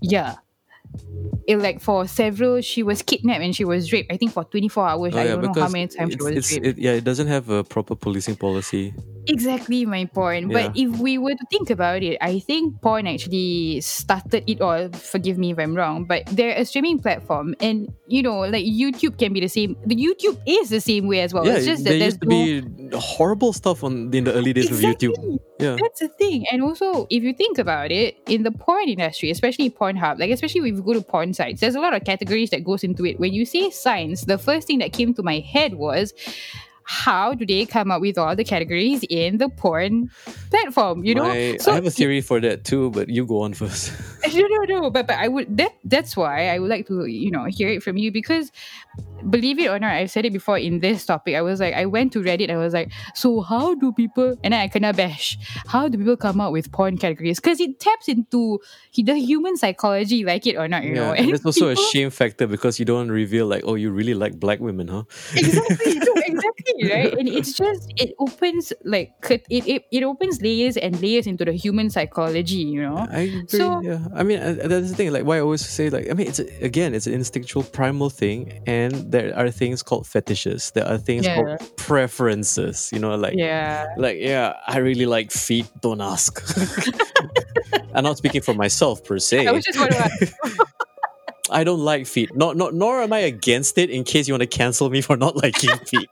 yeah. 0.01 0.35
It, 1.47 1.57
like 1.57 1.81
for 1.81 2.07
several 2.07 2.61
she 2.61 2.81
was 2.81 3.01
kidnapped 3.01 3.41
and 3.41 3.55
she 3.55 3.65
was 3.65 3.91
raped 3.91 4.11
i 4.11 4.17
think 4.17 4.31
for 4.31 4.43
24 4.45 4.87
hours. 4.87 5.13
Oh, 5.15 5.19
i 5.19 5.25
yeah, 5.25 5.35
don't 5.35 5.55
know 5.55 5.61
how 5.61 5.69
many 5.69 5.87
times 5.87 6.13
she 6.13 6.23
was 6.23 6.35
it's, 6.35 6.51
raped. 6.53 6.65
it, 6.65 6.77
yeah, 6.77 6.91
it 6.93 7.03
doesn't 7.03 7.27
have 7.27 7.49
a 7.49 7.63
proper 7.63 7.95
policing 7.95 8.35
policy. 8.37 8.93
Exactly 9.27 9.85
my 9.85 10.05
point. 10.05 10.51
But 10.51 10.75
if 10.75 10.99
we 10.99 11.17
were 11.17 11.35
to 11.35 11.45
think 11.49 11.69
about 11.69 12.03
it, 12.03 12.17
I 12.21 12.39
think 12.39 12.81
porn 12.81 13.07
actually 13.07 13.81
started 13.81 14.43
it 14.47 14.61
all. 14.61 14.89
Forgive 14.91 15.37
me 15.37 15.51
if 15.51 15.59
I'm 15.59 15.75
wrong, 15.75 16.05
but 16.05 16.23
they're 16.27 16.55
a 16.57 16.65
streaming 16.65 16.99
platform, 16.99 17.55
and 17.59 17.87
you 18.07 18.23
know, 18.23 18.39
like 18.41 18.65
YouTube 18.65 19.17
can 19.17 19.33
be 19.33 19.39
the 19.39 19.49
same. 19.49 19.75
The 19.85 19.95
YouTube 19.95 20.39
is 20.45 20.69
the 20.69 20.81
same 20.81 21.07
way 21.07 21.21
as 21.21 21.33
well. 21.33 21.45
Yeah, 21.45 21.55
it's 21.55 21.65
just 21.65 21.83
that 21.83 21.89
there 21.91 21.99
there's 21.99 22.13
used 22.13 22.21
to 22.21 22.27
no- 22.27 22.89
be 22.89 22.97
horrible 22.97 23.53
stuff 23.53 23.83
on 23.83 24.13
in 24.13 24.23
the 24.23 24.33
early 24.33 24.53
days 24.53 24.67
Exactly. 24.67 25.07
of 25.09 25.13
YouTube. 25.15 25.39
Yeah. 25.59 25.75
That's 25.81 25.99
the 26.01 26.07
thing. 26.07 26.45
And 26.51 26.61
also, 26.61 27.07
if 27.09 27.23
you 27.23 27.33
think 27.33 27.57
about 27.57 27.91
it, 27.91 28.15
in 28.27 28.43
the 28.43 28.51
porn 28.51 28.89
industry, 28.89 29.31
especially 29.31 29.71
Pornhub, 29.71 30.19
like 30.19 30.29
especially 30.29 30.61
if 30.69 30.75
you 30.75 30.83
go 30.83 30.93
to 30.93 31.01
porn 31.01 31.33
sites, 31.33 31.61
there's 31.61 31.73
a 31.73 31.79
lot 31.79 31.95
of 31.95 32.03
categories 32.03 32.51
that 32.51 32.63
goes 32.63 32.83
into 32.83 33.05
it. 33.07 33.19
When 33.19 33.33
you 33.33 33.43
say 33.43 33.71
science, 33.71 34.25
the 34.25 34.37
first 34.37 34.67
thing 34.67 34.77
that 34.79 34.93
came 34.93 35.15
to 35.15 35.23
my 35.23 35.39
head 35.39 35.73
was 35.73 36.13
how 36.87 37.33
do 37.33 37.45
they 37.45 37.65
come 37.65 37.91
up 37.91 37.99
with 37.99 38.17
all 38.17 38.33
the 38.33 38.45
categories 38.45 39.03
in 39.09 39.37
the 39.37 39.49
porn 39.49 40.09
platform? 40.49 41.03
You 41.03 41.15
know? 41.15 41.27
My- 41.27 41.57
I 41.67 41.75
have 41.75 41.85
a 41.85 41.91
theory 41.91 42.21
for 42.21 42.39
that 42.39 42.63
too, 42.63 42.91
but 42.91 43.09
you 43.09 43.25
go 43.25 43.41
on 43.41 43.53
first. 43.53 43.91
no, 44.33 44.47
no, 44.47 44.79
no. 44.79 44.89
But 44.89 45.05
but 45.05 45.17
I 45.17 45.27
would 45.27 45.57
that 45.57 45.73
that's 45.83 46.15
why 46.15 46.47
I 46.47 46.59
would 46.59 46.69
like 46.69 46.87
to 46.87 47.05
you 47.05 47.29
know 47.29 47.43
hear 47.45 47.67
it 47.67 47.83
from 47.83 47.97
you 47.97 48.11
because 48.11 48.51
believe 49.29 49.59
it 49.59 49.67
or 49.67 49.79
not, 49.79 49.91
I've 49.91 50.11
said 50.11 50.25
it 50.25 50.33
before 50.33 50.57
in 50.57 50.79
this 50.79 51.05
topic. 51.05 51.35
I 51.35 51.41
was 51.41 51.59
like, 51.59 51.73
I 51.73 51.85
went 51.85 52.13
to 52.13 52.19
Reddit. 52.19 52.49
I 52.49 52.57
was 52.57 52.73
like, 52.73 52.91
so 53.15 53.41
how 53.41 53.75
do 53.75 53.91
people? 53.91 54.37
And 54.43 54.53
then 54.53 54.61
I 54.61 54.67
kena 54.67 54.95
bash. 54.95 55.37
How 55.67 55.87
do 55.87 55.97
people 55.97 56.17
come 56.17 56.39
up 56.39 56.51
with 56.53 56.71
porn 56.71 56.97
categories? 56.97 57.39
Because 57.39 57.59
it 57.59 57.79
taps 57.79 58.07
into 58.07 58.59
the 58.95 59.15
human 59.15 59.57
psychology, 59.57 60.23
like 60.23 60.47
it 60.47 60.55
or 60.55 60.67
not. 60.67 60.83
You 60.83 60.95
know, 60.95 61.13
yeah, 61.13 61.19
and 61.19 61.29
there's 61.29 61.45
also 61.45 61.69
a 61.69 61.75
shame 61.75 62.09
factor 62.09 62.47
because 62.47 62.79
you 62.79 62.85
don't 62.85 63.09
reveal 63.11 63.45
like, 63.45 63.63
oh, 63.65 63.75
you 63.75 63.91
really 63.91 64.13
like 64.13 64.39
black 64.39 64.59
women, 64.59 64.87
huh? 64.87 65.03
exactly 65.35 65.95
no, 65.95 66.13
exactly 66.25 66.73
right 66.83 67.13
and 67.19 67.27
it's 67.27 67.53
just 67.53 67.91
it 67.97 68.13
opens 68.19 68.73
like 68.83 69.13
it, 69.29 69.43
it 69.49 69.83
it 69.91 70.03
opens 70.03 70.41
layers 70.41 70.77
and 70.77 70.99
layers 71.01 71.25
into 71.27 71.43
the 71.45 71.53
human 71.53 71.89
psychology 71.89 72.57
you 72.57 72.81
know 72.81 72.97
I 73.09 73.19
agree. 73.21 73.45
So- 73.47 73.81
yeah, 73.81 73.99
I 74.15 74.23
mean 74.23 74.39
uh, 74.39 74.55
that's 74.65 74.89
the 74.89 74.95
thing. 74.95 75.11
Like 75.11 75.23
why 75.25 75.37
I 75.37 75.39
always 75.41 75.65
say 75.65 75.89
like 75.89 76.09
I 76.09 76.13
mean 76.13 76.27
it's 76.27 76.39
again 76.61 76.93
it's 76.93 77.07
an 77.07 77.13
instinctual 77.13 77.63
primal 77.63 78.09
thing, 78.09 78.61
and 78.67 78.93
there 79.11 79.35
are 79.37 79.49
things 79.51 79.83
called 79.83 80.05
fetishes. 80.07 80.71
There 80.71 80.87
are 80.87 80.97
things 80.97 81.25
Yeah. 81.25 81.35
called 81.35 81.77
preferences. 81.77 82.89
You 82.93 82.99
know, 82.99 83.15
like 83.15 83.35
yeah 83.35 83.87
like 83.97 84.17
yeah, 84.19 84.53
I 84.67 84.77
really 84.79 85.05
like 85.05 85.31
feet. 85.31 85.67
Don't 85.81 86.01
ask. 86.01 86.41
I'm 87.95 88.03
not 88.03 88.17
speaking 88.17 88.41
for 88.41 88.53
myself 88.53 89.03
per 89.03 89.17
se. 89.19 89.47
I 91.49 91.59
was 91.59 91.59
just 91.59 91.59
wondering 91.59 91.61
I 91.61 91.63
don't 91.63 91.79
like 91.85 92.07
feet. 92.07 92.35
Not 92.35 92.57
not 92.57 92.73
nor 92.73 93.01
am 93.01 93.13
I 93.13 93.19
against 93.19 93.77
it. 93.77 93.89
In 93.89 94.03
case 94.03 94.27
you 94.27 94.33
want 94.33 94.41
to 94.43 94.47
cancel 94.47 94.89
me 94.89 95.01
for 95.01 95.17
not 95.17 95.35
liking 95.43 95.75
feet. 95.85 96.09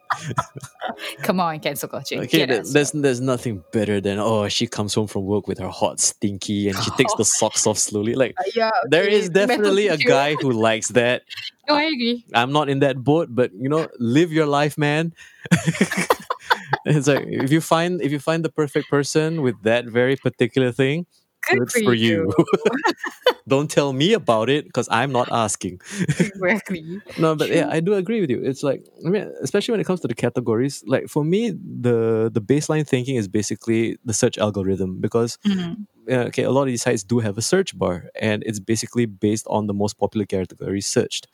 come 1.24 1.40
on 1.40 1.60
cancel 1.60 1.90
culture 1.90 2.16
Okay, 2.22 2.46
there- 2.46 2.64
there's 2.64 2.92
there's 2.92 3.20
nothing 3.22 3.64
better 3.72 4.00
than 4.00 4.20
oh 4.20 4.48
she 4.48 4.66
comes 4.68 4.94
home 4.94 5.08
from 5.08 5.26
work 5.26 5.48
with 5.48 5.58
her 5.60 5.68
hot 5.70 6.00
stinky 6.00 6.70
and 6.70 6.78
she 6.84 6.92
takes 6.92 7.14
the 7.16 7.26
socks 7.40 7.68
off 7.68 7.78
slowly. 7.78 8.16
Like 8.16 8.36
uh, 8.40 8.44
yeah 8.56 8.72
there 8.90 9.04
okay, 9.04 9.16
is 9.16 9.30
definitely 9.30 9.88
a 9.88 9.98
guy 9.98 10.36
who 10.36 10.52
likes 10.52 10.90
that. 10.90 11.24
no 11.68 11.76
I 11.76 11.84
agree 11.84 12.24
I'm 12.34 12.52
not 12.52 12.70
in 12.70 12.80
that 12.80 13.04
boat, 13.04 13.28
but 13.32 13.52
you 13.54 13.70
know, 13.70 13.88
live 14.00 14.32
your 14.32 14.46
life, 14.46 14.78
man. 14.78 15.14
it's 16.86 17.08
like 17.08 17.26
if 17.28 17.52
you 17.52 17.62
find 17.62 18.02
if 18.02 18.12
you 18.12 18.20
find 18.20 18.44
the 18.46 18.50
perfect 18.52 18.90
person 18.90 19.42
with 19.42 19.56
that 19.64 19.86
very 19.86 20.16
particular 20.16 20.72
thing, 20.72 21.06
good, 21.52 21.72
for, 21.72 21.94
you, 21.94 22.32
Don't 23.48 23.70
tell 23.70 23.94
me 23.94 24.14
about 24.14 24.50
it 24.50 24.66
because 24.66 24.88
I'm 24.92 25.12
not 25.12 25.28
asking. 25.32 25.80
exactly 26.20 26.84
No, 27.18 27.36
but 27.36 27.50
yeah, 27.54 27.68
I 27.70 27.80
do 27.80 27.94
agree 27.94 28.20
with 28.22 28.30
you. 28.32 28.42
It's 28.44 28.64
like 28.64 28.84
I 29.06 29.10
mean, 29.10 29.32
especially 29.42 29.74
when 29.74 29.80
it 29.82 29.86
comes 29.86 30.00
to 30.02 30.08
the 30.08 30.16
categories. 30.16 30.84
Like 30.88 31.08
for 31.10 31.24
me, 31.24 31.52
the 31.52 32.32
the 32.34 32.42
baseline 32.42 32.88
thinking 32.88 33.18
is 33.18 33.28
basically 33.28 33.98
the 34.04 34.14
search 34.14 34.38
algorithm 34.40 35.00
because 35.00 35.38
Mhm. 35.46 35.86
uh, 36.10 36.26
okay, 36.30 36.44
a 36.44 36.52
lot 36.52 36.64
of 36.64 36.68
these 36.68 36.82
sites 36.84 37.04
do 37.04 37.20
have 37.20 37.38
a 37.38 37.42
search 37.42 37.78
bar, 37.78 38.06
and 38.20 38.44
it's 38.46 38.60
basically 38.60 39.06
based 39.06 39.46
on 39.48 39.68
the 39.68 39.74
most 39.74 39.98
popular 40.00 40.26
categories 40.26 40.88
searched. 40.88 41.28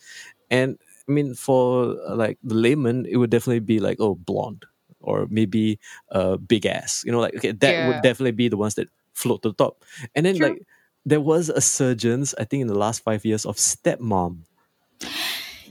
And 0.49 0.77
I 1.07 1.11
mean, 1.11 1.33
for 1.33 1.95
uh, 2.07 2.15
like 2.15 2.37
the 2.43 2.55
layman, 2.55 3.05
it 3.05 3.17
would 3.17 3.29
definitely 3.29 3.59
be 3.61 3.79
like 3.79 3.97
oh 3.99 4.15
blonde 4.15 4.65
or 4.99 5.27
maybe 5.29 5.79
uh 6.11 6.37
big 6.37 6.65
ass. 6.65 7.03
You 7.05 7.11
know, 7.11 7.19
like 7.19 7.35
okay, 7.37 7.51
that 7.53 7.79
would 7.79 8.01
definitely 8.01 8.31
be 8.33 8.49
the 8.49 8.57
ones 8.57 8.75
that 8.75 8.89
float 9.13 9.41
to 9.43 9.49
the 9.49 9.55
top. 9.55 9.83
And 10.15 10.25
then 10.25 10.37
True. 10.37 10.49
like 10.49 10.67
there 11.05 11.21
was 11.21 11.49
a 11.49 11.61
surgence, 11.61 12.33
I 12.37 12.43
think, 12.43 12.61
in 12.61 12.67
the 12.67 12.77
last 12.77 13.03
five 13.03 13.25
years 13.25 13.45
of 13.45 13.57
stepmom. 13.57 14.43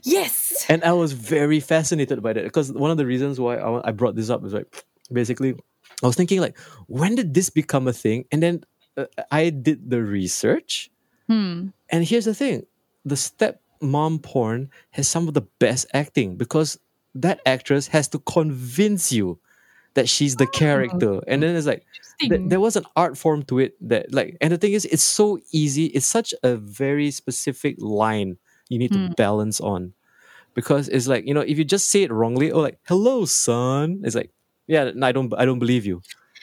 yes 0.02 0.66
And 0.68 0.82
I 0.84 0.92
was 0.92 1.12
very 1.12 1.60
fascinated 1.60 2.22
by 2.22 2.32
that 2.32 2.44
because 2.44 2.72
one 2.72 2.90
of 2.90 2.96
the 2.96 3.06
reasons 3.06 3.38
why 3.38 3.56
I, 3.56 3.88
I 3.88 3.92
brought 3.92 4.16
this 4.16 4.30
up 4.30 4.44
is 4.44 4.52
like 4.52 4.84
basically 5.12 5.54
I 6.02 6.06
was 6.06 6.16
thinking 6.16 6.40
like 6.40 6.58
when 6.86 7.14
did 7.14 7.34
this 7.34 7.50
become 7.50 7.88
a 7.88 7.92
thing? 7.92 8.24
And 8.32 8.42
then 8.42 8.64
uh, 8.96 9.06
I 9.30 9.50
did 9.50 9.90
the 9.90 10.02
research, 10.02 10.90
hmm. 11.26 11.68
and 11.90 12.04
here's 12.04 12.24
the 12.24 12.34
thing: 12.34 12.66
the 13.04 13.14
stepmom 13.14 14.22
porn 14.22 14.70
has 14.90 15.08
some 15.08 15.28
of 15.28 15.34
the 15.34 15.46
best 15.58 15.86
acting 15.94 16.36
because 16.36 16.78
that 17.14 17.40
actress 17.44 17.88
has 17.88 18.08
to 18.08 18.18
convince 18.20 19.12
you 19.12 19.38
that 19.94 20.08
she's 20.08 20.36
the 20.36 20.46
character, 20.46 21.20
and 21.26 21.42
then 21.42 21.56
it's 21.56 21.66
like 21.66 21.84
th- 22.20 22.40
there 22.46 22.60
was 22.60 22.76
an 22.76 22.84
art 22.96 23.18
form 23.18 23.42
to 23.44 23.58
it 23.58 23.74
that 23.88 24.12
like 24.14 24.36
and 24.40 24.52
the 24.52 24.58
thing 24.58 24.72
is 24.72 24.84
it's 24.86 25.02
so 25.02 25.38
easy. 25.52 25.86
It's 25.86 26.06
such 26.06 26.32
a 26.42 26.56
very 26.56 27.10
specific 27.10 27.76
line 27.78 28.36
you 28.68 28.78
need 28.78 28.92
to 28.92 28.98
Hmm. 29.08 29.12
balance 29.16 29.60
on. 29.60 29.94
Because 30.54 30.88
it's 30.88 31.06
like 31.06 31.26
you 31.26 31.34
know 31.34 31.40
if 31.40 31.58
you 31.58 31.64
just 31.64 31.90
say 31.90 32.02
it 32.02 32.10
wrongly 32.12 32.50
or 32.50 32.60
like 32.62 32.78
hello 32.88 33.24
son 33.24 34.00
it's 34.04 34.16
like 34.16 34.30
yeah 34.66 34.90
no, 34.94 35.06
i 35.06 35.12
don't 35.12 35.32
i 35.38 35.44
don't 35.44 35.58
believe 35.60 35.86
you. 35.86 36.02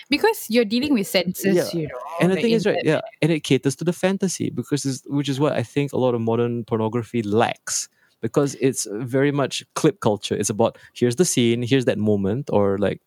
Because 0.09 0.45
you're 0.49 0.63
dealing 0.65 0.93
with 0.93 1.07
senses 1.07 1.55
Yeah. 1.55 1.67
you 1.73 1.87
know 1.87 1.99
and 2.21 2.31
the 2.31 2.35
like 2.35 2.41
thing 2.43 2.51
in 2.51 2.57
is 2.57 2.65
right 2.65 2.81
yeah 2.83 3.01
and 3.21 3.31
it 3.31 3.41
caters 3.43 3.75
to 3.77 3.83
the 3.83 3.91
fantasy 3.93 4.49
because 4.49 4.85
it's, 4.85 5.03
which 5.07 5.27
is 5.29 5.39
what 5.39 5.53
i 5.53 5.63
think 5.63 5.91
a 5.91 5.97
lot 5.97 6.15
of 6.15 6.21
modern 6.21 6.63
pornography 6.65 7.21
lacks. 7.21 7.89
Because 8.21 8.55
it's 8.59 8.87
very 8.91 9.31
much 9.31 9.63
clip 9.75 9.99
culture. 9.99 10.33
It's 10.35 10.49
about 10.49 10.77
here's 10.93 11.17
the 11.17 11.25
scene 11.25 11.61
here's 11.61 11.85
that 11.85 11.99
moment 11.99 12.49
or 12.51 12.77
like 12.79 12.99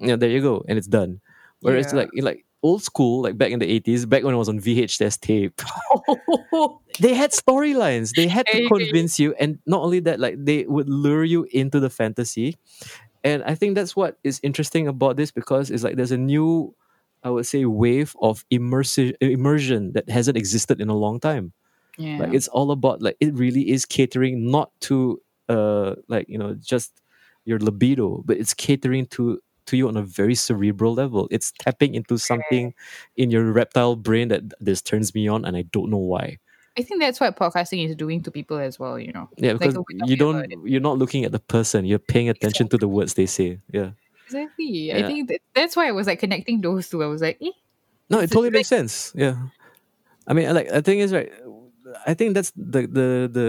yeah 0.00 0.16
there 0.16 0.30
you 0.30 0.40
go 0.40 0.64
and 0.68 0.78
it's 0.78 0.86
done. 0.88 1.20
Whereas 1.60 1.92
Yeah. 1.92 2.00
like 2.00 2.10
like 2.22 2.44
old 2.62 2.82
school 2.82 3.22
like 3.22 3.38
back 3.38 3.52
in 3.52 3.58
the 3.60 3.80
80s 3.80 4.08
back 4.08 4.24
when 4.24 4.34
it 4.34 4.38
was 4.38 4.48
on 4.48 4.58
vhs 4.60 5.18
tape. 5.20 5.60
They 7.00 7.14
had 7.14 7.30
storylines. 7.30 8.12
They 8.16 8.26
had 8.26 8.46
to 8.48 8.66
convince 8.68 9.20
you 9.20 9.34
and 9.38 9.58
not 9.66 9.82
only 9.82 10.00
that 10.00 10.18
like 10.18 10.34
they 10.38 10.64
would 10.66 10.88
lure 10.88 11.22
you 11.24 11.46
into 11.52 11.78
the 11.80 11.90
fantasy. 11.90 12.56
And 13.24 13.42
i 13.44 13.54
think 13.54 13.74
that's 13.74 13.94
what 13.96 14.18
is 14.24 14.40
interesting 14.42 14.86
about 14.88 15.16
this 15.16 15.30
because 15.30 15.70
it's 15.70 15.82
like 15.82 15.96
there's 15.96 16.12
a 16.12 16.18
new 16.18 16.74
i 17.24 17.30
would 17.30 17.46
say 17.46 17.64
wave 17.64 18.14
of 18.22 18.44
immersive 18.50 19.14
immersion 19.20 19.92
that 19.92 20.08
hasn't 20.08 20.36
existed 20.36 20.80
in 20.80 20.88
a 20.88 20.96
long 20.96 21.18
time. 21.20 21.52
Yeah. 21.98 22.18
Like 22.18 22.32
it's 22.32 22.46
all 22.48 22.70
about 22.70 23.02
like 23.02 23.16
it 23.20 23.34
really 23.34 23.70
is 23.70 23.84
catering 23.84 24.50
not 24.50 24.70
to 24.86 25.20
uh 25.48 25.96
like 26.08 26.28
you 26.28 26.38
know 26.38 26.54
just 26.54 26.92
your 27.44 27.58
libido 27.58 28.22
but 28.24 28.36
it's 28.36 28.54
catering 28.54 29.06
to 29.06 29.40
to 29.68 29.76
you 29.76 29.88
on 29.88 29.96
a 29.96 30.02
very 30.02 30.34
cerebral 30.34 30.92
level. 30.94 31.28
It's 31.30 31.52
tapping 31.58 31.94
into 31.94 32.18
something 32.18 32.74
in 33.16 33.30
your 33.30 33.44
reptile 33.52 33.96
brain 33.96 34.28
that 34.28 34.42
this 34.60 34.82
turns 34.82 35.14
me 35.14 35.28
on 35.28 35.44
and 35.44 35.56
i 35.56 35.62
don't 35.72 35.90
know 35.90 36.02
why. 36.12 36.38
I 36.78 36.82
think 36.82 37.00
that's 37.00 37.18
what 37.20 37.36
podcasting 37.36 37.84
is 37.88 37.96
doing 37.96 38.22
to 38.22 38.30
people 38.30 38.58
as 38.58 38.78
well 38.78 38.98
you 38.98 39.12
know. 39.12 39.28
Yeah 39.36 39.52
because 39.54 39.74
we're 39.76 40.06
you 40.06 40.16
don't 40.16 40.46
you're 40.64 40.80
not 40.80 40.98
looking 40.98 41.24
at 41.24 41.32
the 41.32 41.40
person 41.40 41.84
you're 41.84 41.98
paying 41.98 42.28
attention 42.28 42.68
to 42.68 42.76
the 42.78 42.88
words 42.88 43.14
they 43.14 43.26
say. 43.26 43.58
Yeah. 43.72 43.90
Exactly. 44.26 44.66
Yeah. 44.92 44.98
I 44.98 45.02
think 45.08 45.28
that, 45.28 45.40
that's 45.54 45.74
why 45.74 45.88
I 45.88 45.92
was 45.92 46.06
like 46.06 46.20
connecting 46.20 46.60
those 46.60 46.88
two. 46.88 47.02
I 47.02 47.06
was 47.06 47.22
like 47.22 47.38
eh, 47.40 47.50
No, 48.10 48.20
it 48.20 48.28
totally 48.28 48.48
like- 48.48 48.60
makes 48.60 48.68
sense. 48.68 49.12
Yeah, 49.16 49.36
I 50.26 50.34
mean, 50.34 50.52
like 50.54 50.68
the 50.68 50.82
thing 50.82 51.00
is, 51.00 51.12
right? 51.12 51.32
I 52.06 52.12
think 52.14 52.34
that's 52.34 52.52
the 52.54 52.82
the 52.86 53.08
the 53.32 53.48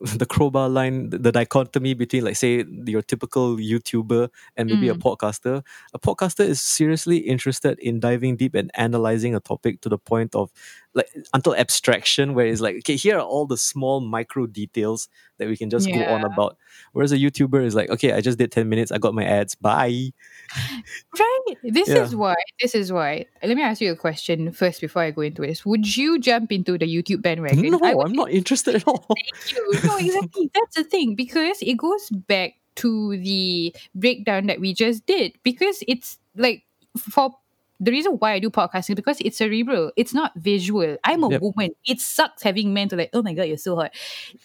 the 0.00 0.26
crowbar 0.26 0.68
line, 0.68 1.10
the, 1.10 1.18
the 1.18 1.32
dichotomy 1.32 1.94
between, 1.94 2.24
like, 2.24 2.36
say, 2.36 2.64
your 2.86 3.02
typical 3.02 3.56
YouTuber 3.56 4.28
and 4.56 4.68
maybe 4.68 4.88
a 4.88 4.94
Mm. 4.94 5.00
podcaster. 5.00 5.62
A 5.94 5.98
podcaster 5.98 6.44
is 6.46 6.60
seriously 6.60 7.18
interested 7.18 7.78
in 7.78 8.00
diving 8.00 8.36
deep 8.36 8.54
and 8.54 8.70
analyzing 8.74 9.34
a 9.34 9.40
topic 9.40 9.80
to 9.82 9.88
the 9.88 9.98
point 9.98 10.34
of, 10.34 10.50
like, 10.96 11.08
until 11.34 11.54
abstraction, 11.54 12.34
where 12.34 12.46
it's 12.46 12.60
like, 12.60 12.76
okay, 12.78 12.96
here 12.96 13.16
are 13.18 13.22
all 13.22 13.46
the 13.46 13.56
small 13.56 14.00
micro 14.00 14.46
details 14.46 15.08
that 15.38 15.46
we 15.46 15.56
can 15.56 15.70
just 15.70 15.86
go 15.92 16.00
on 16.06 16.24
about. 16.24 16.56
Whereas 16.92 17.12
a 17.12 17.16
YouTuber 17.18 17.62
is 17.62 17.74
like, 17.74 17.90
okay, 17.90 18.12
I 18.12 18.20
just 18.20 18.38
did 18.38 18.50
ten 18.50 18.68
minutes, 18.68 18.90
I 18.90 18.98
got 18.98 19.14
my 19.14 19.24
ads, 19.24 19.54
bye. 19.54 20.10
Right. 21.18 21.54
This 21.62 21.88
Yeah. 21.88 22.02
is 22.02 22.16
why. 22.16 22.34
This 22.60 22.74
is 22.74 22.92
why. 22.92 23.26
Let 23.42 23.56
me 23.56 23.62
ask 23.62 23.80
you 23.80 23.92
a 23.92 23.96
question 23.96 24.50
first 24.52 24.80
before 24.80 25.02
I 25.02 25.10
go 25.10 25.22
into 25.22 25.42
this. 25.42 25.64
Would 25.66 25.96
you 25.96 26.18
jump 26.18 26.50
into 26.52 26.78
the 26.78 26.86
YouTube 26.86 27.22
bandwagon? 27.22 27.70
No, 27.72 28.02
i'm 28.02 28.12
not 28.12 28.30
interested 28.30 28.74
at 28.76 28.86
all. 28.86 29.06
thank 29.14 29.52
you. 29.52 29.80
No, 29.84 29.96
exactly. 30.00 30.50
That's 30.54 30.76
the 30.76 30.84
thing 30.84 31.14
because 31.14 31.58
it 31.62 31.76
goes 31.76 32.08
back 32.10 32.54
to 32.76 33.16
the 33.18 33.74
breakdown 33.94 34.46
that 34.46 34.60
we 34.60 34.74
just 34.74 35.06
did 35.06 35.32
because 35.42 35.82
it's 35.88 36.18
like 36.36 36.62
for 36.98 37.34
the 37.78 37.90
reason 37.90 38.12
why 38.12 38.32
I 38.32 38.38
do 38.38 38.48
podcasting 38.50 38.90
is 38.90 38.94
because 38.96 39.18
it's 39.20 39.36
cerebral. 39.38 39.92
It's 39.96 40.14
not 40.14 40.32
visual. 40.36 40.96
I'm 41.04 41.22
a 41.24 41.28
Yep. 41.30 41.42
woman. 41.42 41.70
It 41.84 42.00
sucks 42.00 42.42
having 42.42 42.72
men 42.72 42.88
to 42.88 42.96
like, 42.96 43.10
oh 43.12 43.22
my 43.22 43.34
god, 43.34 43.44
you're 43.44 43.56
so 43.58 43.76
hot. 43.76 43.92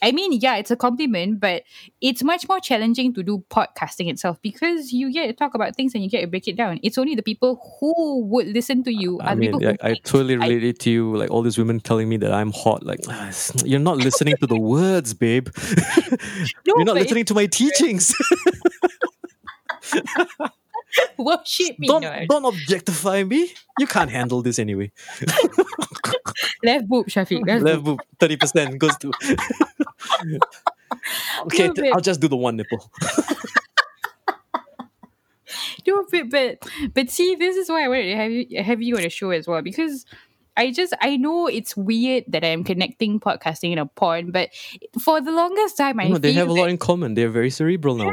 I 0.01 0.11
mean, 0.11 0.33
yeah, 0.33 0.55
it's 0.57 0.71
a 0.71 0.75
compliment, 0.75 1.39
but 1.39 1.63
it's 2.01 2.23
much 2.23 2.47
more 2.49 2.59
challenging 2.59 3.13
to 3.13 3.23
do 3.23 3.43
podcasting 3.49 4.09
itself 4.09 4.41
because 4.41 4.91
you 4.91 5.11
get 5.13 5.27
to 5.27 5.33
talk 5.33 5.53
about 5.55 5.75
things 5.75 5.93
and 5.93 6.03
you 6.03 6.09
get 6.09 6.21
to 6.21 6.27
break 6.27 6.47
it 6.47 6.57
down. 6.57 6.79
It's 6.83 6.97
only 6.97 7.15
the 7.15 7.23
people 7.23 7.77
who 7.79 8.25
would 8.25 8.47
listen 8.47 8.83
to 8.83 8.91
you 8.93 9.19
I 9.21 9.31
are 9.31 9.35
mean, 9.35 9.51
people 9.59 9.69
I, 9.81 9.91
I 9.91 9.93
totally 10.03 10.35
relate 10.35 10.63
it 10.63 10.79
to 10.79 10.91
you. 10.91 11.15
Like 11.15 11.31
all 11.31 11.41
these 11.41 11.57
women 11.57 11.79
telling 11.79 12.09
me 12.09 12.17
that 12.17 12.33
I'm 12.33 12.51
hot. 12.51 12.85
Like 12.85 12.99
"Ah, 13.07 13.31
you're 13.63 13.79
not 13.79 13.97
listening 13.97 14.35
to 14.37 14.47
the 14.47 14.57
words, 14.59 15.13
babe. 15.13 15.49
No, 15.55 16.17
you're 16.65 16.85
not 16.85 16.95
listening 16.95 17.25
to 17.25 17.33
my 17.33 17.45
teachings. 17.45 18.13
worship 21.17 21.79
me. 21.79 21.87
don't 21.87 22.01
no. 22.01 22.25
don't 22.27 22.45
objectify 22.45 23.23
me. 23.23 23.51
You 23.79 23.87
can't 23.87 24.09
handle 24.09 24.41
this 24.41 24.59
anyway. 24.59 24.91
Left 26.63 26.87
boob, 26.87 27.07
Shafiq. 27.07 27.45
Left, 27.45 27.63
Left 27.63 27.83
boob. 27.83 27.99
thirty 28.19 28.37
percent 28.37 28.77
goes 28.77 28.95
to. 28.97 29.11
okay, 31.45 31.67
no, 31.67 31.73
th- 31.73 31.93
I'll 31.93 32.01
just 32.01 32.19
do 32.19 32.27
the 32.27 32.37
one 32.37 32.57
nipple. 32.57 32.91
No, 35.87 36.05
but, 36.11 36.29
but 36.29 36.69
but 36.93 37.09
see, 37.09 37.35
this 37.35 37.55
is 37.55 37.69
why 37.69 37.85
I 37.85 37.87
wanted 37.87 38.05
to 38.05 38.15
have 38.15 38.31
you 38.31 38.63
have 38.63 38.81
you 38.81 38.97
on 38.97 39.03
a 39.03 39.09
show 39.09 39.31
as 39.31 39.47
well 39.47 39.61
because 39.61 40.05
I 40.57 40.71
just 40.71 40.93
I 41.01 41.17
know 41.17 41.47
it's 41.47 41.75
weird 41.75 42.25
that 42.27 42.43
I'm 42.43 42.63
connecting 42.63 43.19
podcasting 43.19 43.71
and 43.71 43.79
a 43.79 43.85
porn, 43.85 44.31
but 44.31 44.49
for 44.99 45.21
the 45.21 45.31
longest 45.31 45.77
time 45.77 45.99
I 45.99 46.07
no, 46.07 46.17
they 46.17 46.33
have 46.33 46.49
a 46.49 46.53
lot 46.53 46.69
in 46.69 46.77
common. 46.77 47.13
They're 47.15 47.29
very 47.29 47.49
cerebral 47.49 47.95
now. 47.95 48.11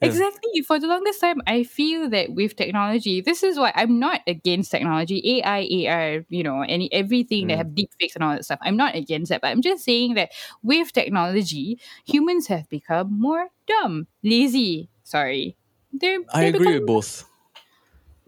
Yeah. 0.00 0.08
Exactly. 0.08 0.60
For 0.62 0.78
the 0.78 0.86
longest 0.88 1.20
time, 1.20 1.40
I 1.46 1.62
feel 1.64 2.08
that 2.10 2.32
with 2.34 2.56
technology, 2.56 3.20
this 3.20 3.42
is 3.42 3.58
why 3.58 3.72
I'm 3.74 3.98
not 3.98 4.20
against 4.26 4.70
technology, 4.70 5.22
AI, 5.40 5.60
AR, 5.88 6.24
you 6.28 6.42
know, 6.42 6.62
any 6.62 6.92
everything 6.92 7.46
that 7.48 7.54
Mm. 7.54 7.58
have 7.58 7.74
deep 7.74 7.90
fakes 7.98 8.14
and 8.14 8.22
all 8.24 8.32
that 8.34 8.44
stuff. 8.44 8.58
I'm 8.62 8.76
not 8.76 8.94
against 8.94 9.30
that, 9.30 9.40
but 9.40 9.48
I'm 9.48 9.62
just 9.62 9.84
saying 9.84 10.14
that 10.14 10.32
with 10.62 10.92
technology, 10.92 11.80
humans 12.04 12.48
have 12.48 12.68
become 12.68 13.18
more 13.18 13.48
dumb, 13.66 14.06
lazy. 14.22 14.88
Sorry, 15.02 15.56
they're. 15.92 16.20
I 16.32 16.40
they're 16.40 16.48
agree 16.50 16.58
becoming- 16.58 16.80
with 16.80 16.86
both. 16.86 17.24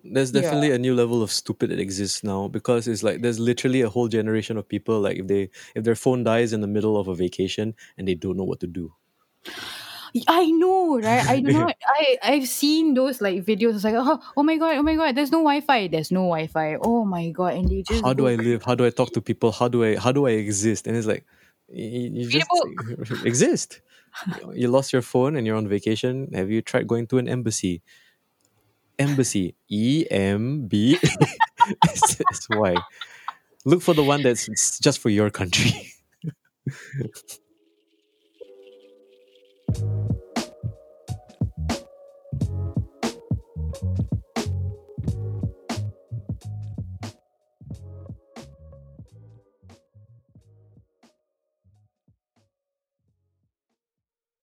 There's 0.05 0.33
Yeah. 0.33 0.41
definitely 0.41 0.71
a 0.71 0.79
new 0.79 0.95
level 0.95 1.23
of 1.23 1.31
stupid 1.31 1.69
that 1.71 1.81
exists 1.81 2.23
now 2.25 2.49
because 2.49 2.87
it's 2.89 3.03
like 3.03 3.21
there's 3.21 3.39
literally 3.39 3.83
a 3.83 3.91
whole 3.91 4.09
generation 4.09 4.57
of 4.57 4.67
people 4.69 5.01
like 5.01 5.19
if 5.19 5.27
they 5.27 5.51
if 5.75 5.85
their 5.85 5.97
phone 5.97 6.23
dies 6.25 6.53
in 6.55 6.61
the 6.63 6.67
middle 6.71 6.97
of 6.97 7.09
a 7.09 7.15
vacation 7.15 7.75
and 7.99 8.07
they 8.09 8.15
don't 8.15 8.37
know 8.39 8.45
what 8.45 8.61
to 8.61 8.67
do. 8.69 8.95
I 10.27 10.51
know, 10.51 11.01
right? 11.01 11.27
I 11.29 11.41
do 11.41 11.53
not. 11.59 11.77
I 11.87 12.19
I've 12.23 12.49
seen 12.49 12.95
those 12.95 13.21
like 13.21 13.45
videos. 13.45 13.75
It's 13.75 13.85
like, 13.85 13.95
oh, 13.97 14.21
oh 14.37 14.43
my 14.43 14.57
god, 14.57 14.77
oh 14.77 14.83
my 14.83 14.97
god. 14.97 15.15
There's 15.15 15.33
no 15.33 15.39
Wi-Fi. 15.39 15.89
There's 15.89 16.11
no 16.11 16.21
Wi-Fi. 16.21 16.77
Oh 16.83 17.05
my 17.05 17.31
god, 17.31 17.55
and 17.55 17.69
they 17.69 17.83
just 17.83 18.05
How 18.05 18.13
do 18.13 18.29
I 18.29 18.35
live? 18.35 18.63
How 18.63 18.75
do 18.75 18.85
I 18.85 18.91
talk 18.91 19.13
to 19.13 19.21
people? 19.21 19.53
How 19.53 19.69
do 19.69 19.85
I 19.85 19.97
how 19.97 20.13
do 20.13 20.27
I 20.27 20.31
exist? 20.31 20.87
And 20.87 20.97
it's 20.97 21.07
like 21.07 21.25
you, 21.69 22.25
you 22.25 22.29
just 22.29 22.49
exist. 23.25 23.81
You 24.55 24.69
lost 24.69 24.93
your 24.93 25.03
phone 25.03 25.37
and 25.37 25.47
you're 25.47 25.57
on 25.57 25.69
vacation. 25.69 26.33
Have 26.35 26.51
you 26.51 26.63
tried 26.63 26.87
going 26.87 27.07
to 27.09 27.19
an 27.19 27.29
embassy? 27.29 27.83
Embassy. 28.99 29.55
E 29.69 30.07
M 30.11 30.67
B 30.67 30.99
S 31.89 32.21
S 32.33 32.49
Y. 32.51 32.75
Look 33.65 33.83
for 33.83 33.95
the 33.95 34.03
one 34.03 34.23
that's 34.23 34.79
just 34.81 34.99
for 34.99 35.11
your 35.11 35.31
country. 35.31 35.93